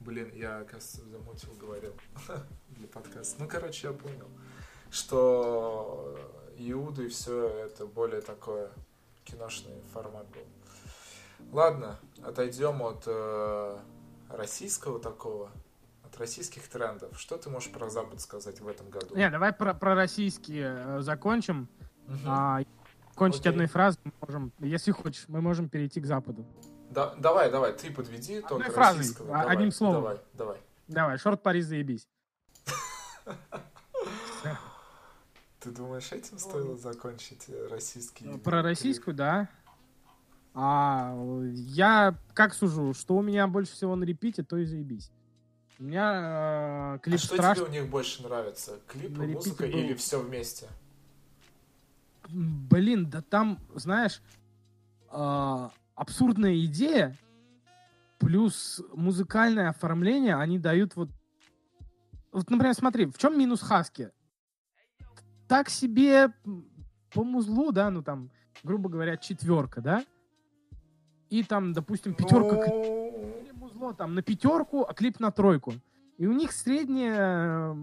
Блин, 0.00 0.30
я, 0.34 0.62
кажется, 0.64 1.04
замутил, 1.08 1.52
говорил 1.60 1.92
для 2.68 2.86
подкаста. 2.86 3.42
Ну, 3.42 3.48
короче, 3.48 3.88
я 3.88 3.92
понял, 3.92 4.28
что 4.88 6.16
Иуду 6.56 7.04
и 7.04 7.08
все 7.08 7.48
это 7.48 7.86
более 7.86 8.20
такое 8.20 8.70
киношный 9.24 9.80
формат 9.92 10.26
был. 10.28 10.46
Ладно, 11.52 11.98
отойдем 12.22 12.82
от 12.82 13.02
э, 13.06 13.78
российского 14.30 14.98
такого, 14.98 15.50
от 16.04 16.16
российских 16.18 16.68
трендов. 16.68 17.18
Что 17.18 17.36
ты 17.36 17.50
можешь 17.50 17.70
про 17.70 17.88
Запад 17.90 18.20
сказать 18.20 18.60
в 18.60 18.68
этом 18.68 18.90
году? 18.90 19.16
Не, 19.16 19.30
давай 19.30 19.52
про, 19.52 19.74
про 19.74 19.94
российские 19.94 20.74
э, 20.76 21.00
закончим. 21.00 21.68
Угу. 22.08 22.18
А, 22.26 22.60
кончить 23.14 23.40
Окей. 23.40 23.52
одной 23.52 23.66
фразой 23.66 24.00
мы 24.04 24.12
можем, 24.20 24.52
если 24.60 24.92
хочешь, 24.92 25.24
мы 25.28 25.40
можем 25.40 25.68
перейти 25.68 26.00
к 26.00 26.06
Западу. 26.06 26.46
Да, 26.90 27.14
давай, 27.16 27.50
давай, 27.50 27.72
ты 27.72 27.90
подведи 27.90 28.36
Одной 28.36 28.60
только 28.60 28.72
фразой, 28.72 28.98
российского. 28.98 29.26
Давай, 29.28 29.46
одним 29.46 29.72
словом. 29.72 30.02
Давай, 30.02 30.20
давай. 30.34 30.58
Давай, 30.88 31.18
шорт 31.18 31.42
Париж 31.42 31.64
заебись. 31.64 32.08
Ты 35.60 35.72
думаешь, 35.72 36.12
этим 36.12 36.38
стоило 36.38 36.76
закончить 36.76 37.46
э, 37.48 37.66
российский? 37.68 38.38
Про 38.38 38.62
российскую, 38.62 39.16
да. 39.16 39.48
А 40.58 41.14
я 41.52 42.16
как 42.32 42.54
сужу, 42.54 42.94
что 42.94 43.14
у 43.14 43.20
меня 43.20 43.46
больше 43.46 43.72
всего 43.72 43.94
на 43.94 44.04
репите, 44.04 44.42
то 44.42 44.56
и 44.56 44.64
заебись. 44.64 45.12
У 45.78 45.84
меня 45.84 46.94
э, 46.94 46.98
клип 47.02 47.16
а 47.16 47.18
что 47.18 47.34
страш... 47.34 47.58
тебе 47.58 47.66
у 47.66 47.70
них 47.70 47.90
больше 47.90 48.22
нравится? 48.22 48.80
Клип, 48.86 49.18
музыка 49.18 49.64
был... 49.64 49.78
или 49.78 49.92
все 49.92 50.18
вместе? 50.18 50.68
Блин, 52.30 53.10
да 53.10 53.20
там, 53.20 53.58
знаешь, 53.74 54.22
э, 55.12 55.68
абсурдная 55.94 56.64
идея 56.64 57.14
плюс 58.18 58.80
музыкальное 58.94 59.68
оформление, 59.68 60.36
они 60.36 60.58
дают 60.58 60.96
вот... 60.96 61.10
Вот, 62.32 62.48
например, 62.48 62.72
смотри, 62.72 63.04
в 63.04 63.18
чем 63.18 63.38
минус 63.38 63.60
Хаски? 63.60 64.10
Так 65.48 65.68
себе 65.68 66.32
по 67.10 67.24
музлу, 67.24 67.72
да, 67.72 67.90
ну 67.90 68.02
там, 68.02 68.30
грубо 68.62 68.88
говоря, 68.88 69.18
четверка, 69.18 69.82
да? 69.82 70.02
И 71.30 71.42
там, 71.42 71.72
допустим, 71.72 72.14
пятерка... 72.14 72.70
Музло 73.54 73.94
там 73.94 74.14
на 74.14 74.22
пятерку, 74.22 74.82
а 74.82 74.94
клип 74.94 75.20
на 75.20 75.30
тройку. 75.30 75.74
И 76.18 76.26
у 76.26 76.32
них 76.32 76.52
средняя, 76.52 77.76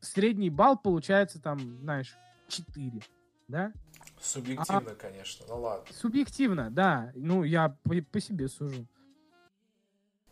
средний 0.00 0.50
балл 0.50 0.78
получается 0.78 1.40
там, 1.40 1.58
знаешь, 1.80 2.16
4, 2.48 3.02
да? 3.48 3.72
Субъективно, 4.20 4.90
а, 4.92 4.94
конечно, 4.94 5.46
ну 5.48 5.60
ладно. 5.60 5.86
Субъективно, 5.92 6.70
да. 6.70 7.12
Ну, 7.14 7.42
я 7.42 7.76
по, 7.82 7.94
по 8.10 8.20
себе 8.20 8.48
сужу. 8.48 8.86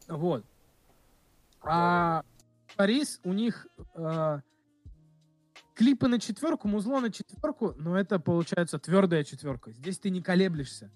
Вот. 0.08 0.44
А 1.60 2.24
Парис, 2.76 3.20
у 3.24 3.32
них 3.32 3.66
э, 3.94 4.40
клипы 5.74 6.08
на 6.08 6.18
четверку, 6.18 6.68
музло 6.68 7.00
на 7.00 7.10
четверку, 7.10 7.74
но 7.76 7.98
это 7.98 8.18
получается 8.18 8.78
твердая 8.78 9.24
четверка. 9.24 9.72
Здесь 9.72 9.98
ты 9.98 10.10
не 10.10 10.22
колеблешься. 10.22 10.90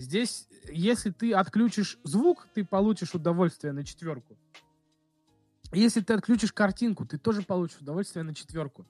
Здесь, 0.00 0.48
если 0.72 1.10
ты 1.10 1.32
отключишь 1.34 1.98
звук, 2.04 2.48
ты 2.54 2.64
получишь 2.64 3.14
удовольствие 3.14 3.72
на 3.72 3.84
четверку. 3.84 4.38
Если 5.72 6.00
ты 6.00 6.14
отключишь 6.14 6.52
картинку, 6.52 7.06
ты 7.06 7.18
тоже 7.18 7.42
получишь 7.42 7.80
удовольствие 7.80 8.24
на 8.24 8.34
четверку. 8.34 8.86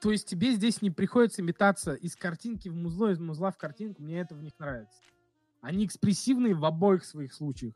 То 0.00 0.10
есть 0.10 0.26
тебе 0.26 0.52
здесь 0.52 0.80
не 0.80 0.90
приходится 0.90 1.42
метаться 1.42 1.92
из 1.92 2.16
картинки 2.16 2.68
в 2.68 2.74
музло, 2.74 3.10
из 3.10 3.18
музла 3.18 3.50
в 3.50 3.58
картинку. 3.58 4.02
Мне 4.02 4.20
это 4.20 4.34
в 4.34 4.42
них 4.42 4.52
нравится. 4.58 4.98
Они 5.60 5.84
экспрессивные 5.84 6.54
в 6.54 6.64
обоих 6.64 7.04
своих 7.04 7.34
случаях. 7.34 7.74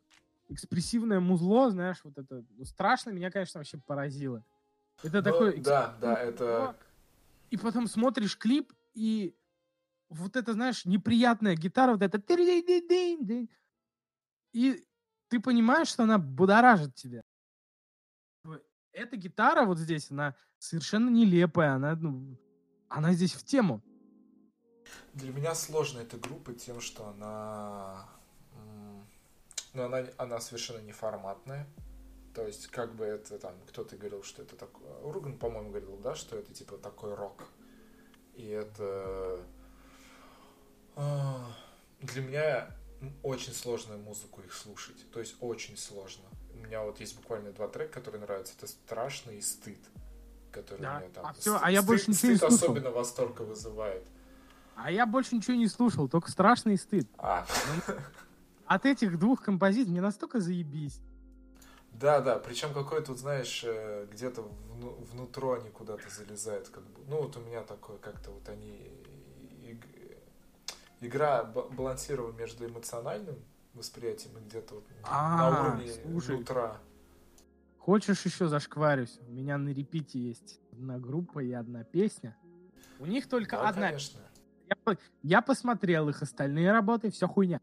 Экспрессивное 0.48 1.20
музло, 1.20 1.70
знаешь, 1.70 2.00
вот 2.04 2.16
это 2.16 2.44
ну, 2.56 2.64
страшно, 2.64 3.10
меня, 3.10 3.30
конечно, 3.30 3.58
вообще 3.58 3.78
поразило. 3.78 4.44
Это 5.02 5.18
ну, 5.18 5.22
такой... 5.22 5.60
Да, 5.60 5.96
да, 6.00 6.14
это... 6.14 6.76
И 7.50 7.56
потом 7.56 7.86
смотришь 7.86 8.38
клип, 8.38 8.72
и 8.94 9.34
вот 10.12 10.36
это, 10.36 10.52
знаешь, 10.52 10.84
неприятная 10.84 11.56
гитара, 11.56 11.92
вот 11.92 12.02
это... 12.02 12.18
И 14.52 14.84
ты 15.28 15.40
понимаешь, 15.40 15.88
что 15.88 16.02
она 16.02 16.18
будоражит 16.18 16.94
тебя. 16.94 17.22
Эта 18.92 19.16
гитара 19.16 19.64
вот 19.64 19.78
здесь, 19.78 20.10
она 20.10 20.36
совершенно 20.58 21.08
нелепая, 21.08 21.72
она, 21.72 21.96
ну, 21.96 22.38
она 22.88 23.14
здесь 23.14 23.32
в 23.32 23.42
тему. 23.44 23.82
Для 25.14 25.32
меня 25.32 25.54
сложно 25.54 26.00
эта 26.00 26.18
группа 26.18 26.52
тем, 26.52 26.80
что 26.80 27.08
она, 27.08 28.06
ну, 29.72 29.84
она, 29.84 30.06
она 30.18 30.40
совершенно 30.40 30.82
неформатная. 30.82 31.66
То 32.34 32.46
есть, 32.46 32.66
как 32.66 32.94
бы 32.94 33.04
это 33.04 33.38
там, 33.38 33.54
кто-то 33.68 33.96
говорил, 33.96 34.22
что 34.22 34.42
это 34.42 34.56
такое... 34.56 34.90
Урган, 35.02 35.38
по-моему, 35.38 35.70
говорил, 35.70 35.96
да, 35.98 36.14
что 36.14 36.36
это 36.36 36.52
типа 36.52 36.76
такой 36.76 37.14
рок. 37.14 37.44
И 38.34 38.46
это... 38.46 39.40
А, 40.96 41.46
для 42.00 42.22
меня 42.22 42.70
очень 43.22 43.52
сложно 43.52 43.96
музыку 43.96 44.40
их 44.42 44.52
слушать. 44.52 45.10
То 45.10 45.20
есть, 45.20 45.36
очень 45.40 45.76
сложно. 45.76 46.24
У 46.54 46.58
меня 46.58 46.82
вот 46.82 47.00
есть 47.00 47.16
буквально 47.16 47.52
два 47.52 47.68
трека, 47.68 47.94
которые 47.94 48.20
нравятся. 48.20 48.54
Это 48.56 48.66
«Страшный» 48.66 49.38
и 49.38 49.42
«Стыд» 49.42 49.80
который 50.52 50.82
да. 50.82 51.00
меня 51.00 51.08
там... 51.10 51.26
А, 51.26 51.32
все, 51.32 51.58
а 51.60 51.70
я 51.70 51.82
больше 51.82 52.10
ничего 52.10 52.32
не 52.32 52.38
слушал. 52.38 52.56
особенно 52.56 52.90
восторга 52.90 53.42
вызывает. 53.42 54.06
А 54.76 54.90
я 54.90 55.06
больше 55.06 55.34
ничего 55.34 55.56
не 55.56 55.66
слушал, 55.66 56.08
только 56.08 56.30
страшный 56.30 56.76
стыд. 56.76 57.08
А. 57.18 57.46
От 58.66 58.86
этих 58.86 59.18
двух 59.18 59.42
композиций 59.42 59.90
мне 59.90 60.00
настолько 60.00 60.40
заебись. 60.40 61.00
Да, 61.92 62.20
да, 62.20 62.38
причем 62.38 62.72
какой-то, 62.72 63.14
знаешь, 63.14 63.62
э, 63.64 64.06
где-то 64.10 64.42
внутрь 65.12 65.58
они 65.58 65.70
куда-то 65.70 66.08
залезают, 66.08 66.68
как 66.68 66.82
бы. 66.84 67.00
Ну, 67.06 67.22
вот 67.22 67.36
у 67.36 67.40
меня 67.40 67.62
такое 67.62 67.98
как-то 67.98 68.30
вот 68.30 68.48
они... 68.48 68.90
Игра 71.02 71.42
балансировала 71.44 72.32
между 72.32 72.64
эмоциональным 72.64 73.36
восприятием 73.74 74.38
и 74.38 74.40
где-то 74.40 74.76
вот 74.76 74.84
а, 75.02 75.50
на 75.50 75.60
уровне 75.60 75.92
нутра. 76.04 76.78
Хочешь 77.78 78.24
еще 78.24 78.46
зашкварюсь? 78.46 79.18
У 79.26 79.32
меня 79.32 79.58
на 79.58 79.70
репите 79.70 80.20
есть 80.20 80.60
одна 80.70 80.98
группа 80.98 81.40
и 81.40 81.52
одна 81.52 81.82
песня. 81.82 82.36
У 83.00 83.06
них 83.06 83.28
только 83.28 83.56
да, 83.56 83.68
одна. 83.68 83.88
Конечно. 83.88 84.20
Я, 84.68 84.96
я 85.24 85.42
посмотрел 85.42 86.08
их 86.08 86.22
остальные 86.22 86.70
работы, 86.70 87.10
все 87.10 87.26
хуйня. 87.26 87.60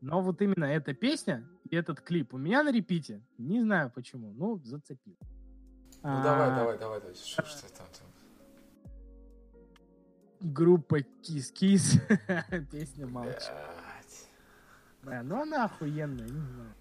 Но 0.00 0.22
вот 0.22 0.40
именно 0.40 0.64
эта 0.64 0.94
песня 0.94 1.46
и 1.68 1.76
этот 1.76 2.00
клип 2.00 2.32
у 2.32 2.38
меня 2.38 2.62
на 2.62 2.72
репите. 2.72 3.22
Не 3.36 3.60
знаю 3.60 3.90
почему. 3.94 4.32
Ну, 4.32 4.58
зацепил. 4.64 5.16
Ну 5.20 6.10
а, 6.10 6.22
давай, 6.22 6.48
давай, 6.48 6.78
давай, 6.78 7.00
давай. 7.00 7.14
Что, 7.14 7.44
что 7.44 7.70
там? 7.74 7.86
Группа 10.44 11.00
Кис 11.22 11.50
Кис. 11.52 11.98
Песня 12.70 13.06
молчит. 13.06 13.50
Да, 15.02 15.22
ну 15.22 15.40
она 15.40 15.64
охуенная, 15.64 16.28
не 16.28 16.40
знаю. 16.40 16.74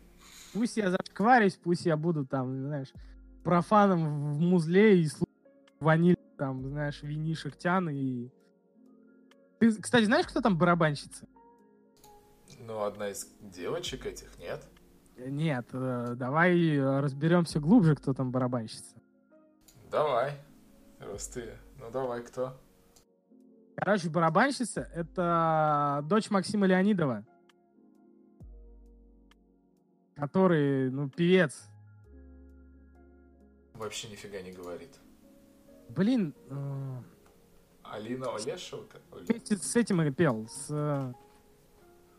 Пусть 0.53 0.75
я 0.75 0.91
зашкварюсь, 0.91 1.55
пусть 1.55 1.85
я 1.85 1.95
буду 1.95 2.25
там, 2.25 2.67
знаешь, 2.67 2.91
профаном 3.45 4.33
в 4.33 4.39
музле 4.41 5.01
и 5.01 5.07
ваниль, 5.79 6.17
там, 6.37 6.67
знаешь, 6.67 7.01
винишек 7.03 7.55
тян 7.55 7.89
и... 7.89 8.29
Ты, 9.59 9.81
кстати, 9.81 10.03
знаешь, 10.03 10.27
кто 10.27 10.41
там 10.41 10.57
барабанщица? 10.57 11.25
Ну, 12.59 12.83
одна 12.83 13.11
из 13.11 13.29
девочек 13.39 14.05
этих, 14.05 14.37
нет? 14.39 14.61
Нет, 15.15 15.67
э, 15.71 16.15
давай 16.17 16.77
разберемся 16.99 17.61
глубже, 17.61 17.95
кто 17.95 18.13
там 18.13 18.29
барабанщица. 18.29 18.97
Давай, 19.89 20.33
раз 20.99 21.27
ты. 21.29 21.53
Ну, 21.79 21.89
давай, 21.91 22.23
кто? 22.23 22.59
Короче, 23.75 24.09
барабанщица— 24.09 24.81
это 24.93 26.01
дочь 26.07 26.29
Максима 26.29 26.65
Леонидова 26.67 27.25
который, 30.15 30.89
ну, 30.91 31.09
певец. 31.09 31.69
Вообще 33.73 34.09
нифига 34.09 34.41
не 34.41 34.51
говорит. 34.51 34.95
Блин. 35.89 36.33
Э... 36.49 37.01
Алина 37.83 38.35
Олешева? 38.35 38.85
Вместе 39.11 39.57
с 39.57 39.75
этим 39.75 40.01
и 40.01 40.11
пел. 40.11 40.47
С... 40.47 41.13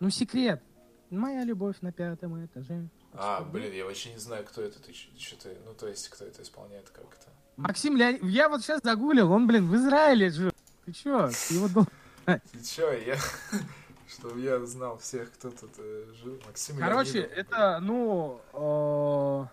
Ну, 0.00 0.10
секрет. 0.10 0.62
Моя 1.10 1.44
любовь 1.44 1.76
на 1.80 1.92
пятом 1.92 2.44
этаже. 2.44 2.88
А, 3.12 3.42
блин, 3.42 3.72
я 3.72 3.84
вообще 3.84 4.12
не 4.12 4.18
знаю, 4.18 4.44
кто 4.44 4.62
это. 4.62 4.82
Ты 4.82 4.92
что 4.92 5.40
ты, 5.40 5.56
ну 5.64 5.72
то 5.74 5.86
есть, 5.86 6.08
кто 6.08 6.24
это 6.24 6.42
исполняет, 6.42 6.90
как 6.90 7.04
это. 7.04 7.30
Максим 7.56 7.96
Леонид... 7.96 8.22
Я 8.24 8.48
вот 8.48 8.62
сейчас 8.62 8.80
загуглил, 8.82 9.30
он, 9.30 9.46
блин, 9.46 9.68
в 9.68 9.76
Израиле 9.76 10.30
жил. 10.30 10.50
Ты 10.84 10.92
чё? 10.92 11.28
Ты 11.48 11.54
его 11.54 11.68
дол- 11.68 11.86
Ты 12.26 12.62
чё, 12.64 12.92
я... 12.92 13.16
Чтобы 14.08 14.40
я 14.40 14.64
знал 14.64 14.98
всех, 14.98 15.32
кто 15.32 15.50
тут 15.50 15.72
э, 15.78 16.12
жил. 16.22 16.40
Максим 16.46 16.78
Короче, 16.78 17.22
Леонидов, 17.22 17.38
это, 17.38 17.78
ну... 17.80 18.40
э, 18.52 19.46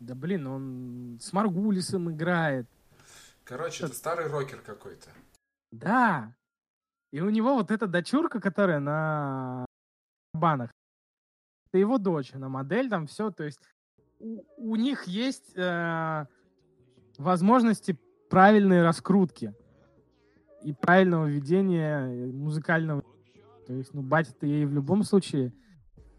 Да 0.00 0.14
блин, 0.14 0.46
он 0.46 1.18
с 1.20 1.32
Маргулисом 1.32 2.10
играет. 2.10 2.66
Короче, 3.44 3.84
это 3.84 3.94
старый 3.94 4.28
рокер 4.28 4.60
какой-то. 4.60 5.10
Да. 5.70 6.34
И 7.12 7.20
у 7.20 7.28
него 7.30 7.54
вот 7.54 7.70
эта 7.70 7.86
дочурка, 7.86 8.40
которая 8.40 8.80
на 8.80 9.66
банах, 10.32 10.70
это 11.68 11.78
его 11.78 11.98
дочь, 11.98 12.32
она 12.34 12.48
модель, 12.48 12.88
там 12.88 13.06
все, 13.06 13.30
то 13.30 13.44
есть 13.44 13.60
у, 14.20 14.42
у 14.56 14.76
них 14.76 15.04
есть 15.04 15.52
э, 15.56 16.26
возможности 17.20 17.98
правильной 18.28 18.82
раскрутки 18.82 19.54
и 20.62 20.72
правильного 20.72 21.26
ведения 21.26 22.06
э, 22.06 22.26
музыкального. 22.32 23.02
То 23.66 23.74
есть, 23.74 23.94
ну, 23.94 24.02
батя 24.02 24.32
ты 24.32 24.46
ей 24.46 24.64
в 24.66 24.72
любом 24.72 25.04
случае, 25.04 25.52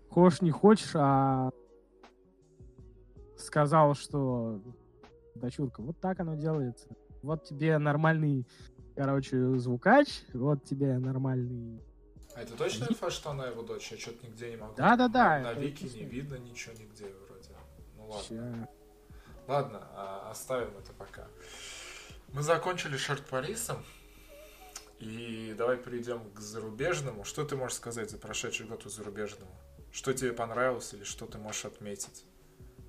хочешь 0.10 0.42
не 0.42 0.52
хочешь, 0.52 0.92
а 0.96 1.52
сказал, 3.38 3.96
что 3.96 4.62
дочурка, 5.36 5.82
вот 5.82 6.00
так 6.00 6.20
оно 6.20 6.36
делается. 6.36 6.88
Вот 7.24 7.44
тебе 7.46 7.78
нормальный 7.78 8.46
короче, 8.96 9.58
звукач, 9.58 10.24
вот 10.34 10.64
тебе 10.64 10.98
нормальный... 10.98 11.82
А 12.36 12.42
это 12.42 12.56
точно 12.56 12.86
инфа, 12.86 13.10
что 13.10 13.32
она 13.32 13.48
его 13.48 13.62
дочь? 13.62 13.92
Я 13.92 13.98
что-то 13.98 14.26
нигде 14.26 14.52
не 14.52 14.58
могу. 14.58 14.74
Да-да-да, 14.76 15.40
На, 15.40 15.44
на 15.44 15.48
это 15.50 15.62
Вики 15.62 15.84
не 15.84 16.06
видно 16.06 16.36
ничего 16.36 16.74
нигде 16.76 17.06
вроде. 17.28 17.50
Ну 17.98 18.08
ладно. 18.08 18.24
Ща. 18.24 18.70
Ладно, 19.48 19.88
а, 19.94 20.32
оставим 20.32 20.78
это 20.78 20.94
пока. 20.94 21.28
Мы 22.34 22.42
закончили 22.42 22.98
шорт-полисом. 22.98 23.84
И 25.00 25.56
давай 25.58 25.78
перейдем 25.78 26.30
к 26.32 26.40
зарубежному. 26.40 27.24
Что 27.24 27.44
ты 27.44 27.56
можешь 27.56 27.78
сказать 27.78 28.12
за 28.12 28.18
прошедший 28.18 28.68
год 28.68 28.86
у 28.86 28.90
зарубежного? 28.90 29.52
Что 29.92 30.14
тебе 30.14 30.32
понравилось 30.32 30.94
или 30.94 31.04
что 31.04 31.26
ты 31.26 31.38
можешь 31.40 31.66
отметить? 31.66 32.26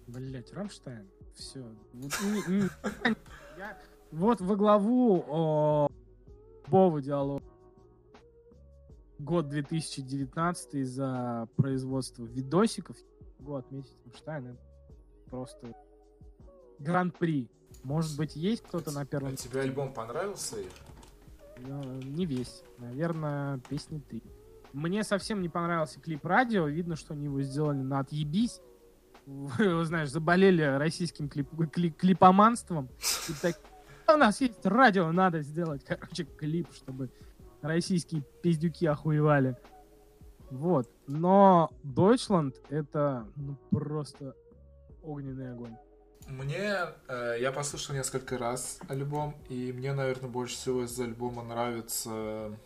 Блять, 0.07 0.53
Рамштайн. 0.53 1.09
Все. 1.35 1.65
Вот 4.11 4.43
во 4.43 4.57
главу 4.57 5.89
любого 6.67 7.01
диалога 7.01 7.43
год 9.19 9.49
2019 9.49 10.87
за 10.87 11.49
производство 11.57 12.25
видосиков 12.25 12.97
могу 13.39 13.55
отметить 13.55 13.97
Рамштайн. 14.05 14.47
Это 14.49 14.59
просто 15.31 15.73
гран-при. 16.79 17.49
Может 17.83 18.17
быть, 18.17 18.37
есть 18.37 18.63
кто-то 18.63 18.91
на 18.93 19.05
первом... 19.05 19.33
А 19.33 19.37
тебе 19.37 19.61
альбом 19.61 19.93
понравился? 19.93 20.61
Ир? 20.61 20.71
Ну, 21.59 21.83
не 22.03 22.27
весь. 22.27 22.63
Наверное, 22.79 23.59
песни 23.69 23.99
три. 23.99 24.23
Мне 24.73 25.05
совсем 25.05 25.43
не 25.43 25.49
понравился 25.49 26.01
клип 26.01 26.25
радио. 26.25 26.67
Видно, 26.67 26.97
что 26.97 27.15
они 27.15 27.25
его 27.25 27.43
сделали 27.43 27.79
на 27.79 28.01
отъебись. 28.01 28.61
Вы, 29.27 29.85
знаешь, 29.85 30.11
заболели 30.11 30.63
российским 30.63 31.29
клип, 31.29 31.49
клип, 31.71 31.97
клипоманством. 31.97 32.89
И 33.29 33.33
так, 33.41 33.57
у 34.09 34.17
нас 34.17 34.41
есть 34.41 34.65
радио, 34.67 35.11
надо 35.13 35.43
сделать, 35.43 35.85
короче, 35.85 36.25
клип, 36.25 36.69
чтобы 36.73 37.11
российские 37.61 38.23
пиздюки 38.43 38.87
охуевали. 38.87 39.57
Вот. 40.51 40.91
Но 41.07 41.71
Deutschland 41.85 42.55
это 42.69 43.27
ну, 43.37 43.57
просто 43.71 44.35
огненный 45.03 45.53
огонь. 45.53 45.77
Мне, 46.33 46.87
э, 47.09 47.37
я 47.41 47.53
послушал 47.53 47.95
несколько 47.95 48.39
раз 48.39 48.79
альбом, 48.89 49.37
и 49.51 49.71
мне, 49.71 49.93
наверное, 49.93 50.31
больше 50.31 50.55
всего 50.55 50.85
из 50.85 50.99
альбома 50.99 51.43
нравится 51.43 52.59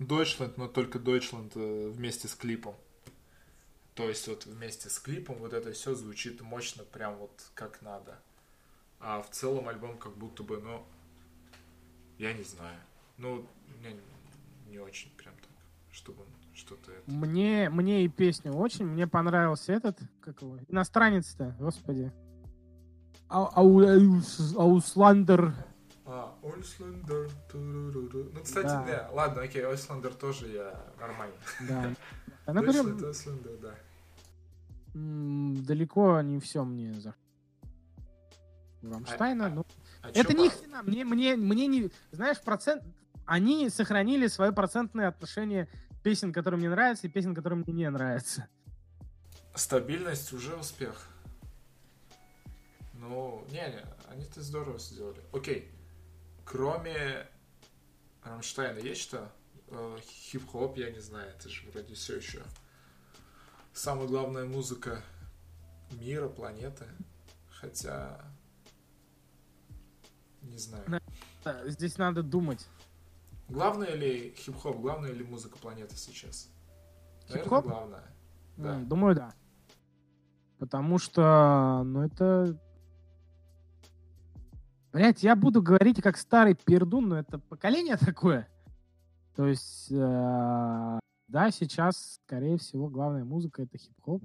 Deutschland, 0.00 0.54
но 0.56 0.66
только 0.66 0.98
Deutschland 0.98 1.52
э, 1.54 1.88
вместе 1.88 2.26
с 2.26 2.34
клипом. 2.34 2.74
То 3.94 4.08
есть 4.08 4.26
вот 4.26 4.44
вместе 4.44 4.90
с 4.90 4.98
клипом 4.98 5.36
вот 5.36 5.52
это 5.52 5.70
все 5.70 5.94
звучит 5.94 6.40
мощно, 6.40 6.82
прям 6.82 7.16
вот 7.18 7.30
как 7.54 7.80
надо. 7.80 8.18
А 8.98 9.22
в 9.22 9.30
целом 9.30 9.68
альбом 9.68 9.96
как 9.96 10.16
будто 10.16 10.42
бы, 10.42 10.58
ну, 10.60 10.84
я 12.18 12.32
не 12.32 12.42
знаю. 12.42 12.80
Ну, 13.18 13.46
мне 13.78 13.94
не 14.68 14.80
очень 14.80 15.12
прям 15.16 15.34
так, 15.36 15.52
чтобы 15.92 16.24
что-то 16.54 16.90
это... 16.90 17.08
Мне, 17.08 17.70
мне 17.70 18.04
и 18.04 18.08
песня 18.08 18.50
очень, 18.50 18.86
мне 18.86 19.06
понравился 19.06 19.72
этот, 19.74 19.96
как 20.20 20.42
его, 20.42 20.58
иностранец-то, 20.68 21.54
господи. 21.60 22.10
Ау- 23.30 23.50
ау- 23.54 23.80
аус- 23.80 24.54
Аусландер. 24.58 25.54
А, 26.04 26.34
туруруру. 27.50 28.24
Ну, 28.34 28.42
кстати, 28.42 28.66
Да. 28.66 28.84
да. 28.84 29.08
Ладно, 29.12 29.42
окей, 29.42 29.64
Ойслендер 29.64 30.12
тоже 30.14 30.48
я 30.48 30.74
нормально. 30.98 31.34
Да. 31.68 31.94
Она 32.46 32.60
Deutschland, 32.62 33.04
Ойслендер, 33.08 33.56
да. 33.62 33.74
далеко 34.94 36.20
не 36.22 36.40
все 36.40 36.64
мне 36.64 36.92
за 36.94 37.14
У 38.82 38.90
Рамштайна, 38.92 39.46
А- 39.46 39.50
ну, 39.50 39.64
А 40.02 40.08
это 40.10 40.34
по- 40.34 40.48
хрена, 40.50 40.82
мне, 40.82 41.04
мне, 41.04 41.36
мне 41.36 41.66
не, 41.68 41.90
знаешь, 42.10 42.40
процент, 42.40 42.82
они 43.26 43.68
сохранили 43.70 44.26
свое 44.26 44.52
процентное 44.52 45.06
отношение 45.08 45.68
песен, 46.02 46.32
которые 46.32 46.58
мне 46.58 46.70
нравятся, 46.70 47.06
и 47.06 47.10
песен, 47.10 47.34
которые 47.34 47.58
мне 47.64 47.72
не 47.74 47.90
нравятся. 47.90 48.48
Стабильность 49.54 50.32
уже 50.32 50.56
успех. 50.56 51.06
Ну, 53.00 53.44
не-не, 53.48 53.84
они 54.10 54.24
это 54.24 54.42
здорово 54.42 54.78
сделали. 54.78 55.20
Окей. 55.32 55.70
Кроме 56.44 57.26
Рамштайна 58.22 58.78
есть 58.78 59.00
что? 59.00 59.32
Э, 59.68 59.98
Хип-хоп, 60.02 60.76
я 60.76 60.90
не 60.90 61.00
знаю, 61.00 61.30
это 61.30 61.48
же 61.48 61.68
вроде 61.70 61.94
все 61.94 62.16
еще 62.16 62.42
самая 63.72 64.06
главная 64.06 64.44
музыка 64.46 65.02
мира, 65.92 66.28
планеты. 66.28 66.84
Хотя... 67.50 68.20
Не 70.42 70.58
знаю. 70.58 70.84
Здесь 71.66 71.98
надо 71.98 72.22
думать. 72.22 72.66
Главное 73.48 73.94
ли 73.94 74.34
хип-хоп, 74.36 74.78
главное 74.80 75.12
ли 75.12 75.24
музыка 75.24 75.58
планеты 75.58 75.96
сейчас? 75.96 76.48
Наверное, 77.28 77.42
Хип-хоп? 77.44 77.64
главное. 77.66 78.04
Да. 78.56 78.78
Думаю, 78.78 79.14
да. 79.16 79.34
Потому 80.58 80.98
что, 80.98 81.82
ну, 81.84 82.04
это... 82.04 82.58
Блять, 84.92 85.22
я 85.22 85.36
буду 85.36 85.62
говорить 85.62 86.02
как 86.02 86.16
старый 86.16 86.54
пердун, 86.54 87.08
но 87.08 87.18
это 87.20 87.38
поколение 87.38 87.96
такое. 87.96 88.48
То 89.36 89.46
есть, 89.46 89.86
э, 89.90 90.98
да, 91.28 91.50
сейчас, 91.52 92.20
скорее 92.24 92.58
всего, 92.58 92.88
главная 92.88 93.24
музыка 93.24 93.62
это 93.62 93.78
хип-хоп. 93.78 94.22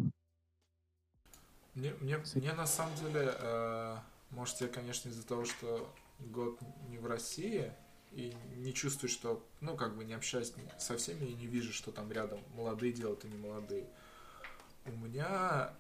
Мне, 1.76 1.94
мне, 2.02 2.18
мне 2.34 2.54
на 2.54 2.66
самом 2.66 2.96
деле, 2.96 3.32
э, 3.38 3.98
может, 4.32 4.60
я, 4.62 4.68
конечно, 4.68 5.10
из-за 5.10 5.26
того, 5.28 5.46
что 5.46 5.88
год 6.20 6.60
не 6.90 6.98
в 6.98 7.06
России, 7.06 7.72
и 8.12 8.34
не 8.56 8.74
чувствую, 8.74 9.10
что, 9.10 9.46
ну, 9.60 9.76
как 9.76 9.96
бы 9.96 10.06
не 10.06 10.14
общаюсь 10.14 10.52
со 10.80 10.98
всеми 10.98 11.26
и 11.26 11.36
не 11.36 11.48
вижу, 11.48 11.74
что 11.74 11.92
там 11.92 12.12
рядом 12.12 12.40
молодые 12.56 12.94
делают 12.94 13.26
и 13.26 13.28
не 13.28 13.38
молодые. 13.38 13.86
У 14.86 14.92
меня 14.92 15.74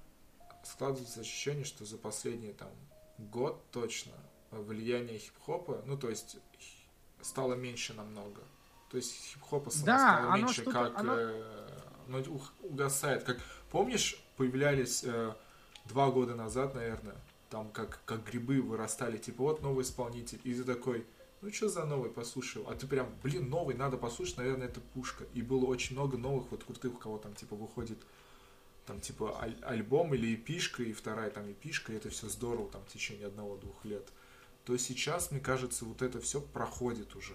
складывается 0.63 1.21
ощущение, 1.21 1.63
что 1.63 1.85
за 1.85 1.97
последний 1.97 2.51
там 2.51 2.69
год 3.17 3.63
точно 3.71 4.11
влияние 4.61 5.17
хип-хопа, 5.19 5.83
ну, 5.85 5.97
то 5.97 6.09
есть 6.09 6.37
стало 7.21 7.53
меньше 7.55 7.93
намного. 7.93 8.41
То 8.89 8.97
есть 8.97 9.13
хип-хопа 9.33 9.71
Да, 9.85 10.19
стало 10.19 10.35
меньше, 10.37 10.63
как 10.63 10.99
оно- 10.99 11.15
э, 11.17 11.79
ну, 12.07 12.41
угасает. 12.61 13.23
Как 13.23 13.37
помнишь, 13.71 14.21
появлялись 14.37 15.03
э, 15.03 15.33
два 15.85 16.11
года 16.11 16.35
назад, 16.35 16.75
наверное, 16.75 17.15
там 17.49 17.69
как, 17.71 17.99
как 18.05 18.23
грибы 18.25 18.61
вырастали, 18.61 19.17
типа 19.17 19.43
вот 19.43 19.61
новый 19.61 19.83
исполнитель, 19.83 20.39
и 20.43 20.53
ты 20.53 20.63
такой, 20.63 21.05
ну 21.41 21.51
что 21.51 21.69
за 21.69 21.85
новый, 21.85 22.09
послушал, 22.09 22.67
а 22.69 22.75
ты 22.75 22.87
прям, 22.87 23.07
блин, 23.23 23.49
новый, 23.49 23.75
надо 23.75 23.97
послушать, 23.97 24.37
наверное, 24.37 24.67
это 24.67 24.81
пушка. 24.81 25.25
И 25.33 25.41
было 25.41 25.65
очень 25.65 25.95
много 25.95 26.17
новых 26.17 26.51
вот 26.51 26.63
крутых, 26.63 26.93
у 26.93 26.97
кого 26.97 27.17
там 27.17 27.33
типа 27.33 27.55
выходит 27.55 27.99
там 28.85 28.99
типа 28.99 29.39
аль- 29.41 29.57
альбом 29.63 30.13
или 30.13 30.35
эпишка, 30.35 30.83
и 30.83 30.93
вторая 30.93 31.31
там 31.31 31.51
эпишка, 31.51 31.91
и 31.91 31.95
это 31.95 32.09
все 32.09 32.29
здорово 32.29 32.69
там 32.69 32.83
в 32.85 32.87
течение 32.93 33.25
одного-двух 33.27 33.83
лет. 33.83 34.07
То 34.65 34.77
сейчас, 34.77 35.31
мне 35.31 35.39
кажется, 35.39 35.85
вот 35.85 36.01
это 36.01 36.19
все 36.19 36.41
проходит 36.41 37.15
уже. 37.15 37.33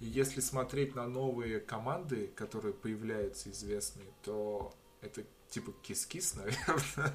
И 0.00 0.06
если 0.06 0.40
смотреть 0.40 0.94
на 0.94 1.06
новые 1.06 1.60
команды, 1.60 2.26
которые 2.36 2.74
появляются 2.74 3.50
известные, 3.50 4.08
то 4.22 4.74
это 5.00 5.22
типа 5.48 5.72
кис-кис, 5.82 6.34
наверное. 6.34 7.12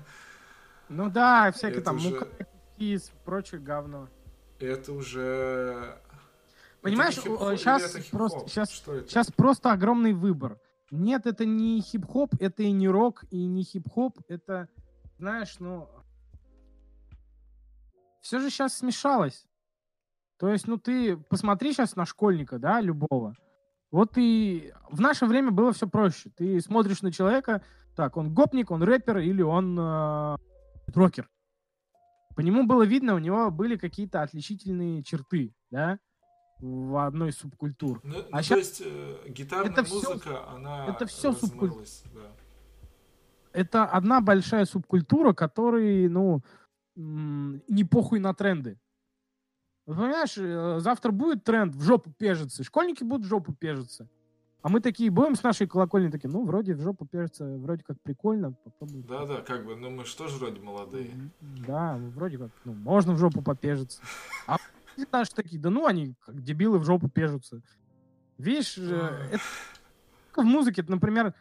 Ну 0.89 1.09
да, 1.11 1.51
всякие 1.51 1.77
Это 1.77 1.85
там 1.85 1.97
уже- 1.97 2.09
мука, 2.09 2.27
кис, 2.77 3.11
прочее 3.23 3.61
говно. 3.61 4.09
это 4.59 4.91
уже... 4.93 5.99
Понимаешь, 6.81 7.17
это 7.17 7.57
сейчас 7.57 7.93
это 7.95 8.09
просто, 8.09 8.47
сейчас, 8.47 8.71
Что 8.71 8.95
это? 8.95 9.07
сейчас 9.09 9.27
просто 9.31 9.71
огромный 9.71 10.13
выбор. 10.13 10.57
Нет, 10.91 11.27
это 11.27 11.45
не 11.45 11.81
хип-хоп, 11.81 12.33
это 12.39 12.63
и 12.63 12.71
не 12.71 12.87
рок, 12.87 13.25
и 13.29 13.45
не 13.45 13.63
хип-хоп, 13.63 14.17
это, 14.27 14.67
знаешь, 15.19 15.57
ну... 15.59 15.87
Все 18.29 18.37
же 18.39 18.51
сейчас 18.51 18.77
смешалось. 18.77 19.43
То 20.37 20.49
есть, 20.49 20.67
ну 20.67 20.77
ты 20.77 21.17
посмотри 21.17 21.73
сейчас 21.73 21.95
на 21.95 22.05
школьника, 22.05 22.59
да, 22.59 22.79
любого. 22.79 23.33
Вот 23.89 24.11
и 24.17 24.71
в 24.87 25.01
наше 25.01 25.25
время 25.25 25.49
было 25.49 25.73
все 25.73 25.87
проще. 25.87 26.29
Ты 26.37 26.61
смотришь 26.61 27.01
на 27.01 27.11
человека, 27.11 27.63
так, 27.95 28.17
он 28.17 28.31
гопник, 28.31 28.69
он 28.69 28.83
рэпер 28.83 29.17
или 29.17 29.41
он 29.41 29.75
э, 29.79 30.37
рокер. 30.93 31.27
По 32.35 32.41
нему 32.41 32.67
было 32.67 32.83
видно, 32.83 33.15
у 33.15 33.17
него 33.17 33.49
были 33.49 33.77
какие-то 33.77 34.21
отличительные 34.21 35.01
черты, 35.01 35.55
да, 35.71 35.97
в 36.59 37.03
одной 37.03 37.31
субкультур. 37.31 37.99
Ну, 38.03 38.19
А 38.31 38.37
ну, 38.37 38.43
щас- 38.43 38.47
то 38.47 38.57
есть 38.57 38.81
э, 38.85 39.29
гитарная 39.29 39.71
это 39.71 39.91
музыка, 39.91 40.47
она 40.51 40.85
это 40.85 41.07
всё 41.07 41.31
субкуль- 41.31 41.69
размылась, 41.69 42.03
да. 42.13 42.31
Это 43.53 43.85
одна 43.85 44.21
большая 44.21 44.65
субкультура, 44.65 45.33
которой, 45.33 46.07
ну, 46.07 46.43
не 46.99 47.83
похуй 47.83 48.19
на 48.19 48.33
тренды. 48.33 48.77
Вот 49.85 49.97
Понимаешь, 49.97 50.37
э, 50.37 50.79
завтра 50.79 51.11
будет 51.11 51.43
тренд 51.43 51.73
в 51.73 51.81
жопу 51.81 52.11
пежиться, 52.11 52.63
школьники 52.63 53.03
будут 53.03 53.25
в 53.25 53.29
жопу 53.29 53.53
пежиться. 53.53 54.07
А 54.61 54.67
мы 54.67 54.81
такие 54.81 55.09
будем 55.09 55.35
с 55.35 55.43
нашей 55.43 55.67
колокольни 55.67 56.09
такие, 56.09 56.29
ну, 56.29 56.43
вроде 56.43 56.75
в 56.75 56.81
жопу 56.81 57.05
пежиться, 57.05 57.45
вроде 57.57 57.83
как 57.83 57.99
прикольно, 58.01 58.51
попробуй. 58.51 59.03
Да, 59.03 59.25
да, 59.25 59.41
как 59.41 59.65
бы, 59.65 59.77
ну 59.77 59.89
мы 59.89 60.03
же 60.03 60.15
тоже 60.17 60.37
вроде 60.37 60.59
молодые. 60.59 61.11
Да, 61.65 61.95
ну, 61.95 62.09
вроде 62.09 62.37
как, 62.37 62.51
ну, 62.65 62.73
можно 62.73 63.13
в 63.13 63.17
жопу 63.17 63.41
попежиться. 63.41 64.01
А 64.45 64.57
наши 65.11 65.33
такие, 65.33 65.61
да 65.61 65.69
ну, 65.69 65.85
они 65.85 66.13
как 66.25 66.41
дебилы 66.43 66.77
в 66.79 66.83
жопу 66.83 67.07
пежутся. 67.07 67.61
Видишь, 68.37 68.77
э, 68.77 69.29
это 69.31 69.43
в 70.35 70.43
музыке, 70.43 70.83
например, 70.85 71.33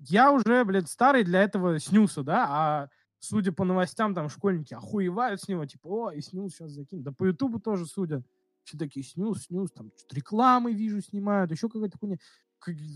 я 0.00 0.32
уже, 0.32 0.64
блядь, 0.64 0.90
старый 0.90 1.22
для 1.22 1.42
этого 1.42 1.78
снюса, 1.78 2.24
да, 2.24 2.46
а 2.48 2.88
судя 3.26 3.52
по 3.52 3.64
новостям, 3.64 4.14
там 4.14 4.28
школьники 4.28 4.74
охуевают 4.74 5.40
с 5.40 5.48
него, 5.48 5.64
типа, 5.66 5.86
о, 5.88 6.10
и 6.12 6.20
снюс 6.20 6.52
сейчас 6.54 6.70
закинут. 6.72 7.04
Да 7.04 7.12
по 7.12 7.24
Ютубу 7.24 7.58
тоже 7.60 7.86
судят. 7.86 8.22
Все 8.64 8.76
такие, 8.78 9.04
снюс, 9.04 9.44
снюс, 9.44 9.70
там 9.72 9.90
что-то 9.96 10.16
рекламы, 10.16 10.72
вижу, 10.72 11.00
снимают, 11.00 11.50
еще 11.50 11.68
какая-то 11.68 11.98
хуйня. 11.98 12.16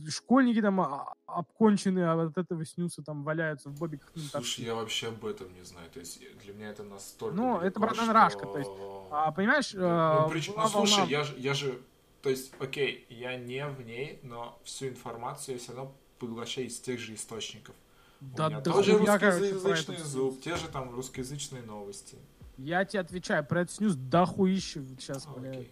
Школьники 0.08 0.60
там 0.60 0.80
а- 0.80 1.14
обконченные 1.26 2.06
а 2.06 2.20
от 2.26 2.36
этого 2.36 2.64
снюса 2.64 3.02
там 3.02 3.22
валяются 3.22 3.68
в 3.68 3.78
бобиках. 3.78 4.10
ну, 4.16 4.22
Слушай, 4.22 4.64
я 4.64 4.74
вообще 4.74 5.08
об 5.08 5.24
этом 5.24 5.52
не 5.54 5.62
знаю. 5.62 5.88
То 5.92 6.00
есть 6.00 6.20
для 6.42 6.52
меня 6.54 6.70
это 6.70 6.82
настолько. 6.82 7.36
Ну, 7.36 7.52
далеко, 7.52 7.66
это 7.66 7.80
братан 7.80 8.04
что- 8.04 8.12
Рашка, 8.12 8.46
то 8.46 8.58
есть, 8.58 8.70
А, 9.12 9.30
понимаешь, 9.32 9.72
Да. 9.72 10.24
э, 10.26 10.28
Ну, 10.28 10.34
прич- 10.34 10.52
была 10.52 10.64
ну, 10.64 10.68
слушай, 10.70 10.98
волна- 11.00 11.10
я 11.10 11.22
же, 11.24 11.34
я 11.38 11.54
же, 11.54 11.80
то 12.22 12.30
есть, 12.30 12.52
окей, 12.58 13.06
я 13.10 13.36
не 13.36 13.64
в 13.68 13.80
ней, 13.84 14.18
но 14.24 14.58
всю 14.64 14.88
информацию 14.88 15.54
я 15.56 15.60
все 15.60 15.72
равно 15.72 15.94
поглощаю 16.18 16.66
из 16.66 16.80
тех 16.80 16.98
же 16.98 17.14
источников. 17.14 17.74
Да, 18.20 18.46
У 18.46 18.50
меня 18.50 18.60
да 18.60 18.72
тоже 18.72 18.98
хуя, 18.98 19.18
короче, 19.18 19.52
русскоязычный 19.52 19.94
этот 19.96 20.06
зуб, 20.06 20.40
те 20.42 20.56
же 20.56 20.68
там 20.68 20.90
русскоязычные 20.94 21.62
новости. 21.62 22.18
Я 22.58 22.84
тебе 22.84 23.00
отвечаю, 23.00 23.44
про 23.44 23.62
этот 23.62 23.74
снюс 23.74 23.94
дохуище 23.94 24.84
сейчас, 24.98 25.26
А, 25.26 25.38
блядь. 25.38 25.56
окей. 25.56 25.70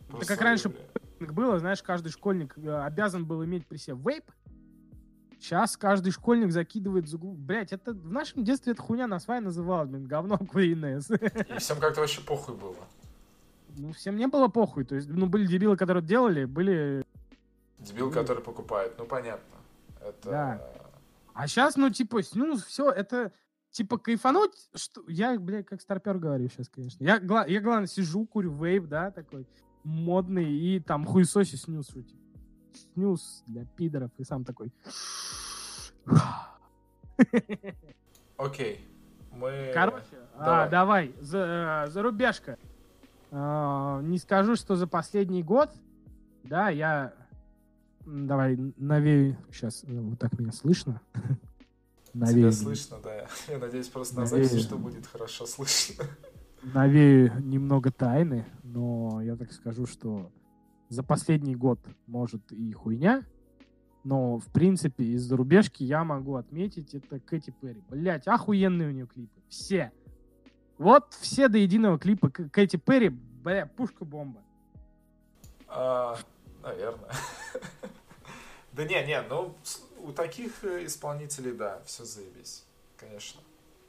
Это 0.00 0.10
Просто 0.10 0.26
как 0.34 0.40
раньше 0.40 0.68
говоря. 0.70 1.32
было, 1.32 1.58
знаешь, 1.58 1.82
каждый 1.82 2.08
школьник 2.10 2.56
э, 2.56 2.82
обязан 2.82 3.26
был 3.26 3.44
иметь 3.44 3.66
при 3.66 3.76
себе 3.76 3.96
вейп. 3.96 4.24
Сейчас 5.38 5.76
каждый 5.76 6.10
школьник 6.10 6.50
закидывает 6.50 7.06
за 7.08 7.18
губу. 7.18 7.34
Блять, 7.34 7.72
это 7.72 7.92
в 7.92 8.10
нашем 8.10 8.42
детстве 8.42 8.72
эта 8.72 8.82
хуйня 8.82 9.06
на 9.06 9.20
свай 9.20 9.40
называлась, 9.40 9.88
блин, 9.90 10.06
говно 10.06 10.38
куриное. 10.38 10.98
И 11.00 11.58
всем 11.58 11.78
как-то 11.78 12.00
вообще 12.00 12.22
похуй 12.22 12.56
было. 12.56 12.76
Ну, 13.76 13.92
всем 13.92 14.16
не 14.16 14.26
было 14.26 14.48
похуй. 14.48 14.84
То 14.84 14.96
есть, 14.96 15.08
ну, 15.08 15.26
были 15.26 15.46
дебилы, 15.46 15.76
которые 15.76 16.02
делали, 16.02 16.46
были... 16.46 17.04
Дебил, 17.78 18.10
который 18.10 18.42
покупает, 18.42 18.94
ну 18.98 19.04
понятно. 19.04 19.56
Это... 20.00 20.30
Да. 20.30 20.72
А 21.38 21.46
сейчас, 21.46 21.76
ну, 21.76 21.88
типа, 21.88 22.18
ну, 22.34 22.56
все, 22.56 22.90
это, 22.90 23.30
типа, 23.70 23.96
кайфануть, 23.96 24.50
что... 24.74 25.04
Я, 25.06 25.38
блядь, 25.38 25.66
как 25.66 25.80
старпер 25.80 26.18
говорю 26.18 26.48
сейчас, 26.48 26.68
конечно. 26.68 27.04
Я, 27.04 27.20
гла- 27.20 27.46
я 27.46 27.60
главное, 27.60 27.86
сижу, 27.86 28.26
курю 28.26 28.52
вейп, 28.52 28.88
да, 28.88 29.12
такой 29.12 29.46
модный, 29.84 30.50
и 30.52 30.80
там 30.80 31.06
хуесоси 31.06 31.54
снюс 31.54 31.90
шутит. 31.92 32.18
Снюс 32.74 33.44
для 33.46 33.64
пидоров, 33.66 34.10
и 34.18 34.24
сам 34.24 34.44
такой... 34.44 34.72
Окей. 38.36 38.84
Мы... 39.30 39.70
Короче, 39.72 40.18
а, 40.34 40.44
давай. 40.44 40.68
давай, 40.68 41.14
за, 41.20 41.84
э, 41.86 41.90
зарубежка. 41.90 42.58
А, 43.30 44.00
не 44.02 44.18
скажу, 44.18 44.56
что 44.56 44.74
за 44.74 44.88
последний 44.88 45.44
год, 45.44 45.70
да, 46.42 46.68
я... 46.68 47.12
Давай, 48.10 48.56
навею... 48.76 49.36
Сейчас, 49.52 49.84
вот 49.86 50.18
так 50.18 50.38
меня 50.38 50.52
слышно? 50.52 51.00
Тебя 52.12 52.26
Навею, 52.26 52.52
слышно, 52.52 52.96
да. 53.04 53.26
Я 53.48 53.58
надеюсь, 53.58 53.88
просто 53.88 54.20
на 54.20 54.26
записи, 54.26 54.58
что 54.60 54.78
будет 54.78 55.06
хорошо 55.06 55.44
слышно. 55.44 56.04
навею 56.62 57.32
немного 57.42 57.92
тайны, 57.92 58.46
но 58.62 59.20
я 59.22 59.36
так 59.36 59.52
скажу, 59.52 59.86
что 59.86 60.32
за 60.88 61.02
последний 61.02 61.54
год, 61.54 61.78
может, 62.06 62.50
и 62.50 62.72
хуйня, 62.72 63.24
но, 64.04 64.38
в 64.38 64.46
принципе, 64.46 65.04
из 65.04 65.22
зарубежки 65.24 65.82
я 65.82 66.02
могу 66.02 66.36
отметить, 66.36 66.94
это 66.94 67.20
Кэти 67.20 67.50
Перри. 67.60 67.82
Блять, 67.90 68.26
охуенные 68.26 68.88
у 68.88 68.92
нее 68.92 69.06
клипы. 69.06 69.40
Все. 69.48 69.92
Вот 70.78 71.12
все 71.20 71.48
до 71.48 71.58
единого 71.58 71.98
клипа 71.98 72.30
К- 72.30 72.48
Кэти 72.48 72.76
Перри, 72.78 73.10
бля, 73.10 73.66
пушка-бомба. 73.66 74.40
А, 75.68 76.16
наверное. 76.62 77.10
Да 78.78 78.84
не, 78.84 79.04
не, 79.04 79.20
ну 79.22 79.56
у 80.04 80.12
таких 80.12 80.62
э, 80.62 80.86
исполнителей, 80.86 81.50
да, 81.52 81.82
все 81.84 82.04
заебись, 82.04 82.64
конечно. 82.96 83.40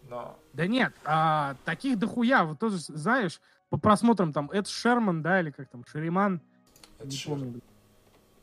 Но 0.09 0.35
Да 0.53 0.65
нет, 0.65 0.93
а, 1.05 1.55
таких 1.63 1.99
дохуя. 1.99 2.43
Вот 2.43 2.57
тоже, 2.57 2.79
знаешь, 2.79 3.39
по 3.69 3.77
просмотрам 3.77 4.33
там 4.33 4.49
Эд 4.49 4.67
Шерман, 4.67 5.21
да, 5.21 5.41
или 5.41 5.51
как 5.51 5.69
там, 5.69 5.85
Шериман, 5.85 6.41
это 6.97 7.07
не 7.07 7.17
помню. 7.23 7.61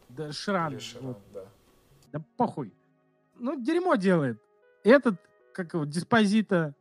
Да, 0.08 0.30
Ширан. 0.30 0.72
или 0.74 0.78
Ширан, 0.78 1.06
вот. 1.08 1.18
да. 1.34 1.44
Да 2.12 2.22
похуй. 2.36 2.72
Ну, 3.34 3.60
дерьмо 3.60 3.96
делает. 3.96 4.40
Этот, 4.84 5.16
как 5.52 5.74
его, 5.74 5.84
диспозита, 5.84 6.74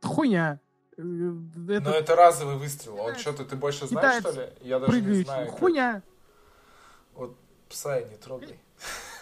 хуйня. 0.00 0.60
Э, 0.96 1.02
Но 1.02 1.90
это 1.90 2.14
разовый 2.14 2.56
выстрел. 2.56 3.00
Он 3.00 3.14
Китаец- 3.14 3.18
что-то 3.20 3.44
ты 3.46 3.56
больше 3.56 3.88
знаешь, 3.88 4.22
что 4.22 4.30
ли? 4.30 4.48
Я 4.60 4.78
даже 4.78 4.92
не 4.92 5.00
прыгающий. 5.00 5.24
знаю. 5.24 5.46
как- 5.48 5.58
Хуйня. 5.58 6.02
Пса 7.70 7.98
я 7.98 8.08
не 8.08 8.16
трогай. 8.16 8.58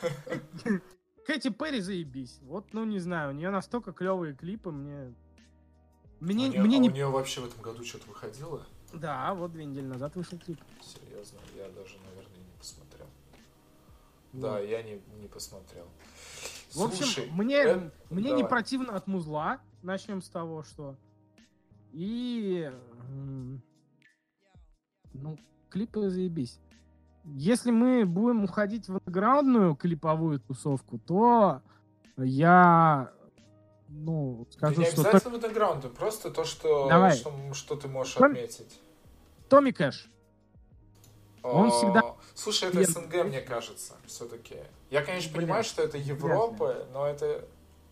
Кэти 1.26 1.50
Перри 1.50 1.80
заебись. 1.80 2.38
Вот, 2.40 2.72
ну, 2.72 2.84
не 2.84 2.98
знаю, 2.98 3.30
у 3.30 3.32
нее 3.32 3.50
настолько 3.50 3.92
клевые 3.92 4.34
клипы, 4.34 4.70
мне... 4.70 5.14
Мне, 6.20 6.46
у 6.46 6.50
нее, 6.50 6.60
мне 6.62 6.76
а 6.78 6.80
не... 6.80 6.88
у 6.88 6.92
нее 6.92 7.10
вообще 7.10 7.42
в 7.42 7.44
этом 7.44 7.60
году 7.60 7.84
что-то 7.84 8.08
выходило? 8.08 8.66
Да, 8.94 9.34
вот 9.34 9.52
две 9.52 9.66
недели 9.66 9.84
назад 9.84 10.16
вышел 10.16 10.38
клип. 10.38 10.58
Серьезно, 10.80 11.38
я 11.56 11.68
даже, 11.68 11.98
наверное, 12.08 12.38
не 12.38 12.58
посмотрел. 12.58 13.06
Вот. 14.32 14.40
Да, 14.40 14.60
я 14.60 14.82
не, 14.82 15.02
не 15.20 15.28
посмотрел. 15.28 15.86
В 16.72 16.82
общем, 16.82 17.04
Слушай, 17.04 17.28
мне, 17.30 17.56
э, 17.56 17.90
мне 18.08 18.32
не 18.32 18.44
противно 18.44 18.96
от 18.96 19.06
музла. 19.06 19.60
Начнем 19.82 20.22
с 20.22 20.28
того, 20.30 20.62
что... 20.62 20.96
И... 21.92 22.72
Ну, 25.12 25.38
клипы 25.68 26.08
заебись. 26.08 26.58
Если 27.24 27.70
мы 27.70 28.04
будем 28.06 28.44
уходить 28.44 28.88
в 28.88 28.92
андеграундную 28.96 29.74
клиповую 29.76 30.40
тусовку, 30.40 30.98
то 30.98 31.60
я, 32.16 33.10
ну, 33.88 34.46
Да 34.46 34.52
скажу, 34.52 34.80
не 34.80 34.86
что 34.86 34.96
Том- 34.96 35.06
обязательно 35.06 35.38
в 35.38 35.44
андеграунде, 35.44 35.88
просто 35.88 36.30
то, 36.30 36.44
что, 36.44 36.88
Давай. 36.88 37.16
что, 37.16 37.32
что 37.54 37.76
ты 37.76 37.88
можешь 37.88 38.14
Том- 38.14 38.32
отметить. 38.32 38.80
Томми 39.48 39.70
Кэш. 39.70 40.10
Он 41.42 41.68
А, 41.68 41.70
всегда- 41.70 42.14
Слушай, 42.34 42.68
это. 42.70 42.82
СНГ, 42.84 43.24
мне 43.24 43.40
кажется, 43.40 43.94
все-таки. 44.06 44.56
Я, 44.90 45.02
конечно, 45.02 45.30
Блин, 45.32 45.42
понимаю, 45.46 45.64
что 45.64 45.82
это 45.82 45.96
Европа, 45.98 46.86
но 46.92 47.06
это 47.06 47.44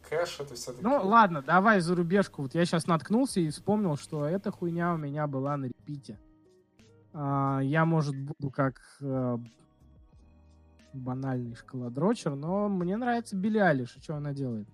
кэш, 0.09 0.41
это 0.41 0.55
все-таки... 0.55 0.83
Ну, 0.83 1.01
ладно, 1.07 1.43
давай 1.43 1.81
за 1.81 1.95
рубежку. 1.95 2.43
Вот 2.43 2.55
я 2.55 2.64
сейчас 2.64 2.87
наткнулся 2.87 3.41
и 3.41 3.49
вспомнил, 3.51 3.97
что 3.97 4.24
эта 4.27 4.51
хуйня 4.51 4.95
у 4.95 4.97
меня 4.97 5.27
была 5.27 5.57
на 5.57 5.66
репите. 5.66 6.18
А, 7.18 7.60
я, 7.60 7.86
может, 7.86 8.14
буду 8.14 8.50
как 8.50 8.78
э, 9.00 9.38
банальный 10.92 11.54
шоколадрочер, 11.54 12.34
но 12.34 12.68
мне 12.68 12.98
нравится 12.98 13.36
Билли 13.36 13.56
Алиш, 13.56 13.96
и 13.96 14.00
что 14.00 14.16
она 14.16 14.34
делает. 14.34 14.68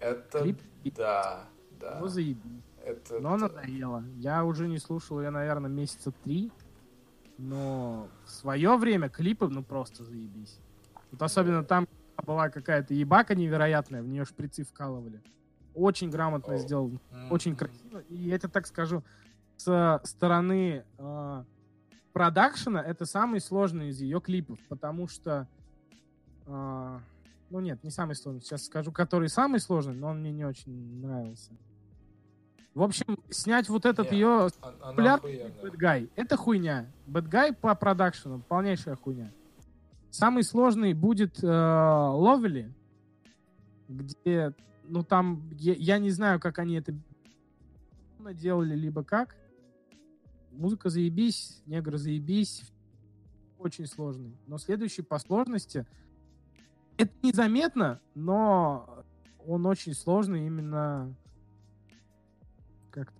Это, 0.00 0.40
Клип, 0.40 0.60
да, 0.96 1.44
да. 1.80 1.98
ну, 2.00 2.08
заебись. 2.08 2.64
Это, 2.84 3.20
Но 3.20 3.36
надоело. 3.36 4.02
Я 4.16 4.44
уже 4.44 4.66
не 4.66 4.78
слушал 4.78 5.20
ее, 5.20 5.30
наверное, 5.30 5.70
месяца 5.70 6.10
три. 6.24 6.50
Но 7.38 8.08
в 8.24 8.30
свое 8.30 8.76
время 8.76 9.08
клипы, 9.08 9.46
ну, 9.46 9.62
просто 9.62 10.02
заебись. 10.02 10.58
Вот 11.12 11.22
особенно 11.22 11.62
там 11.62 11.86
была 12.26 12.50
какая-то 12.50 12.92
ебака 12.92 13.36
невероятная, 13.36 14.02
в 14.02 14.08
нее 14.08 14.24
шприцы 14.24 14.64
вкалывали. 14.64 15.22
Очень 15.74 16.10
грамотно 16.10 16.54
О. 16.54 16.58
сделан, 16.58 16.98
М, 17.12 17.30
очень 17.30 17.54
красиво. 17.54 18.00
И 18.08 18.16
я 18.16 18.38
тебе 18.38 18.48
так 18.48 18.66
скажу, 18.66 19.04
с 19.56 20.00
стороны 20.04 20.84
э, 20.98 21.44
продакшена 22.12 22.82
это 22.82 23.04
самый 23.06 23.40
сложный 23.40 23.88
из 23.88 24.00
ее 24.00 24.20
клипов, 24.20 24.58
потому 24.68 25.08
что 25.08 25.48
э, 26.46 26.98
ну 27.52 27.60
нет, 27.60 27.84
не 27.84 27.90
самый 27.90 28.14
сложный. 28.14 28.40
Сейчас 28.40 28.64
скажу, 28.64 28.92
который 28.92 29.28
самый 29.28 29.60
сложный, 29.60 29.94
но 29.94 30.08
он 30.08 30.20
мне 30.20 30.32
не 30.32 30.44
очень 30.44 31.00
нравился. 31.00 31.52
В 32.74 32.82
общем, 32.82 33.18
снять 33.28 33.68
вот 33.68 33.84
этот 33.84 34.10
Не, 34.10 34.18
ее. 34.18 34.48
Bad 34.96 35.76
Guy. 35.78 36.10
Это 36.16 36.38
хуйня. 36.38 36.90
Guy 37.06 37.54
по 37.54 37.74
продакшену 37.74 38.40
полнейшая 38.40 38.96
хуйня. 38.96 39.30
Самый 40.10 40.44
сложный 40.44 40.94
будет 40.94 41.44
э, 41.44 41.46
Ловели, 41.46 42.72
где, 43.88 44.54
ну 44.84 45.04
там, 45.04 45.50
я, 45.52 45.74
я 45.74 45.98
не 45.98 46.10
знаю, 46.10 46.40
как 46.40 46.58
они 46.58 46.76
это 46.76 46.94
делали, 48.32 48.74
либо 48.74 49.04
как. 49.04 49.36
Музыка 50.52 50.90
заебись, 50.90 51.62
негры 51.66 51.98
заебись. 51.98 52.62
Очень 53.58 53.86
сложный. 53.86 54.36
Но 54.46 54.58
следующий 54.58 55.02
по 55.02 55.18
сложности, 55.18 55.86
это 56.98 57.12
незаметно, 57.22 58.00
но 58.14 59.04
он 59.46 59.66
очень 59.66 59.94
сложный 59.94 60.46
именно 60.46 61.14
как-то. 62.90 63.14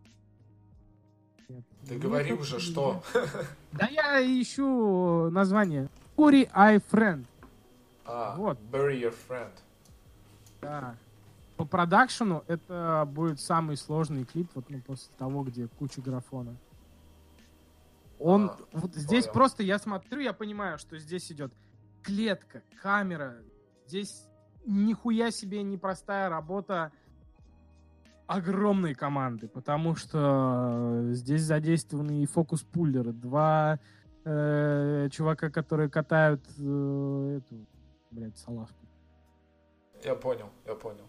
Нет. 1.49 1.64
Ты 1.87 1.95
Ну, 1.95 2.01
говори 2.01 2.30
как-то 2.30 2.43
уже, 2.43 2.61
что? 2.61 3.03
да 3.72 3.87
я 3.89 4.20
ищу 4.20 5.30
название. 5.30 5.89
Fury 6.16 6.49
I 6.53 6.76
Friend. 6.78 7.24
А, 8.05 8.37
Вот. 8.37 8.59
Bury 8.70 9.01
your 9.01 9.14
friend. 9.28 9.51
Да. 10.61 10.97
По 11.57 11.64
продакшену 11.64 12.43
это 12.49 13.09
будет 13.12 13.41
самый 13.41 13.76
сложный 13.76 14.24
клип 14.24 14.51
вот 14.55 14.68
ну, 14.68 14.80
после 14.80 15.12
того, 15.18 15.45
где 15.45 15.68
куча 15.68 16.01
графона. 16.03 16.57
Он 18.23 18.51
А, 18.51 18.59
вот 18.73 18.95
здесь 18.95 19.25
понял. 19.25 19.33
просто 19.35 19.62
я 19.62 19.79
смотрю, 19.79 20.20
я 20.20 20.33
понимаю, 20.33 20.79
что 20.79 20.97
здесь 20.99 21.31
идет 21.33 21.53
клетка, 22.03 22.62
камера. 22.81 23.37
Здесь 23.87 24.27
нихуя 24.64 25.31
себе 25.31 25.62
непростая 25.62 26.29
работа 26.29 26.93
огромной 28.27 28.95
команды, 28.95 29.49
потому 29.49 29.97
что 29.97 31.09
здесь 31.11 31.43
задействованы 31.43 32.23
и 32.23 32.27
фокус-пуллеры, 32.27 33.12
два 33.12 33.79
э, 34.25 35.09
чувака, 35.11 35.51
которые 35.51 35.91
катают 35.91 36.43
э, 36.59 37.41
эту, 37.41 37.66
блядь, 38.11 38.39
салазку. 38.39 38.87
Я 40.05 40.14
понял, 40.14 40.49
я 40.64 40.75
понял. 40.75 41.05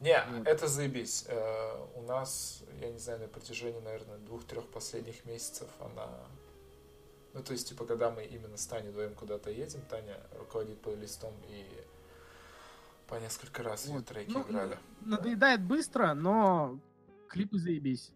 Не, 0.00 0.16
Вот. 0.30 0.46
это 0.46 0.66
заебись. 0.68 1.24
Э, 1.28 1.86
у 1.96 2.02
нас, 2.02 2.62
я 2.80 2.90
не 2.90 2.98
знаю, 2.98 3.20
на 3.20 3.28
протяжении, 3.28 3.80
наверное, 3.80 4.18
двух-трех 4.18 4.66
последних 4.66 5.24
месяцев 5.24 5.68
она... 5.80 6.08
Ну, 7.34 7.42
то 7.42 7.52
есть, 7.52 7.68
типа, 7.68 7.84
когда 7.84 8.10
мы 8.10 8.24
именно 8.24 8.56
с 8.56 8.66
Таней 8.66 8.90
вдвоем 8.90 9.14
куда-то 9.14 9.50
едем, 9.50 9.80
Таня 9.88 10.18
руководит 10.38 10.80
плейлистом 10.80 11.32
и 11.48 11.66
по 13.06 13.14
несколько 13.16 13.62
раз 13.62 13.86
ее 13.86 13.96
Вот. 13.98 14.06
треки 14.06 14.30
Ну, 14.30 14.42
играли. 14.42 14.78
Надоедает 15.00 15.62
быстро, 15.62 16.14
но 16.14 16.78
клипы 17.28 17.58
заебись. 17.58 18.12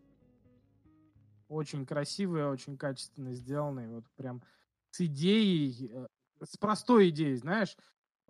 Очень 1.48 1.84
красивые, 1.84 2.48
очень 2.48 2.76
качественно 2.78 3.34
сделанные. 3.34 3.88
Вот 3.88 4.04
прям 4.16 4.42
с 4.90 5.00
идеей, 5.02 5.90
э, 5.92 6.06
с 6.44 6.56
простой 6.56 7.10
идеей, 7.10 7.36
знаешь. 7.36 7.76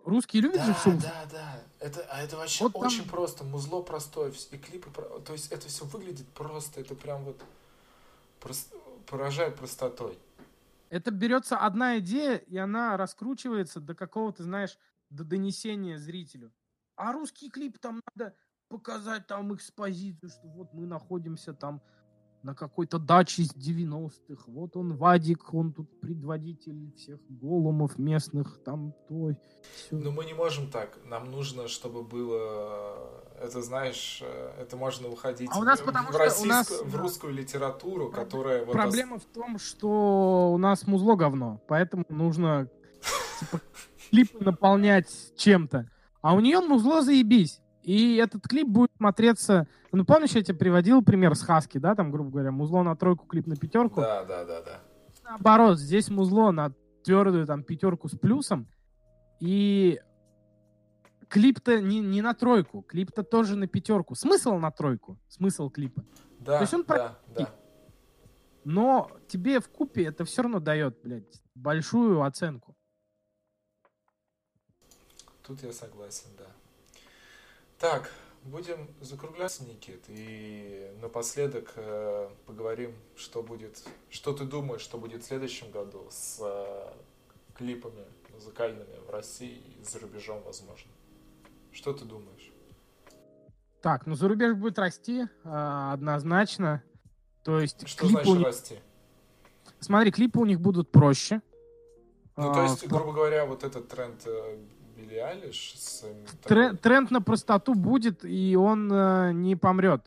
Русские 0.03 0.41
любят 0.43 0.61
же 0.61 0.67
Да, 0.73 0.75
шум. 0.75 0.99
да, 0.99 1.25
да. 1.31 1.63
Это, 1.79 2.05
а 2.09 2.21
это 2.21 2.35
вообще 2.35 2.65
Вот 2.65 2.73
там- 2.73 2.81
очень 2.81 3.07
просто. 3.07 3.45
Музло 3.45 3.81
простое, 3.81 4.33
и 4.51 4.57
клипы... 4.57 4.89
То 5.25 5.31
есть 5.31 5.49
это 5.53 5.67
все 5.69 5.85
выглядит 5.85 6.27
просто. 6.29 6.81
Это 6.81 6.93
прям 6.95 7.23
вот 7.23 7.41
прос- 8.41 8.67
поражает 9.07 9.55
простотой. 9.55 10.17
Это 10.93 11.09
берется 11.09 11.57
одна 11.57 11.97
идея, 11.97 12.35
и 12.35 12.55
она 12.55 12.97
раскручивается 12.97 13.79
до 13.79 13.95
какого-то, 13.95 14.43
знаешь, 14.43 14.77
до 15.09 15.23
донесения 15.23 15.97
зрителю. 15.97 16.53
А 16.95 17.13
русский 17.13 17.49
клип 17.49 17.79
там 17.79 17.99
надо 18.13 18.35
показать 18.67 19.25
там 19.25 19.55
экспозицию, 19.55 20.29
что 20.29 20.47
вот 20.49 20.71
мы 20.75 20.85
находимся 20.85 21.55
там 21.55 21.81
на 22.43 22.53
какой-то 22.53 22.99
даче 22.99 23.43
с 23.43 23.55
90-х. 23.55 24.43
Вот 24.47 24.75
он 24.75 24.95
Вадик, 24.97 25.53
он 25.53 25.71
тут 25.71 25.99
предводитель 26.01 26.93
всех 26.95 27.19
голумов 27.29 27.97
местных, 27.97 28.59
там 28.63 28.93
то, 29.07 29.31
всё. 29.75 29.97
Но 29.97 30.11
мы 30.11 30.25
не 30.25 30.33
можем 30.33 30.69
так. 30.69 30.99
Нам 31.05 31.31
нужно, 31.31 31.67
чтобы 31.69 32.03
было... 32.03 33.23
Это, 33.41 33.61
знаешь, 33.61 34.19
э, 34.21 34.61
это 34.61 34.75
можно 34.77 35.07
уходить 35.07 35.49
А 35.53 35.59
у 35.59 35.63
нас 35.63 35.79
в, 35.79 35.85
потому 35.85 36.11
в 36.11 36.15
российскую- 36.15 36.49
нас, 36.49 36.81
в 36.83 36.95
русскую 36.95 37.33
литературу, 37.33 38.09
Проб- 38.09 38.15
которая... 38.15 38.65
вот 38.65 38.73
Проблема 38.73 39.19
в 39.19 39.25
том, 39.25 39.57
что 39.57 40.51
у 40.53 40.57
нас 40.57 40.85
музло 40.85 41.15
говно, 41.15 41.61
поэтому 41.67 42.05
нужно 42.09 42.69
типа, 43.39 43.61
клипы 44.09 44.43
наполнять 44.43 45.09
чем-то. 45.37 45.89
А 46.21 46.33
у 46.33 46.39
нее 46.41 46.59
музло 46.59 47.01
заебись. 47.01 47.61
И 47.83 48.15
этот 48.15 48.47
клип 48.47 48.67
будет 48.67 48.91
смотреться... 48.97 49.67
Ну, 49.91 50.05
помнишь, 50.05 50.31
я 50.31 50.41
тебе 50.41 50.57
приводил 50.57 51.03
пример 51.03 51.35
с 51.35 51.41
Хаски, 51.41 51.77
да, 51.77 51.95
там, 51.95 52.11
грубо 52.11 52.31
говоря, 52.31 52.51
музло 52.51 52.81
на 52.81 52.95
тройку, 52.95 53.25
клип 53.25 53.45
на 53.45 53.55
пятерку? 53.55 54.01
Да, 54.01 54.23
да, 54.23 54.45
да, 54.45 54.61
да. 54.61 54.79
Наоборот, 55.23 55.77
здесь 55.77 56.09
музло 56.09 56.51
на 56.51 56.73
твердую 57.03 57.45
там 57.45 57.63
пятерку 57.63 58.07
с 58.07 58.17
плюсом. 58.17 58.67
И 59.39 59.99
клип-то 61.27 61.81
не, 61.81 61.99
не 61.99 62.21
на 62.21 62.33
тройку, 62.33 62.81
клип-то 62.81 63.23
тоже 63.23 63.57
на 63.57 63.67
пятерку. 63.67 64.15
Смысл 64.15 64.53
на 64.55 64.71
тройку, 64.71 65.19
смысл 65.27 65.69
клипа. 65.69 66.03
Да, 66.39 66.61
есть 66.61 66.73
он 66.73 66.83
да, 66.87 67.17
да. 67.35 67.49
Но 68.63 69.11
тебе 69.27 69.59
в 69.59 69.67
купе 69.67 70.05
это 70.05 70.23
все 70.23 70.43
равно 70.43 70.59
дает, 70.59 71.01
блядь, 71.03 71.41
большую 71.53 72.21
оценку. 72.21 72.77
Тут 75.41 75.61
я 75.63 75.73
согласен, 75.73 76.29
да. 76.37 76.45
Так, 77.83 78.09
будем 78.45 78.87
закругляться, 79.01 79.65
Никит, 79.65 80.05
и 80.07 80.89
напоследок 81.01 81.73
э, 81.75 82.29
поговорим, 82.45 82.95
что 83.17 83.43
будет, 83.43 83.83
что 84.09 84.31
ты 84.31 84.45
думаешь, 84.45 84.79
что 84.79 84.97
будет 84.97 85.21
в 85.21 85.25
следующем 85.25 85.69
году 85.69 86.07
с 86.09 86.39
э, 86.39 86.93
клипами 87.57 88.05
музыкальными 88.33 89.05
в 89.05 89.09
России 89.09 89.61
и 89.81 89.83
за 89.83 89.99
рубежом, 89.99 90.41
возможно. 90.43 90.89
Что 91.73 91.91
ты 91.91 92.05
думаешь? 92.05 92.53
Так, 93.81 94.05
ну 94.05 94.15
зарубеж 94.15 94.55
будет 94.55 94.79
расти 94.79 95.25
а, 95.43 95.91
однозначно. 95.91 96.81
То 97.43 97.59
есть 97.59 97.85
Что 97.85 98.07
клипы 98.07 98.13
у 98.13 98.23
значит 98.23 98.37
них... 98.37 98.45
расти? 98.45 98.79
Смотри, 99.81 100.11
клипы 100.11 100.39
у 100.39 100.45
них 100.45 100.61
будут 100.61 100.89
проще. 100.89 101.41
Ну, 102.37 102.49
А, 102.49 102.53
то 102.53 102.63
есть, 102.63 102.87
грубо 102.87 103.11
говоря, 103.11 103.45
вот 103.45 103.65
этот 103.65 103.89
тренд 103.89 104.21
э, 104.25 104.57
Билли 105.03 105.17
Айлиш 105.19 105.73
с... 105.77 106.01
Тре- 106.43 106.69
такой- 106.69 106.77
тренд 106.77 107.11
на 107.11 107.21
простоту 107.21 107.73
будет, 107.75 108.23
и 108.25 108.55
он 108.55 108.91
э, 108.91 109.31
не 109.33 109.55
помрет. 109.55 110.01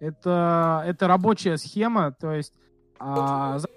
Это, 0.00 0.82
это 0.86 1.08
рабочая 1.08 1.56
схема, 1.56 2.12
то 2.12 2.32
есть 2.32 2.52
а, 2.98 3.58
Вот, 3.58 3.70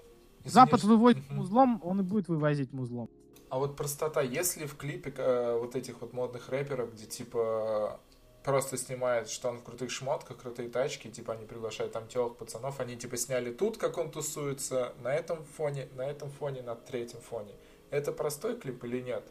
Запад 0.44 0.80
что- 0.80 0.88
выводит 0.88 1.24
Мгм. 1.28 1.36
музлом, 1.38 1.80
он 1.84 2.00
и 2.00 2.02
будет 2.02 2.28
вывозить 2.28 2.72
музлом. 2.72 3.08
А 3.50 3.58
вот 3.58 3.76
простота, 3.76 4.20
если 4.20 4.66
в 4.66 4.76
клипе 4.76 5.12
э, 5.16 5.58
вот 5.58 5.74
этих 5.74 6.00
вот 6.02 6.12
модных 6.12 6.50
рэперов, 6.50 6.92
где 6.92 7.06
типа 7.06 7.98
просто 8.44 8.76
снимает, 8.76 9.28
что 9.30 9.48
он 9.48 9.58
в 9.58 9.62
крутых 9.62 9.90
шмотках, 9.90 10.36
крутые 10.38 10.68
тачки, 10.68 11.08
типа 11.08 11.32
они 11.32 11.46
приглашают 11.46 11.92
там 11.92 12.06
телок, 12.08 12.36
пацанов, 12.36 12.78
они 12.80 12.96
типа 12.96 13.16
сняли 13.16 13.50
тут, 13.52 13.78
как 13.78 13.96
он 13.96 14.10
тусуется, 14.10 14.92
на 15.02 15.14
этом 15.14 15.44
фоне, 15.56 15.88
на 15.96 16.02
этом 16.02 16.30
фоне, 16.30 16.62
на 16.62 16.74
третьем 16.74 17.20
фоне. 17.20 17.52
Это 17.90 18.12
простой 18.12 18.56
клип 18.58 18.84
или 18.84 19.00
нет? 19.00 19.26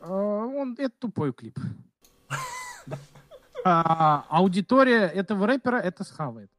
А, 0.00 0.10
он, 0.10 0.74
это 0.78 0.94
тупой 0.98 1.32
клип. 1.32 1.58
А, 3.64 4.24
аудитория 4.28 5.06
этого 5.06 5.46
рэпера 5.46 5.76
это 5.78 6.04
схавает. 6.04 6.50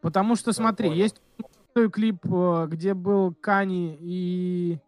Потому 0.00 0.36
что, 0.36 0.52
смотри, 0.52 0.92
есть 0.92 1.20
той 1.74 1.90
клип, 1.90 2.24
э, 2.24 2.66
где 2.68 2.94
был 2.94 3.34
Кани 3.34 3.98
и 4.00 4.78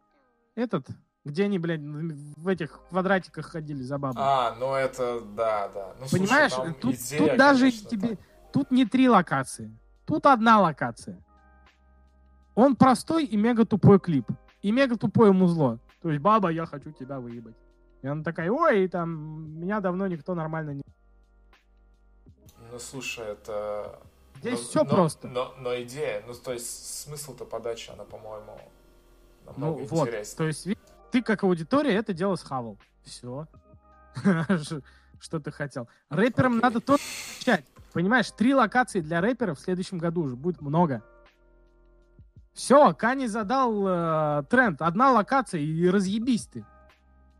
этот, 0.55 0.87
где 1.25 1.45
они, 1.45 1.59
блядь, 1.59 1.81
в 1.81 2.47
этих 2.47 2.81
квадратиках 2.89 3.47
ходили 3.47 3.83
за 3.83 3.99
бабой. 3.99 4.23
А, 4.25 4.55
ну 4.59 4.75
это, 4.75 5.21
да, 5.21 5.69
да. 5.75 5.95
Ну, 5.99 6.07
слушай, 6.07 6.23
Понимаешь, 6.23 6.53
там 6.53 6.75
тут, 6.75 6.95
идея, 6.95 7.19
тут 7.19 7.37
даже 7.37 7.61
конечно, 7.61 7.91
тебе... 7.91 8.09
там. 8.09 8.19
Тут 8.53 8.71
не 8.71 8.85
три 8.85 9.09
локации. 9.09 9.77
Тут 10.07 10.27
одна 10.27 10.61
локация. 10.61 11.23
Он 12.55 12.75
простой 12.75 13.25
и 13.25 13.37
мега 13.37 13.65
тупой 13.65 14.01
клип. 14.01 14.29
И 14.63 14.73
мега 14.73 14.97
тупое 14.97 15.33
музло. 15.33 15.79
То 16.03 16.11
есть, 16.11 16.23
баба, 16.23 16.49
я 16.51 16.67
хочу 16.67 16.91
тебя 16.93 17.21
выебать. 17.21 17.57
И 18.03 18.07
она 18.07 18.23
такая, 18.23 18.51
ой, 18.51 18.89
там, 18.89 19.61
меня 19.61 19.81
давно 19.81 20.07
никто 20.07 20.35
нормально 20.35 20.71
не... 20.71 20.83
Ну, 22.73 22.79
слушай, 22.79 23.27
это... 23.27 24.01
Здесь 24.37 24.61
но- 24.61 24.65
все 24.69 24.85
но- 24.85 24.91
просто. 24.91 25.29
Но, 25.29 25.55
но 25.59 25.75
идея, 25.83 26.23
ну, 26.27 26.33
то 26.33 26.53
есть 26.53 27.03
смысл-то 27.03 27.45
подачи, 27.45 27.91
она, 27.91 28.05
по-моему, 28.05 28.59
Ну 29.45 29.53
намного 29.53 29.83
вот, 29.83 30.09
интереснее. 30.09 30.37
то 30.39 30.47
есть 30.47 30.67
ты 31.11 31.23
как 31.23 31.43
аудитория 31.43 31.95
это 31.95 32.15
дело 32.15 32.37
схавал. 32.37 32.79
Все. 33.05 33.47
Что 35.21 35.39
ты 35.41 35.51
хотел. 35.51 35.89
Рэперам 36.09 36.59
надо 36.59 36.81
тоже 36.81 37.03
начать. 37.39 37.67
Понимаешь, 37.93 38.31
три 38.31 38.55
локации 38.55 39.01
для 39.01 39.21
рэперов 39.21 39.59
в 39.59 39.61
следующем 39.63 39.99
году 39.99 40.23
уже 40.23 40.37
будет 40.37 40.63
много. 40.63 41.03
Все, 42.61 42.93
Кани 42.93 43.27
задал 43.27 43.89
э, 43.89 44.43
тренд. 44.51 44.83
Одна 44.83 45.13
локация 45.13 45.63
и 45.63 45.89
разъебись 45.89 46.47
ты. 46.47 46.67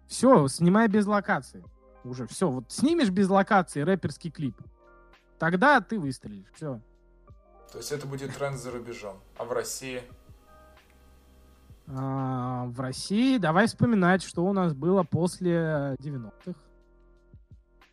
Все, 0.07 0.49
снимай 0.49 0.89
без 0.89 1.05
локации. 1.07 1.63
Уже 2.05 2.27
все. 2.27 2.49
Вот 2.49 2.73
снимешь 2.73 3.11
без 3.11 3.29
локации 3.29 3.83
рэперский 3.83 4.31
клип. 4.31 4.57
Тогда 5.39 5.83
ты 5.83 5.99
выстрелишь. 6.01 6.47
Все. 6.55 6.81
То 7.71 7.77
есть 7.77 7.93
это 7.93 8.07
будет 8.07 8.35
тренд 8.35 8.59
за 8.59 8.71
рубежом. 8.71 9.21
А 9.37 9.45
в 9.45 9.53
России? 9.53 10.03
А, 11.87 12.65
в 12.69 12.81
России 12.81 13.37
давай 13.37 13.67
вспоминать, 13.67 14.23
что 14.23 14.47
у 14.47 14.55
нас 14.55 14.73
было 14.73 15.03
после 15.03 15.97
90-х. 16.01 16.55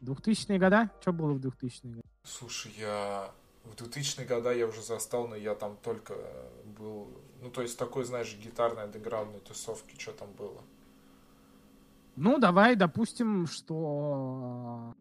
2000-е 0.01 0.59
года? 0.59 0.89
Что 1.01 1.11
было 1.11 1.33
в 1.33 1.39
2000-е 1.45 1.95
годы? 1.95 2.07
Слушай, 2.23 2.71
я 2.79 3.29
в 3.71 3.75
2000-е 3.75 4.25
годы 4.25 4.57
я 4.57 4.67
уже 4.67 4.81
застал, 4.81 5.27
но 5.27 5.35
я 5.35 5.55
там 5.55 5.77
только 5.83 6.15
был... 6.77 7.09
Ну, 7.41 7.49
то 7.49 7.61
есть 7.61 7.77
такой, 7.77 8.03
знаешь, 8.03 8.35
гитарной 8.35 8.83
андеграундной 8.83 9.39
тусовки, 9.41 9.99
что 9.99 10.11
там 10.11 10.31
было. 10.33 10.61
Ну, 12.15 12.39
давай 12.39 12.75
допустим, 12.75 13.45
что... 13.47 14.93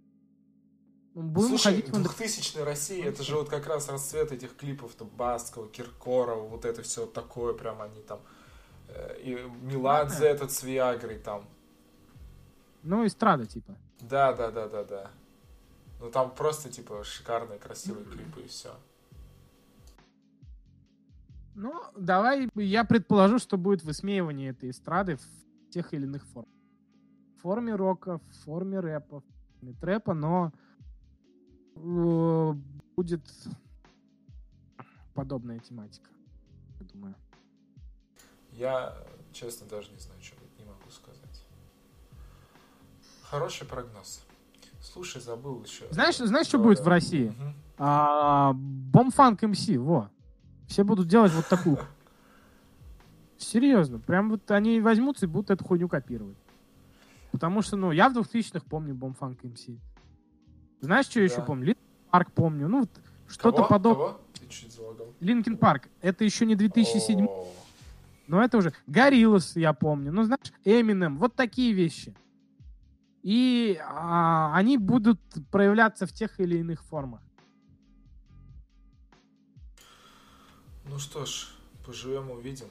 Ну, 1.14 1.23
будем 1.23 1.49
Слушай, 1.49 1.81
ходить 1.81 1.91
2000 1.91 2.59
России, 2.59 3.03
это 3.03 3.23
же 3.23 3.37
вот 3.37 3.49
как 3.49 3.67
раз 3.67 3.89
расцвет 3.89 4.33
этих 4.33 4.55
клипов, 4.55 4.95
то 4.95 5.07
Баскова, 5.07 5.67
Киркорова, 5.69 6.47
вот 6.47 6.67
это 6.67 6.83
все 6.83 7.07
такое, 7.07 7.55
прям 7.55 7.81
они 7.81 8.03
там... 8.03 8.21
Э, 8.89 9.19
и 9.23 9.35
Меладзе 9.62 10.27
этот 10.27 10.53
с 10.53 10.62
Виагрой 10.62 11.19
там. 11.19 11.49
Ну, 12.83 13.07
эстрада 13.07 13.47
типа. 13.47 13.75
Да, 14.01 14.35
да, 14.35 14.51
да, 14.51 14.69
да, 14.69 14.85
да. 14.85 15.11
Ну 16.01 16.11
там 16.11 16.34
просто 16.34 16.70
типа 16.70 17.05
шикарные, 17.05 17.59
красивые 17.59 18.05
клипы 18.05 18.42
и 18.42 18.49
все. 18.49 18.74
Ну, 21.55 21.72
давай 21.97 22.51
я 22.55 22.84
предположу, 22.84 23.38
что 23.38 23.57
будет 23.57 23.82
высмеивание 23.82 24.51
этой 24.51 24.70
эстрады 24.70 25.16
в 25.16 25.70
тех 25.70 25.94
или 25.94 26.05
иных 26.05 26.26
формах. 26.26 26.53
В 27.36 27.40
форме 27.40 27.74
рока, 27.74 28.18
в 28.18 28.44
форме 28.44 28.78
рэпа, 28.80 29.20
в 29.20 29.24
форме 29.55 29.74
трэпа, 29.80 30.12
но 30.12 30.53
э, 31.76 32.53
будет 32.94 33.22
подобная 35.14 35.59
тематика, 35.61 36.11
я 36.78 36.86
думаю. 36.86 37.14
Я, 38.53 38.94
честно, 39.32 39.66
даже 39.66 39.90
не 39.92 39.99
знаю, 39.99 40.20
что 40.22 40.36
не 40.59 40.64
могу 40.66 40.90
сказать. 40.90 41.42
Хороший 43.22 43.66
прогноз. 43.66 44.26
Слушай, 44.93 45.20
забыл 45.20 45.62
еще. 45.64 45.84
Знаешь, 45.91 46.16
знаешь, 46.16 46.47
что 46.47 46.59
будет 46.59 46.80
в 46.80 46.87
России? 46.87 47.28
Угу. 47.28 47.55
А, 47.78 48.53
Бомфанк 48.55 49.43
МС, 49.43 49.68
во. 49.68 50.11
Все 50.68 50.84
будут 50.84 51.09
делать 51.09 51.32
вот 51.32 51.47
такую. 51.49 51.78
Серьезно. 53.37 53.99
Прям 53.99 54.30
вот 54.30 54.51
они 54.51 54.80
возьмутся 54.80 55.26
и 55.26 55.28
будут 55.28 55.51
эту 55.51 55.64
хуйню 55.64 55.89
копировать. 55.89 56.37
Потому 57.32 57.62
что, 57.62 57.76
ну, 57.76 57.93
я 57.93 58.09
в 58.09 58.16
2000-х 58.16 58.64
помню 58.68 58.95
Bomfunk 58.95 59.43
MC's. 59.43 59.66
Знаешь, 60.80 61.07
что 61.07 61.20
да. 61.20 61.24
еще 61.24 61.43
помню? 61.43 61.66
Linkin 61.66 61.82
Park 62.11 62.32
помню. 62.32 62.68
Ну, 62.68 62.80
вот 62.80 62.91
что-то 63.28 63.64
подобное. 63.64 64.14
Linkin 65.20 65.59
Park. 65.59 65.89
Это 66.01 66.24
еще 66.24 66.47
не 66.47 66.55
2007 66.55 67.26
О. 67.26 67.49
Но 68.28 68.43
это 68.43 68.59
уже... 68.59 68.72
Gorillaz, 68.87 69.57
я 69.57 69.72
помню. 69.72 70.12
Ну, 70.12 70.24
знаешь, 70.24 70.53
Эминем. 70.64 71.18
Вот 71.18 71.34
такие 71.34 71.72
вещи 71.72 72.14
и 73.27 73.77
а, 73.83 74.55
они 74.55 74.79
будут 74.79 75.18
проявляться 75.51 76.07
в 76.07 76.12
тех 76.12 76.39
или 76.39 76.59
иных 76.59 76.85
формах. 76.85 77.20
Ну 80.85 81.01
что 81.01 81.27
ж, 81.27 81.49
поживем 81.85 82.31
увидим. 82.31 82.70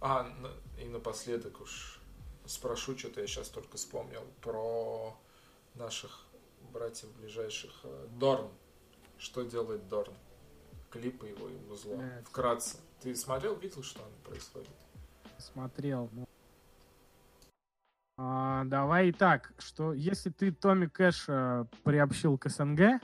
А, 0.00 0.26
и 0.80 0.88
напоследок 0.88 1.60
уж 1.60 2.00
спрошу, 2.46 2.96
что-то 2.96 3.20
я 3.20 3.26
сейчас 3.26 3.50
только 3.50 3.76
вспомнил 3.76 4.22
про 4.40 5.14
наших 5.74 6.24
братьев 6.72 7.14
ближайших. 7.18 7.80
Э, 7.84 8.06
Дорн. 8.18 8.48
Что 9.18 9.42
делает 9.42 9.86
Дорн? 9.88 10.14
Клипы 10.88 11.26
его 11.26 11.46
и 11.50 11.58
музло. 11.68 11.96
Нет. 11.96 12.26
Вкратце. 12.26 12.78
Ты 13.02 13.14
смотрел, 13.14 13.54
видел, 13.56 13.82
что 13.82 13.98
там 13.98 14.08
происходит? 14.24 14.70
Смотрел. 15.36 16.08
Ну, 16.12 16.26
а, 18.22 18.64
давай 18.66 19.12
так, 19.12 19.54
что 19.56 19.94
если 19.94 20.28
ты 20.28 20.52
Томми 20.52 20.84
Кэш 20.84 21.24
э, 21.28 21.64
приобщил 21.84 22.36
к 22.36 22.50
СНГ, 22.50 22.76
да, 22.76 23.00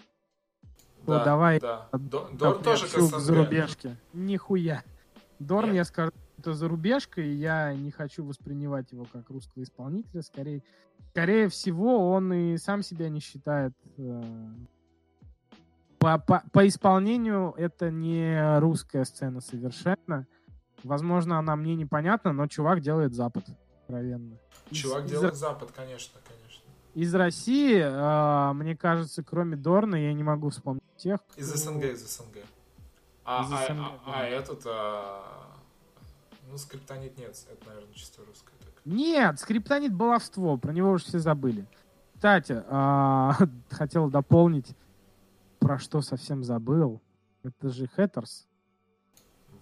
то 1.06 1.24
давай 1.24 1.58
да. 1.58 1.88
Дорн 1.92 2.62
тоже 2.62 2.84
к 2.84 2.90
СНГ. 2.90 3.20
зарубежке. 3.20 3.96
Нихуя. 4.12 4.84
Дорн, 5.38 5.68
Нет. 5.68 5.76
я 5.76 5.84
скажу, 5.84 6.12
это 6.36 6.52
зарубежка, 6.52 7.22
и 7.22 7.32
я 7.32 7.72
не 7.72 7.90
хочу 7.90 8.26
воспринимать 8.26 8.92
его 8.92 9.06
как 9.10 9.30
русского 9.30 9.62
исполнителя. 9.62 10.20
Скорее, 10.20 10.62
скорее 11.12 11.48
всего, 11.48 12.10
он 12.10 12.34
и 12.34 12.58
сам 12.58 12.82
себя 12.82 13.08
не 13.08 13.20
считает. 13.20 13.72
Э, 13.96 14.22
по, 15.98 16.18
по, 16.18 16.42
по 16.52 16.68
исполнению 16.68 17.54
это 17.56 17.90
не 17.90 18.58
русская 18.58 19.06
сцена 19.06 19.40
совершенно. 19.40 20.26
Возможно, 20.84 21.38
она 21.38 21.56
мне 21.56 21.74
непонятна, 21.74 22.34
но 22.34 22.46
чувак 22.48 22.82
делает 22.82 23.14
Запад 23.14 23.46
откровенно. 23.87 24.37
Чувак 24.72 25.05
из, 25.05 25.11
делает 25.11 25.34
из... 25.34 25.39
Запад, 25.39 25.70
конечно, 25.74 26.20
конечно. 26.26 26.62
Из 26.95 27.14
России, 27.14 27.78
э, 27.78 28.53
мне 28.55 28.76
кажется, 28.76 29.22
кроме 29.22 29.57
Дорна, 29.57 29.97
я 29.97 30.12
не 30.12 30.22
могу 30.22 30.51
вспомнить 30.51 30.82
тех. 30.97 31.20
Кто... 31.22 31.41
Из 31.41 31.47
СНГ, 31.47 31.84
из 31.84 32.07
СНГ. 32.07 32.39
А, 33.24 33.43
из 33.43 33.49
СНГ, 33.49 33.78
а, 33.78 34.01
а, 34.07 34.20
а 34.20 34.24
этот, 34.24 34.62
а... 34.66 35.57
ну, 36.49 36.59
скриптонит 36.59 37.18
нет, 37.18 37.37
это, 37.51 37.68
наверное, 37.68 37.93
чисто 37.93 38.22
русское. 38.24 38.55
Так. 38.61 38.74
Нет, 38.84 39.39
скриптонит 39.39 39.93
баловство, 39.93 40.57
про 40.57 40.72
него 40.72 40.91
уже 40.93 41.05
все 41.05 41.18
забыли. 41.18 41.66
Кстати, 42.14 42.64
э, 42.66 43.47
хотел 43.70 44.09
дополнить, 44.11 44.74
про 45.59 45.78
что 45.78 46.01
совсем 46.01 46.45
забыл. 46.45 47.01
Это 47.43 47.68
же 47.68 47.87
Хэттерс. 47.87 48.49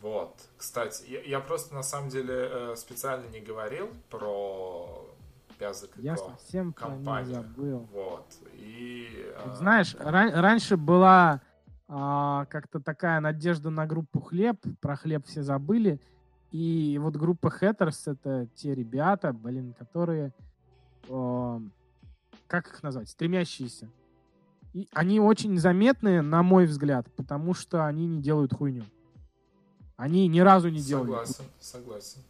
Вот. 0.05 0.35
Кстати, 0.59 1.11
я, 1.11 1.23
я 1.23 1.41
просто 1.41 1.75
на 1.75 1.83
самом 1.83 2.11
деле 2.11 2.35
э, 2.35 2.75
специально 2.77 3.27
не 3.31 3.41
говорил 3.41 3.89
про 4.11 5.09
Пязок 5.59 5.93
Я 5.97 6.19
совсем 6.19 6.75
компанию. 6.75 7.37
забыл. 7.37 7.89
Вот. 7.91 8.27
И, 8.53 9.09
э... 9.35 9.55
Знаешь, 9.55 9.97
ран- 9.99 10.35
раньше 10.35 10.77
была 10.77 11.41
э, 11.89 11.93
как-то 12.51 12.81
такая 12.81 13.19
надежда 13.21 13.71
на 13.71 13.87
группу 13.87 14.21
Хлеб. 14.21 14.59
Про 14.83 14.97
Хлеб 14.97 15.25
все 15.25 15.43
забыли. 15.43 15.99
И 16.51 16.99
вот 17.01 17.17
группа 17.17 17.49
Хэттерс 17.49 18.07
это 18.07 18.47
те 18.55 18.75
ребята, 18.75 19.33
блин, 19.33 19.73
которые, 19.73 20.35
э, 21.09 21.61
как 22.47 22.67
их 22.67 22.83
назвать, 22.83 23.09
стремящиеся. 23.09 23.89
И 24.75 24.87
они 24.93 25.19
очень 25.19 25.57
заметные, 25.57 26.21
на 26.21 26.43
мой 26.43 26.67
взгляд, 26.67 27.07
потому 27.17 27.55
что 27.55 27.87
они 27.87 28.07
не 28.07 28.21
делают 28.21 28.53
хуйню. 28.53 28.85
Они 29.97 30.27
ни 30.29 30.41
разу 30.41 30.69
не 30.69 30.81
делали. 30.81 31.07
Согласен, 31.07 31.45
согласен. 31.61 32.21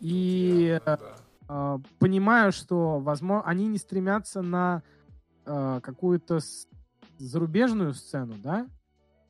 И 0.00 0.64
Верно, 0.68 0.98
да. 1.48 1.76
э, 1.76 1.78
понимаю, 1.98 2.52
что, 2.52 2.98
возможно, 2.98 3.48
они 3.48 3.66
не 3.66 3.78
стремятся 3.78 4.42
на 4.42 4.82
э, 5.44 5.80
какую-то 5.82 6.40
зарубежную 7.18 7.94
сцену, 7.94 8.34
да? 8.42 8.66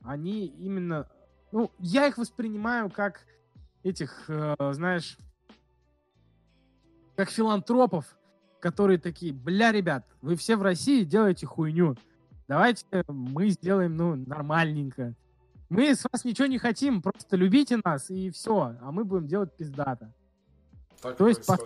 Они 0.02 0.46
именно... 0.46 1.08
Ну, 1.52 1.70
я 1.78 2.06
их 2.06 2.16
воспринимаю 2.16 2.88
как 2.88 3.26
этих, 3.82 4.24
э, 4.28 4.54
знаешь, 4.72 5.18
как 7.16 7.30
филантропов, 7.30 8.16
которые 8.60 8.98
такие, 8.98 9.32
бля, 9.32 9.72
ребят, 9.72 10.06
вы 10.22 10.36
все 10.36 10.56
в 10.56 10.62
России 10.62 11.04
делаете 11.04 11.46
хуйню. 11.46 11.96
Давайте 12.48 12.84
мы 13.08 13.50
сделаем, 13.50 13.96
ну, 13.96 14.14
нормальненько. 14.14 15.14
Мы 15.70 15.94
с 15.94 16.04
вас 16.10 16.24
ничего 16.24 16.48
не 16.48 16.58
хотим, 16.58 17.00
просто 17.00 17.36
любите 17.36 17.78
нас 17.84 18.10
и 18.10 18.30
все, 18.30 18.76
а 18.80 18.90
мы 18.90 19.04
будем 19.04 19.28
делать 19.28 19.56
пиздато. 19.56 20.12
Так 21.00 21.16
То 21.16 21.28
есть 21.28 21.46
по... 21.46 21.56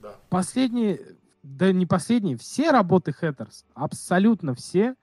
да. 0.00 0.16
последние, 0.30 1.16
да 1.42 1.70
не 1.70 1.84
последние, 1.84 2.38
все 2.38 2.70
работы 2.70 3.12
Хэттерс, 3.12 3.66
абсолютно 3.74 4.54
все, 4.54 4.96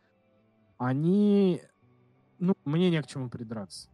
они, 0.79 1.61
ну, 2.39 2.55
мне 2.65 2.89
не 2.89 3.01
к 3.03 3.07
чему 3.07 3.29
придраться. 3.29 3.87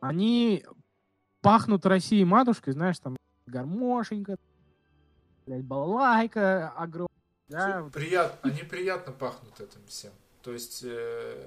Они 0.00 0.66
пахнут 1.40 1.86
Россией 1.86 2.26
матушкой, 2.26 2.74
знаешь, 2.74 2.98
там 2.98 3.16
гармошенька, 3.46 4.36
блядь, 5.46 5.64
балалайка 5.64 6.68
огромная. 6.68 7.08
Да, 7.48 7.88
Прият... 7.90 8.38
Они 8.42 8.62
приятно 8.62 9.12
пахнут 9.12 9.58
этим 9.58 9.80
всем. 9.86 10.12
То 10.42 10.52
есть 10.52 10.82
э, 10.84 11.42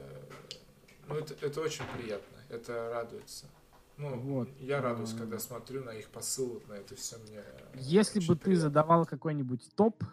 ну, 1.07 1.15
это, 1.15 1.33
это 1.45 1.61
очень 1.61 1.85
приятно, 1.97 2.37
это 2.49 2.89
радуется. 2.89 3.45
Ну, 3.97 4.15
вот. 4.19 4.49
я 4.59 4.81
радуюсь, 4.81 5.13
когда 5.13 5.39
смотрю 5.39 5.83
на 5.83 5.89
их 5.91 6.09
посыл, 6.09 6.61
на 6.67 6.73
это 6.73 6.95
все 6.95 7.17
мне. 7.17 7.41
Если 7.75 8.19
бы 8.19 8.35
приятно. 8.35 8.45
ты 8.45 8.55
задавал 8.55 9.05
какой-нибудь 9.05 9.69
топ 9.75 10.03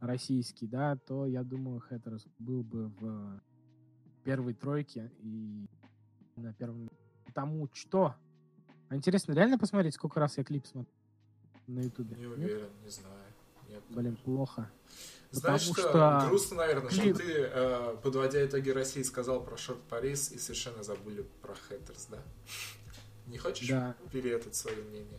российский, 0.00 0.66
да, 0.66 0.96
то 0.96 1.26
я 1.26 1.44
думаю, 1.44 1.80
Хэттерс 1.80 2.26
был 2.38 2.64
бы 2.64 2.88
в 2.88 3.40
первой 4.24 4.54
тройке 4.54 5.12
и 5.20 5.68
на 6.36 6.52
первом... 6.54 6.90
Потому 7.24 7.68
что... 7.72 8.16
А 8.88 8.96
интересно, 8.96 9.32
реально 9.32 9.58
посмотреть, 9.58 9.94
сколько 9.94 10.18
раз 10.18 10.36
я 10.38 10.44
клип 10.44 10.66
смотрю 10.66 10.92
на 11.66 11.80
ютубе? 11.80 12.16
Не 12.16 12.26
уверен, 12.26 12.70
не 12.82 12.88
знаю. 12.90 13.31
Нет, 13.72 13.82
Блин, 13.90 14.16
плохо. 14.24 14.70
Знаешь, 15.30 15.66
Потому 15.68 15.78
что, 15.78 15.88
что 15.88 16.26
грустно, 16.28 16.56
наверное, 16.58 16.90
клип- 16.90 17.14
что 17.14 17.22
ты, 17.24 17.32
э, 17.32 17.96
подводя 18.02 18.44
итоги 18.44 18.68
России, 18.68 19.02
сказал 19.02 19.42
про 19.42 19.56
Шорт 19.56 19.80
Парис 19.84 20.30
и 20.30 20.38
совершенно 20.38 20.82
забыли 20.82 21.24
про 21.40 21.54
Хэттерс, 21.54 22.06
да? 22.10 22.18
Не 23.26 23.38
хочешь 23.38 23.68
Да. 23.68 23.94
переэтать 24.12 24.54
свое 24.54 24.76
мнение? 24.84 25.18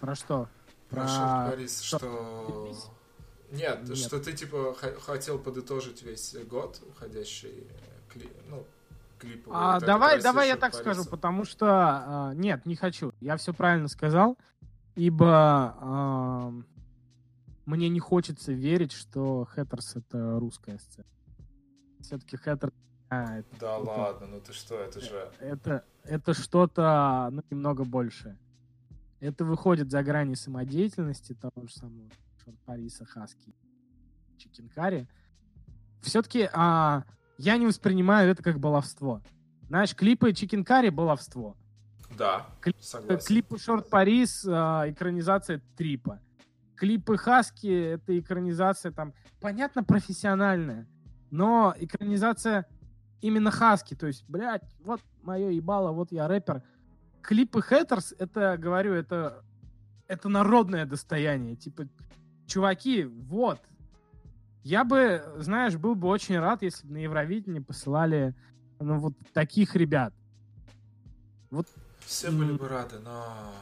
Про 0.00 0.16
что? 0.16 0.48
Про, 0.90 1.02
Про 1.02 1.08
Шорт 1.08 1.50
Парис, 1.50 1.80
что? 1.82 1.98
что... 1.98 2.74
Нет, 3.52 3.88
Нет. 3.88 3.96
что 3.96 4.18
ты, 4.18 4.32
типа, 4.32 4.74
хотел 5.00 5.38
подытожить 5.38 6.02
весь 6.02 6.34
год 6.48 6.80
уходящий, 6.88 7.68
э, 7.70 8.12
кли... 8.12 8.28
ну, 8.48 8.66
клиповый. 9.20 9.56
А, 9.56 9.78
давай, 9.78 10.20
давай 10.20 10.48
я 10.48 10.56
так 10.56 10.72
Париса. 10.72 10.80
скажу, 10.94 11.08
потому 11.08 11.44
что 11.44 11.66
а, 11.68 12.32
нет, 12.34 12.66
не 12.66 12.74
хочу. 12.74 13.12
Я 13.20 13.36
все 13.36 13.54
правильно 13.54 13.86
сказал, 13.86 14.36
ибо 14.96 15.76
ам, 15.80 16.66
мне 17.66 17.88
не 17.88 18.00
хочется 18.00 18.52
верить, 18.52 18.92
что 18.92 19.44
Хэттерс 19.50 19.96
это 19.96 20.38
русская 20.38 20.78
сцена. 20.78 21.06
Все-таки 22.00 22.36
Хэттерс 22.36 22.72
а, 23.10 23.38
это, 23.38 23.48
Да 23.60 23.76
это- 23.78 23.84
ладно, 23.90 24.26
ну 24.26 24.40
ты 24.40 24.52
что, 24.52 24.76
это 24.80 25.00
же... 25.00 25.30
это, 25.38 25.84
это 26.04 26.34
что-то 26.34 27.28
ну, 27.30 27.42
немного 27.50 27.84
большее. 27.84 28.38
Это 29.20 29.44
выходит 29.44 29.90
за 29.90 30.02
грани 30.02 30.34
самодеятельности 30.34 31.34
того 31.34 31.66
же 31.66 31.72
самого 31.72 32.10
Шорт 32.44 32.58
Париса, 32.64 33.04
Хаски, 33.04 33.54
Чикенкари. 34.38 35.08
Все-таки 36.02 36.48
а, 36.52 37.04
я 37.38 37.56
не 37.56 37.66
воспринимаю 37.66 38.30
это 38.30 38.42
как 38.42 38.58
баловство. 38.58 39.22
Знаешь, 39.68 39.94
клипы 39.94 40.32
Чикенкари— 40.32 40.88
баловство. 40.90 41.56
Да, 42.18 42.46
Клип- 42.60 42.80
согласен. 42.80 43.26
Клипы 43.26 43.58
Шорт 43.58 43.88
Парис— 43.88 44.44
а, 44.48 44.84
экранизация 44.90 45.62
Трипа. 45.76 46.20
Клипы 46.76 47.16
Хаски— 47.16 47.66
это 47.94 48.18
экранизация 48.18 48.92
там, 48.92 49.14
понятно, 49.40 49.84
профессиональная, 49.84 50.88
но 51.30 51.74
экранизация 51.78 52.66
именно 53.20 53.50
Хаски. 53.50 53.94
То 53.94 54.06
есть, 54.06 54.24
блядь, 54.28 54.74
вот 54.80 55.00
мое 55.22 55.50
ебало, 55.50 55.92
вот 55.92 56.12
я 56.12 56.28
рэпер. 56.28 56.62
Клипы 57.22 57.62
Хэттерс— 57.62 58.14
это, 58.18 58.56
говорю, 58.58 58.92
это, 58.92 59.44
это 60.08 60.28
народное 60.28 60.84
достояние. 60.84 61.56
Типа, 61.56 61.88
чуваки, 62.46 63.04
вот. 63.04 63.60
Я 64.62 64.84
бы, 64.84 65.22
знаешь, 65.38 65.76
был 65.76 65.94
бы 65.94 66.08
очень 66.08 66.38
рад, 66.38 66.62
если 66.62 66.86
бы 66.86 66.94
на 66.94 66.98
Евровидении 66.98 67.60
посылали 67.60 68.34
ну, 68.80 68.98
вот 68.98 69.14
таких 69.32 69.76
ребят. 69.76 70.12
Все 72.00 72.30
были 72.30 72.52
бы 72.52 72.68
рады, 72.68 72.98
но... 72.98 73.52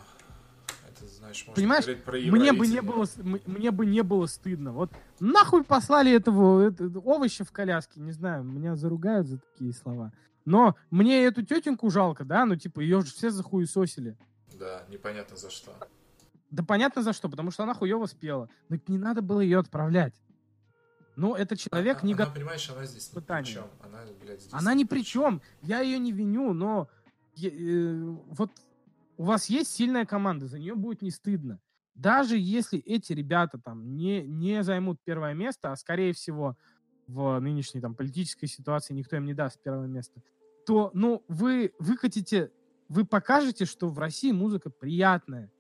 Знаешь, 1.07 1.45
можно 1.47 1.55
Понимаешь, 1.55 1.85
про 2.05 2.19
Мне 2.19 2.53
бы 2.53 2.67
не 2.67 2.81
было, 2.81 3.07
мне 3.47 3.71
бы 3.71 3.87
не 3.87 4.03
было 4.03 4.27
стыдно. 4.27 4.73
Вот 4.73 4.91
нахуй 5.21 5.65
послали 5.65 6.13
этого 6.13 6.61
это- 6.69 6.85
овоща 7.05 7.45
в 7.45 7.53
коляске, 7.53 8.01
не 8.01 8.13
знаю, 8.13 8.45
меня 8.45 8.77
заругают 8.77 9.27
за 9.29 9.39
такие 9.39 9.73
слова. 9.73 10.13
Но 10.45 10.75
мне 10.91 11.25
эту 11.25 11.43
тетеньку 11.45 11.91
жалко, 11.91 12.25
да, 12.25 12.45
ну 12.45 12.57
типа 12.57 12.81
ее 12.81 13.01
же 13.03 13.13
все 13.13 13.31
захуесосили. 13.31 14.17
Да, 14.59 14.85
непонятно 14.89 15.37
за 15.37 15.51
что. 15.51 15.73
Да 16.51 16.63
понятно 16.63 17.03
за 17.03 17.13
что, 17.13 17.29
потому 17.29 17.51
что 17.51 17.63
она 17.63 17.75
хуево 17.75 18.07
спела. 18.07 18.49
Но 18.69 18.77
не 18.87 18.99
надо 18.99 19.23
было 19.23 19.41
ее 19.41 19.59
отправлять. 19.59 20.15
Ну, 21.15 21.35
это 21.35 21.57
человек 21.57 21.99
она, 21.99 22.07
не 22.07 22.15
готов. 22.15 22.35
понимаешь, 22.35 22.71
она 22.71 22.87
здесь 22.87 23.13
ни 23.15 23.21
при 23.21 23.43
чем. 23.45 23.65
Она, 23.83 23.99
блядь, 24.23 24.41
здесь 24.41 24.53
Она 24.53 24.75
ни 24.75 24.85
при 24.85 25.05
чем. 25.05 25.43
Я 25.61 25.81
ее 25.81 25.99
не 25.99 26.11
виню, 26.11 26.53
но 26.55 26.89
е- 27.35 27.51
э, 27.51 28.17
вот 28.31 28.51
у 29.23 29.25
вас 29.25 29.47
есть 29.47 29.73
сильная 29.73 30.05
команда, 30.05 30.49
за 30.49 30.59
нее 30.59 30.75
будет 30.75 31.01
не 31.01 31.13
стыдно. 31.13 31.61
Даже 31.95 32.37
если 32.37 32.81
эти 32.81 33.13
ребята 33.13 33.57
там 33.57 33.95
не, 33.95 34.27
не 34.27 34.65
займут 34.65 34.99
первое 35.05 35.33
место, 35.33 35.71
а 35.71 35.77
скорее 35.77 36.13
всего 36.13 36.57
в 37.07 37.39
нынешней 37.39 37.81
там 37.81 37.95
политической 37.95 38.49
ситуации 38.49 38.95
никто 38.95 39.15
им 39.15 39.25
не 39.25 39.33
даст 39.33 39.63
первое 39.63 39.87
место, 39.87 40.21
то, 40.67 40.91
ну, 40.93 41.23
вы 41.29 41.73
выкатите, 41.79 42.51
вы 42.89 43.05
покажете, 43.05 43.65
что 43.65 43.91
в 43.91 43.99
России 44.01 44.33
музыка 44.33 44.71
приятная. 44.71 45.53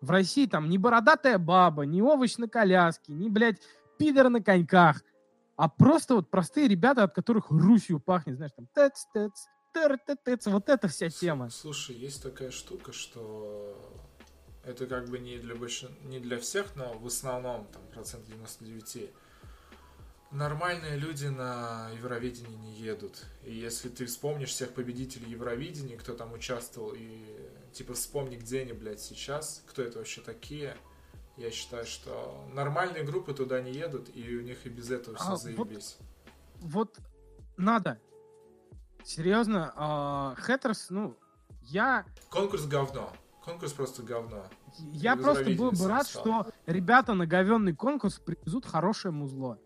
В 0.00 0.08
России 0.12 0.46
там 0.46 0.68
не 0.68 0.78
бородатая 0.78 1.38
баба, 1.38 1.82
не 1.82 2.00
овощ 2.00 2.36
на 2.36 2.46
коляске, 2.46 3.12
не, 3.12 3.28
блядь, 3.28 3.60
пидор 3.98 4.28
на 4.28 4.40
коньках, 4.40 5.02
а 5.56 5.68
просто 5.68 6.14
вот 6.14 6.30
простые 6.30 6.68
ребята, 6.68 7.02
от 7.02 7.12
которых 7.12 7.50
Русью 7.50 7.98
пахнет, 7.98 8.36
знаешь, 8.36 8.52
там 8.54 8.68
тэц, 8.72 9.04
вот 10.46 10.68
эта 10.68 10.88
вся 10.88 11.10
тема. 11.10 11.50
Слушай, 11.50 11.96
есть 11.96 12.22
такая 12.22 12.50
штука, 12.50 12.92
что 12.92 13.76
это 14.64 14.86
как 14.86 15.08
бы 15.08 15.18
не 15.18 15.38
для 15.38 15.54
больш... 15.54 15.84
не 16.04 16.20
для 16.20 16.38
всех, 16.38 16.74
но 16.76 16.94
в 16.94 17.06
основном 17.06 17.66
там 17.66 17.82
процент 17.92 18.26
99 18.26 19.10
нормальные 20.34 20.96
люди 20.96 21.26
на 21.26 21.90
Евровидении 21.96 22.56
не 22.56 22.74
едут. 22.74 23.24
И 23.44 23.54
если 23.54 23.88
ты 23.88 24.04
вспомнишь 24.06 24.50
всех 24.50 24.74
победителей 24.74 25.30
Евровидения, 25.30 25.96
кто 25.96 26.14
там 26.14 26.32
участвовал, 26.32 26.92
и 26.94 27.24
типа 27.72 27.94
вспомни, 27.94 28.36
где 28.36 28.62
они, 28.62 28.72
блядь, 28.72 29.00
сейчас, 29.00 29.62
кто 29.66 29.82
это 29.82 29.98
вообще 29.98 30.20
такие, 30.20 30.76
я 31.36 31.50
считаю, 31.50 31.86
что 31.86 32.44
нормальные 32.52 33.04
группы 33.04 33.32
туда 33.32 33.60
не 33.60 33.72
едут, 33.72 34.10
и 34.14 34.36
у 34.36 34.42
них 34.42 34.66
и 34.66 34.68
без 34.68 34.90
этого 34.90 35.16
все 35.16 35.26
А, 35.26 35.30
вот 35.30 35.40
заебись. 35.40 35.96
Вот 36.60 36.98
надо. 37.56 37.98
Серьезно, 39.04 39.72
а, 39.76 40.34
Хэттерс, 40.36 40.88
ну, 40.90 41.16
я, 41.62 42.04
Конкурс 42.30 42.66
говно. 42.66 43.12
Конкурс 43.44 43.72
просто 43.72 44.02
говно. 44.02 44.44
я 44.78 45.16
просто 45.16 45.50
был 45.50 45.70
бы 45.70 45.86
рад, 45.86 46.06
стал. 46.06 46.22
что 46.22 46.52
ребята 46.66 47.12
на 47.12 47.26
говенный 47.26 47.74
конкурс 47.74 48.18
привезут 48.18 48.64
хорошее 48.64 49.12
музло. 49.12 49.58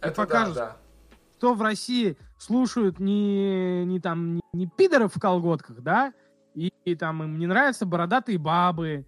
Это 0.00 0.16
покажут. 0.16 0.54
да, 0.56 0.66
да. 0.66 0.76
Кто 1.36 1.54
в 1.54 1.62
России 1.62 2.18
слушают 2.38 2.98
не, 2.98 3.84
не 3.84 4.00
там, 4.00 4.34
не, 4.34 4.42
не 4.52 4.66
пидоров 4.66 5.14
в 5.14 5.20
колготках, 5.20 5.80
да, 5.80 6.12
и, 6.54 6.72
и 6.84 6.96
там 6.96 7.22
им 7.22 7.38
не 7.38 7.46
нравятся 7.46 7.86
бородатые 7.86 8.38
бабы, 8.38 9.06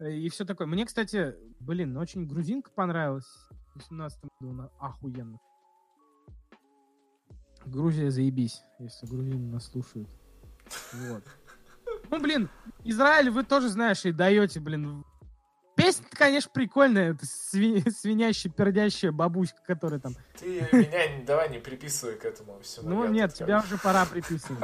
и 0.00 0.28
все 0.28 0.44
такое. 0.44 0.66
Мне, 0.66 0.86
кстати, 0.86 1.36
блин, 1.60 1.96
очень 1.96 2.26
грузинка 2.26 2.70
понравилась 2.72 3.26
в 3.72 3.76
18 3.76 4.20
году, 4.40 4.52
она 4.52 4.70
охуенно. 4.80 5.38
Грузия 7.70 8.10
заебись, 8.10 8.62
если 8.78 9.06
грузины 9.06 9.52
нас 9.52 9.66
слушают. 9.66 10.08
Вот. 10.92 11.24
Ну, 12.10 12.20
блин, 12.20 12.48
Израиль 12.84 13.30
вы 13.30 13.44
тоже, 13.44 13.68
знаешь, 13.68 14.04
и 14.04 14.12
даете, 14.12 14.60
блин. 14.60 15.04
Песня, 15.76 16.06
конечно, 16.10 16.50
прикольная. 16.52 17.12
Это 17.14 17.24
сви- 17.24 17.88
свинящая, 17.90 18.52
пердящая 18.52 19.12
бабуська, 19.12 19.58
которая 19.66 20.00
там 20.00 20.14
Ты 20.38 20.66
меня 20.72 21.24
давай 21.24 21.50
не 21.50 21.58
приписывай 21.58 22.16
к 22.16 22.24
этому 22.24 22.58
всему. 22.60 22.88
ну 22.88 23.06
нет, 23.08 23.34
тебя 23.34 23.60
уже 23.60 23.78
пора 23.78 24.04
приписывать. 24.06 24.62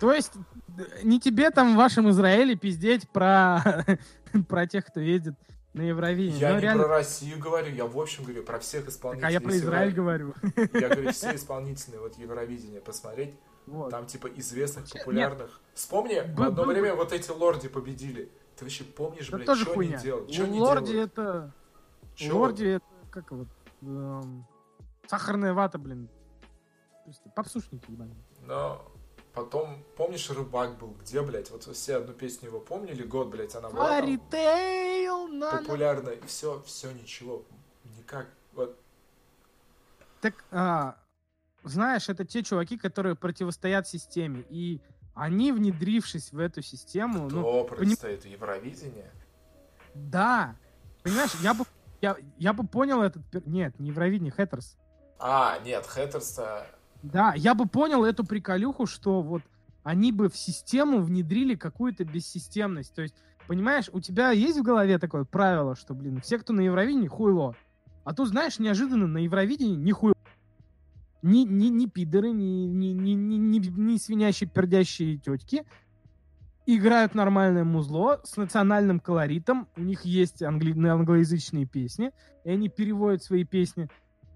То 0.00 0.12
есть 0.12 0.32
д- 0.68 0.86
не 1.04 1.20
тебе 1.20 1.50
там 1.50 1.74
в 1.74 1.76
вашем 1.76 2.08
Израиле 2.10 2.54
пиздеть 2.56 3.08
про, 3.10 3.84
про 4.48 4.66
тех, 4.66 4.86
кто 4.86 5.00
ездит 5.00 5.34
на 5.76 5.82
Евровидение. 5.82 6.40
Я 6.40 6.48
Ну, 6.50 6.54
не 6.56 6.60
реально, 6.62 6.82
про 6.84 6.88
Россию 6.96 7.38
говорю, 7.38 7.72
я 7.74 7.84
в 7.86 7.98
общем 8.00 8.24
говорю 8.24 8.42
про 8.42 8.58
всех 8.58 8.84
так, 8.86 8.94
исполнителей. 8.94 9.28
а 9.28 9.30
я 9.30 9.40
про 9.40 9.56
Израиль 9.56 9.88
вы- 9.90 9.94
говорю. 9.94 10.34
Я 10.72 10.88
говорю, 10.88 11.10
все 11.12 11.34
исполнительные, 11.34 12.00
вот 12.00 12.16
Евровидение 12.18 12.80
посмотреть, 12.80 13.34
Вот. 13.66 13.90
там 13.90 14.06
типа 14.06 14.28
известных, 14.28 14.88
популярных. 14.90 15.60
Вспомни, 15.74 16.14
в 16.34 16.42
одно 16.42 16.50
был 16.64 16.64
бы- 16.64 16.72
время 16.80 16.94
вот 16.94 17.12
эти 17.12 17.30
лорди 17.30 17.68
победили. 17.68 18.30
Ты 18.56 18.64
вообще 18.64 18.84
помнишь, 18.84 19.28
Это 19.28 19.36
блядь, 19.36 19.46
тоже 19.46 19.62
что 19.64 19.72
они 19.72 19.76
хуйня. 19.88 19.98
делают? 20.02 20.30
У 20.30 20.32
Что 20.32 20.44
они 20.44 20.60
Лорди 20.60 20.92
делают? 20.92 21.12
это... 21.12 21.52
Чё 22.14 22.38
Лорди 22.38 22.64
это... 22.64 22.84
Как 23.10 23.30
вот... 23.30 23.48
эм, 23.82 24.46
сахарная 25.06 25.52
вата, 25.52 25.76
блин. 25.78 26.08
Попсушники, 27.34 27.90
ебаные. 27.90 28.16
Но 28.46 28.82
потом, 29.36 29.84
помнишь, 29.96 30.30
Рыбак 30.30 30.78
был, 30.78 30.96
где, 31.02 31.20
блядь, 31.20 31.50
вот 31.50 31.64
все 31.64 31.96
одну 31.96 32.14
песню 32.14 32.48
его 32.48 32.58
помнили, 32.58 33.02
год, 33.02 33.28
блядь, 33.28 33.54
она 33.54 33.68
была 33.68 33.88
там 33.90 34.06
на- 35.28 35.58
популярна, 35.58 36.08
и 36.08 36.26
все, 36.26 36.62
все, 36.66 36.90
ничего, 36.90 37.44
никак, 37.98 38.26
вот, 38.54 38.80
Так, 40.22 40.42
а, 40.50 40.96
знаешь, 41.64 42.08
это 42.08 42.24
те 42.24 42.42
чуваки, 42.42 42.78
которые 42.78 43.14
противостоят 43.14 43.86
системе. 43.86 44.42
И 44.48 44.80
они, 45.14 45.52
внедрившись 45.52 46.32
в 46.32 46.38
эту 46.38 46.62
систему, 46.62 47.28
ну, 47.28 47.40
кто 47.42 47.64
противостоит 47.64 48.24
Евровидение? 48.24 49.10
Да. 49.94 50.56
Понимаешь, 51.02 51.32
я 51.42 51.52
бы, 51.52 51.64
я, 52.00 52.16
я 52.38 52.52
бы 52.54 52.66
понял 52.66 53.02
этот... 53.02 53.22
пер- 53.30 53.42
Нет, 53.46 53.78
не 53.78 53.90
Евровидение, 53.90 54.32
Хэттерс. 54.32 54.76
А, 55.18 55.58
нет, 55.58 55.86
Хэттерс-то 55.86 56.66
Да, 57.02 57.34
я 57.36 57.54
бы 57.54 57.66
понял 57.66 58.04
эту 58.04 58.24
приколюху, 58.24 58.86
что 58.86 59.22
вот 59.22 59.42
они 59.82 60.12
бы 60.12 60.28
в 60.28 60.36
систему 60.36 61.00
внедрили 61.00 61.54
какую-то 61.54 62.04
бессистемность. 62.04 62.94
То 62.94 63.02
есть, 63.02 63.14
понимаешь, 63.46 63.88
у 63.92 64.00
тебя 64.00 64.30
есть 64.30 64.58
в 64.58 64.62
голове 64.62 64.98
такое 64.98 65.24
правило, 65.24 65.76
что, 65.76 65.94
блин, 65.94 66.20
все, 66.20 66.38
кто 66.38 66.52
на 66.52 66.60
Евровидении, 66.60 67.08
хуйло. 67.08 67.54
А 68.04 68.14
тут, 68.14 68.28
знаешь, 68.28 68.58
неожиданно 68.58 69.06
на 69.06 69.18
Евровидении 69.18 69.76
нихуя 69.76 70.14
ни, 71.22 71.44
ни, 71.44 71.68
ни 71.68 71.86
пидоры, 71.86 72.30
ни, 72.30 72.66
ни, 72.66 72.86
ни, 72.88 73.10
ни, 73.10 73.36
ни, 73.36 73.58
ни 73.58 73.96
свинящие 73.96 74.48
пердящие 74.48 75.18
тетки 75.18 75.64
играют 76.66 77.14
нормальное 77.14 77.64
музло 77.64 78.20
с 78.24 78.36
национальным 78.36 79.00
колоритом. 79.00 79.68
У 79.76 79.82
них 79.82 80.04
есть 80.04 80.42
англи... 80.42 80.72
англоязычные 80.86 81.64
песни, 81.64 82.12
и 82.44 82.50
они 82.50 82.68
переводят 82.68 83.22
свои 83.22 83.44
песни. 83.44 83.88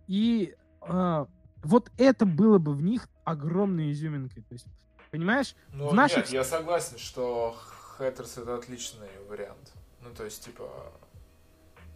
И 0.07 0.55
э, 0.89 1.27
вот 1.63 1.91
это 1.99 2.27
было 2.27 2.59
бы 2.59 2.75
в 2.75 2.83
них 2.83 3.09
огромной 3.25 3.93
изюминкой. 3.93 4.43
То 4.43 4.55
есть, 4.55 4.67
понимаешь? 5.11 5.55
Ну, 5.73 5.89
в 5.89 5.95
наших... 5.95 6.19
нет, 6.19 6.29
я 6.31 6.45
согласен, 6.45 6.99
что 6.99 7.57
Хэттерс 7.97 8.39
это 8.39 8.55
отличный 8.57 9.09
вариант. 9.29 9.73
Ну, 10.03 10.11
то 10.15 10.25
есть, 10.25 10.45
типа, 10.45 10.71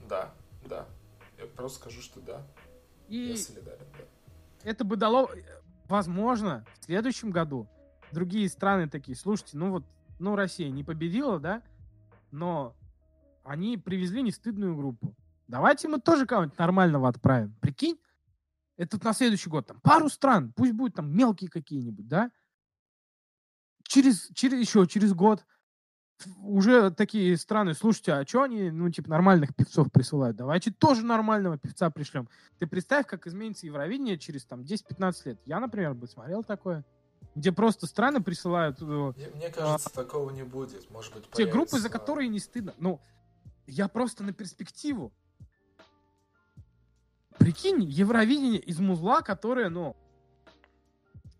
да, 0.08 0.32
да. 0.66 0.86
Я 1.38 1.46
просто 1.46 1.80
скажу, 1.80 2.02
что 2.02 2.20
да. 2.20 2.42
И... 3.08 3.16
Я 3.16 3.36
солидарен, 3.36 3.86
да 3.98 4.04
это 4.64 4.84
бы 4.84 4.96
дало, 4.96 5.30
возможно, 5.88 6.64
в 6.80 6.84
следующем 6.86 7.30
году 7.30 7.68
другие 8.10 8.48
страны 8.48 8.88
такие, 8.88 9.16
слушайте, 9.16 9.56
ну 9.56 9.70
вот, 9.70 9.84
ну 10.18 10.34
Россия 10.34 10.70
не 10.70 10.82
победила, 10.82 11.38
да, 11.38 11.62
но 12.30 12.74
они 13.44 13.76
привезли 13.76 14.22
нестыдную 14.22 14.74
группу. 14.74 15.14
Давайте 15.46 15.88
мы 15.88 16.00
тоже 16.00 16.26
кого-нибудь 16.26 16.58
нормального 16.58 17.08
отправим. 17.08 17.54
Прикинь, 17.60 17.98
это 18.76 19.02
на 19.02 19.12
следующий 19.12 19.51
год 19.51 19.66
там 19.66 19.80
пару 19.80 20.09
стран, 20.09 20.52
пусть 20.55 20.72
будет 20.72 20.94
там 20.94 21.14
мелкие 21.14 21.51
какие-нибудь, 21.51 22.09
да? 22.09 22.30
Через, 23.84 24.30
через 24.34 24.59
еще 24.59 24.86
через 24.86 25.12
год 25.12 25.44
уже 26.42 26.90
такие 26.90 27.36
страны, 27.36 27.74
слушайте, 27.74 28.12
а 28.12 28.26
что 28.26 28.42
они, 28.42 28.70
ну, 28.70 28.88
типа, 28.90 29.10
нормальных 29.10 29.55
певцов 29.55 29.90
присылают? 29.92 30.36
Давайте 30.36 30.70
тоже 30.70 31.05
нормального 31.05 31.59
певца 31.59 31.90
пришлем. 31.90 32.28
Ты 32.59 32.66
представь, 32.66 33.06
как 33.06 33.26
изменится 33.26 33.66
Евровидение 33.66 34.18
через, 34.18 34.44
там, 34.44 34.62
10-15 34.62 35.14
лет. 35.24 35.40
Я, 35.44 35.60
например, 35.60 35.94
бы 35.94 36.06
смотрел 36.06 36.42
такое. 36.44 36.84
Где 37.34 37.52
просто 37.52 37.86
страны 37.86 38.22
присылают... 38.22 38.80
Э, 38.80 38.84
мне, 38.84 39.28
мне 39.34 39.51
кажется, 39.51 39.90
а, 39.92 39.96
такого 39.96 40.30
не 40.30 40.44
будет. 40.44 40.88
Может 40.90 41.14
быть, 41.14 41.28
Те 41.32 41.46
группы, 41.46 41.78
за 41.78 41.88
которые 41.88 42.28
не 42.28 42.38
стыдно. 42.38 42.74
Ну, 42.78 43.01
я 43.66 43.88
просто 43.88 44.22
на 44.22 44.32
перспективу. 44.32 45.12
Прикинь, 47.44 47.82
Евровидение 47.82 48.58
из 48.58 48.78
музла, 48.78 49.20
которое, 49.20 49.68
ну, 49.68 49.94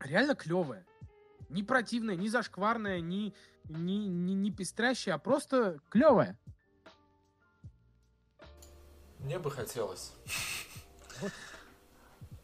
реально 0.01 0.35
клевое. 0.35 0.85
Не 1.48 1.62
противное, 1.62 2.14
не 2.14 2.28
зашкварное, 2.28 3.01
не, 3.01 3.35
не, 3.70 4.06
не, 4.06 4.35
не 4.35 4.51
пестрящая, 4.51 5.14
а 5.14 5.18
просто 5.18 5.81
клевая. 5.89 6.39
Мне 9.18 9.39
бы 9.39 9.51
хотелось. 9.51 10.12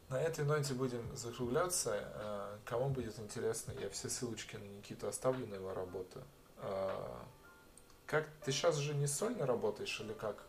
На 0.08 0.18
этой 0.18 0.46
ноте 0.46 0.72
будем 0.72 1.14
закругляться. 1.14 2.10
Э, 2.14 2.58
кому 2.64 2.88
будет 2.88 3.18
интересно, 3.18 3.74
я 3.78 3.90
все 3.90 4.08
ссылочки 4.08 4.56
на 4.56 4.64
Никиту 4.64 5.06
оставлю 5.06 5.46
на 5.46 5.56
его 5.56 5.74
работу. 5.74 6.22
Э, 6.56 6.88
как 8.06 8.26
ты 8.42 8.52
сейчас 8.52 8.76
же 8.76 8.94
не 8.94 9.06
сольно 9.06 9.44
работаешь 9.44 10.00
или 10.00 10.14
как? 10.14 10.46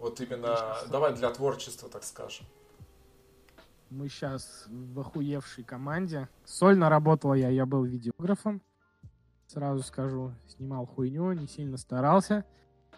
Вот 0.00 0.18
именно, 0.20 0.56
давай 0.90 1.14
для 1.14 1.30
творчества, 1.30 1.90
так 1.90 2.04
скажем. 2.04 2.46
Мы 3.90 4.08
сейчас 4.08 4.64
в 4.66 4.98
охуевшей 4.98 5.62
команде. 5.62 6.28
Сольно 6.44 6.88
работал 6.88 7.34
я, 7.34 7.50
я 7.50 7.66
был 7.66 7.84
видеографом. 7.84 8.62
Сразу 9.46 9.82
скажу, 9.82 10.32
снимал 10.48 10.86
хуйню, 10.86 11.32
не 11.32 11.46
сильно 11.46 11.76
старался. 11.76 12.46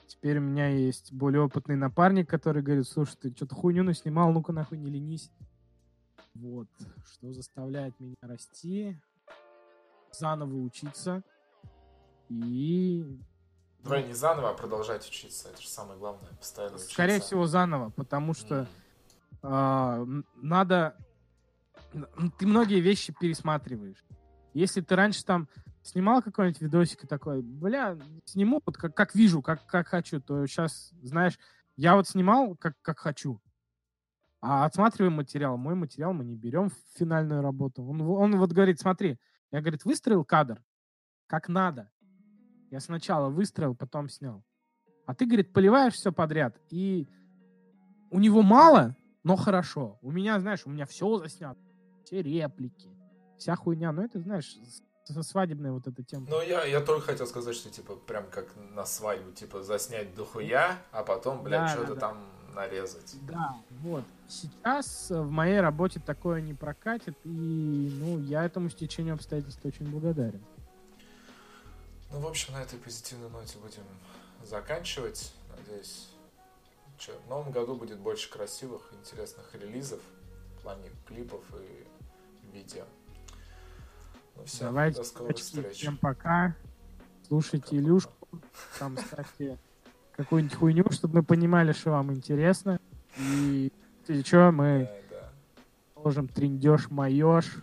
Теперь 0.06 0.38
у 0.38 0.42
меня 0.42 0.68
есть 0.68 1.12
более 1.12 1.42
опытный 1.42 1.74
напарник, 1.74 2.28
который 2.28 2.62
говорит, 2.62 2.86
слушай, 2.86 3.16
ты 3.20 3.30
что-то 3.32 3.56
хуйню 3.56 3.82
наснимал, 3.82 4.30
ну-ка 4.30 4.52
нахуй 4.52 4.78
не 4.78 4.90
ленись. 4.90 5.32
Вот, 6.34 6.68
что 7.04 7.32
заставляет 7.32 7.98
меня 7.98 8.14
расти, 8.20 8.96
заново 10.12 10.54
учиться 10.54 11.24
и... 12.28 13.18
Давай 13.82 14.04
не 14.04 14.14
заново, 14.14 14.50
а 14.50 14.54
продолжать 14.54 15.06
учиться, 15.08 15.48
это 15.48 15.60
же 15.60 15.68
самое 15.68 15.98
главное, 15.98 16.30
постоянно 16.38 16.76
учиться. 16.76 16.92
Скорее 16.92 17.20
всего 17.20 17.46
заново, 17.46 17.90
потому 17.90 18.34
что 18.34 18.68
mm. 19.42 20.22
э, 20.22 20.22
надо... 20.36 20.96
Ты 22.38 22.46
многие 22.46 22.80
вещи 22.80 23.14
пересматриваешь. 23.18 24.02
Если 24.54 24.80
ты 24.80 24.94
раньше 24.96 25.24
там 25.24 25.48
снимал 25.82 26.22
какой-нибудь 26.22 26.60
видосик 26.60 27.04
и 27.04 27.06
такой, 27.06 27.42
бля, 27.42 27.98
сниму 28.24 28.62
вот 28.64 28.76
как, 28.76 28.94
как 28.94 29.14
вижу, 29.14 29.42
как, 29.42 29.66
как 29.66 29.88
хочу, 29.88 30.20
то 30.20 30.46
сейчас, 30.46 30.92
знаешь, 31.02 31.38
я 31.76 31.96
вот 31.96 32.08
снимал 32.08 32.56
как, 32.56 32.80
как 32.82 32.98
хочу, 33.00 33.40
а 34.40 34.64
отсматриваем 34.64 35.14
материал. 35.14 35.56
Мой 35.56 35.74
материал 35.74 36.12
мы 36.12 36.24
не 36.24 36.34
берем 36.34 36.68
в 36.70 36.98
финальную 36.98 37.42
работу. 37.42 37.84
Он, 37.84 38.00
он 38.00 38.36
вот 38.36 38.52
говорит, 38.52 38.80
смотри, 38.80 39.18
я, 39.50 39.60
говорит, 39.60 39.84
выстроил 39.84 40.24
кадр, 40.24 40.62
как 41.26 41.48
надо. 41.48 41.90
Я 42.72 42.80
сначала 42.80 43.28
выстроил, 43.28 43.74
потом 43.74 44.08
снял. 44.08 44.42
А 45.04 45.14
ты, 45.14 45.26
говорит, 45.26 45.52
поливаешь 45.52 45.92
все 45.92 46.10
подряд. 46.10 46.56
И 46.70 47.06
у 48.10 48.18
него 48.18 48.40
мало, 48.40 48.96
но 49.24 49.36
хорошо. 49.36 49.98
У 50.00 50.10
меня, 50.10 50.40
знаешь, 50.40 50.62
у 50.64 50.70
меня 50.70 50.86
все 50.86 51.18
заснято. 51.18 51.60
Все 52.02 52.22
реплики, 52.22 52.88
вся 53.36 53.56
хуйня. 53.56 53.92
Но 53.92 54.02
это, 54.02 54.20
знаешь, 54.20 54.56
свадебная 55.04 55.72
вот 55.72 55.86
эта 55.86 56.02
тема. 56.02 56.26
Ну, 56.30 56.40
я, 56.40 56.64
я 56.64 56.80
только 56.80 57.08
хотел 57.08 57.26
сказать, 57.26 57.54
что, 57.54 57.68
типа, 57.68 57.94
прям 57.94 58.24
как 58.30 58.56
на 58.56 58.86
свадьбу, 58.86 59.32
типа, 59.32 59.62
заснять 59.62 60.14
дохуя, 60.14 60.78
а 60.92 61.04
потом, 61.04 61.42
блядь, 61.42 61.60
да, 61.60 61.68
что-то 61.68 61.94
да, 61.94 62.00
там 62.00 62.24
нарезать. 62.54 63.14
Да, 63.28 63.54
вот. 63.82 64.04
Сейчас 64.28 65.10
в 65.10 65.30
моей 65.30 65.60
работе 65.60 66.00
такое 66.00 66.40
не 66.40 66.54
прокатит, 66.54 67.18
и, 67.24 67.98
ну, 68.00 68.18
я 68.18 68.46
этому 68.46 68.70
стечению 68.70 69.12
обстоятельств 69.12 69.62
очень 69.62 69.90
благодарен. 69.90 70.42
Ну, 72.12 72.20
в 72.20 72.26
общем, 72.26 72.52
на 72.52 72.62
этой 72.62 72.78
позитивной 72.78 73.30
ноте 73.30 73.56
будем 73.58 73.84
заканчивать. 74.44 75.32
Надеюсь, 75.56 76.08
что, 76.98 77.12
в 77.24 77.28
новом 77.28 77.50
году 77.52 77.74
будет 77.74 77.98
больше 77.98 78.30
красивых, 78.30 78.82
интересных 78.92 79.54
релизов 79.54 80.00
в 80.58 80.62
плане 80.62 80.90
клипов 81.06 81.42
и 81.54 81.86
видео. 82.54 82.84
Ну, 84.36 84.44
все, 84.44 84.64
Давайте, 84.64 84.98
до 84.98 85.04
скорой 85.04 85.34
встречи. 85.34 85.74
Всем 85.74 85.96
пока. 85.96 86.54
Слушайте 87.28 87.76
Илюшку. 87.76 88.28
Там 88.78 88.98
ставьте 88.98 89.58
какую-нибудь 90.16 90.56
хуйню, 90.56 90.84
чтобы 90.90 91.16
мы 91.16 91.22
понимали, 91.22 91.72
что 91.72 91.92
вам 91.92 92.12
интересно. 92.12 92.78
И 93.16 93.72
ты 94.06 94.22
что, 94.22 94.50
мы 94.52 94.90
да, 95.10 95.16
да. 95.16 96.02
можем 96.02 96.28
триндеж, 96.28 96.90
маешь. 96.90 97.56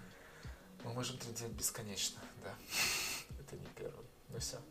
Мы 0.83 0.93
можем 0.93 1.17
триндеть 1.17 1.51
бесконечно, 1.51 2.19
да. 4.39 4.68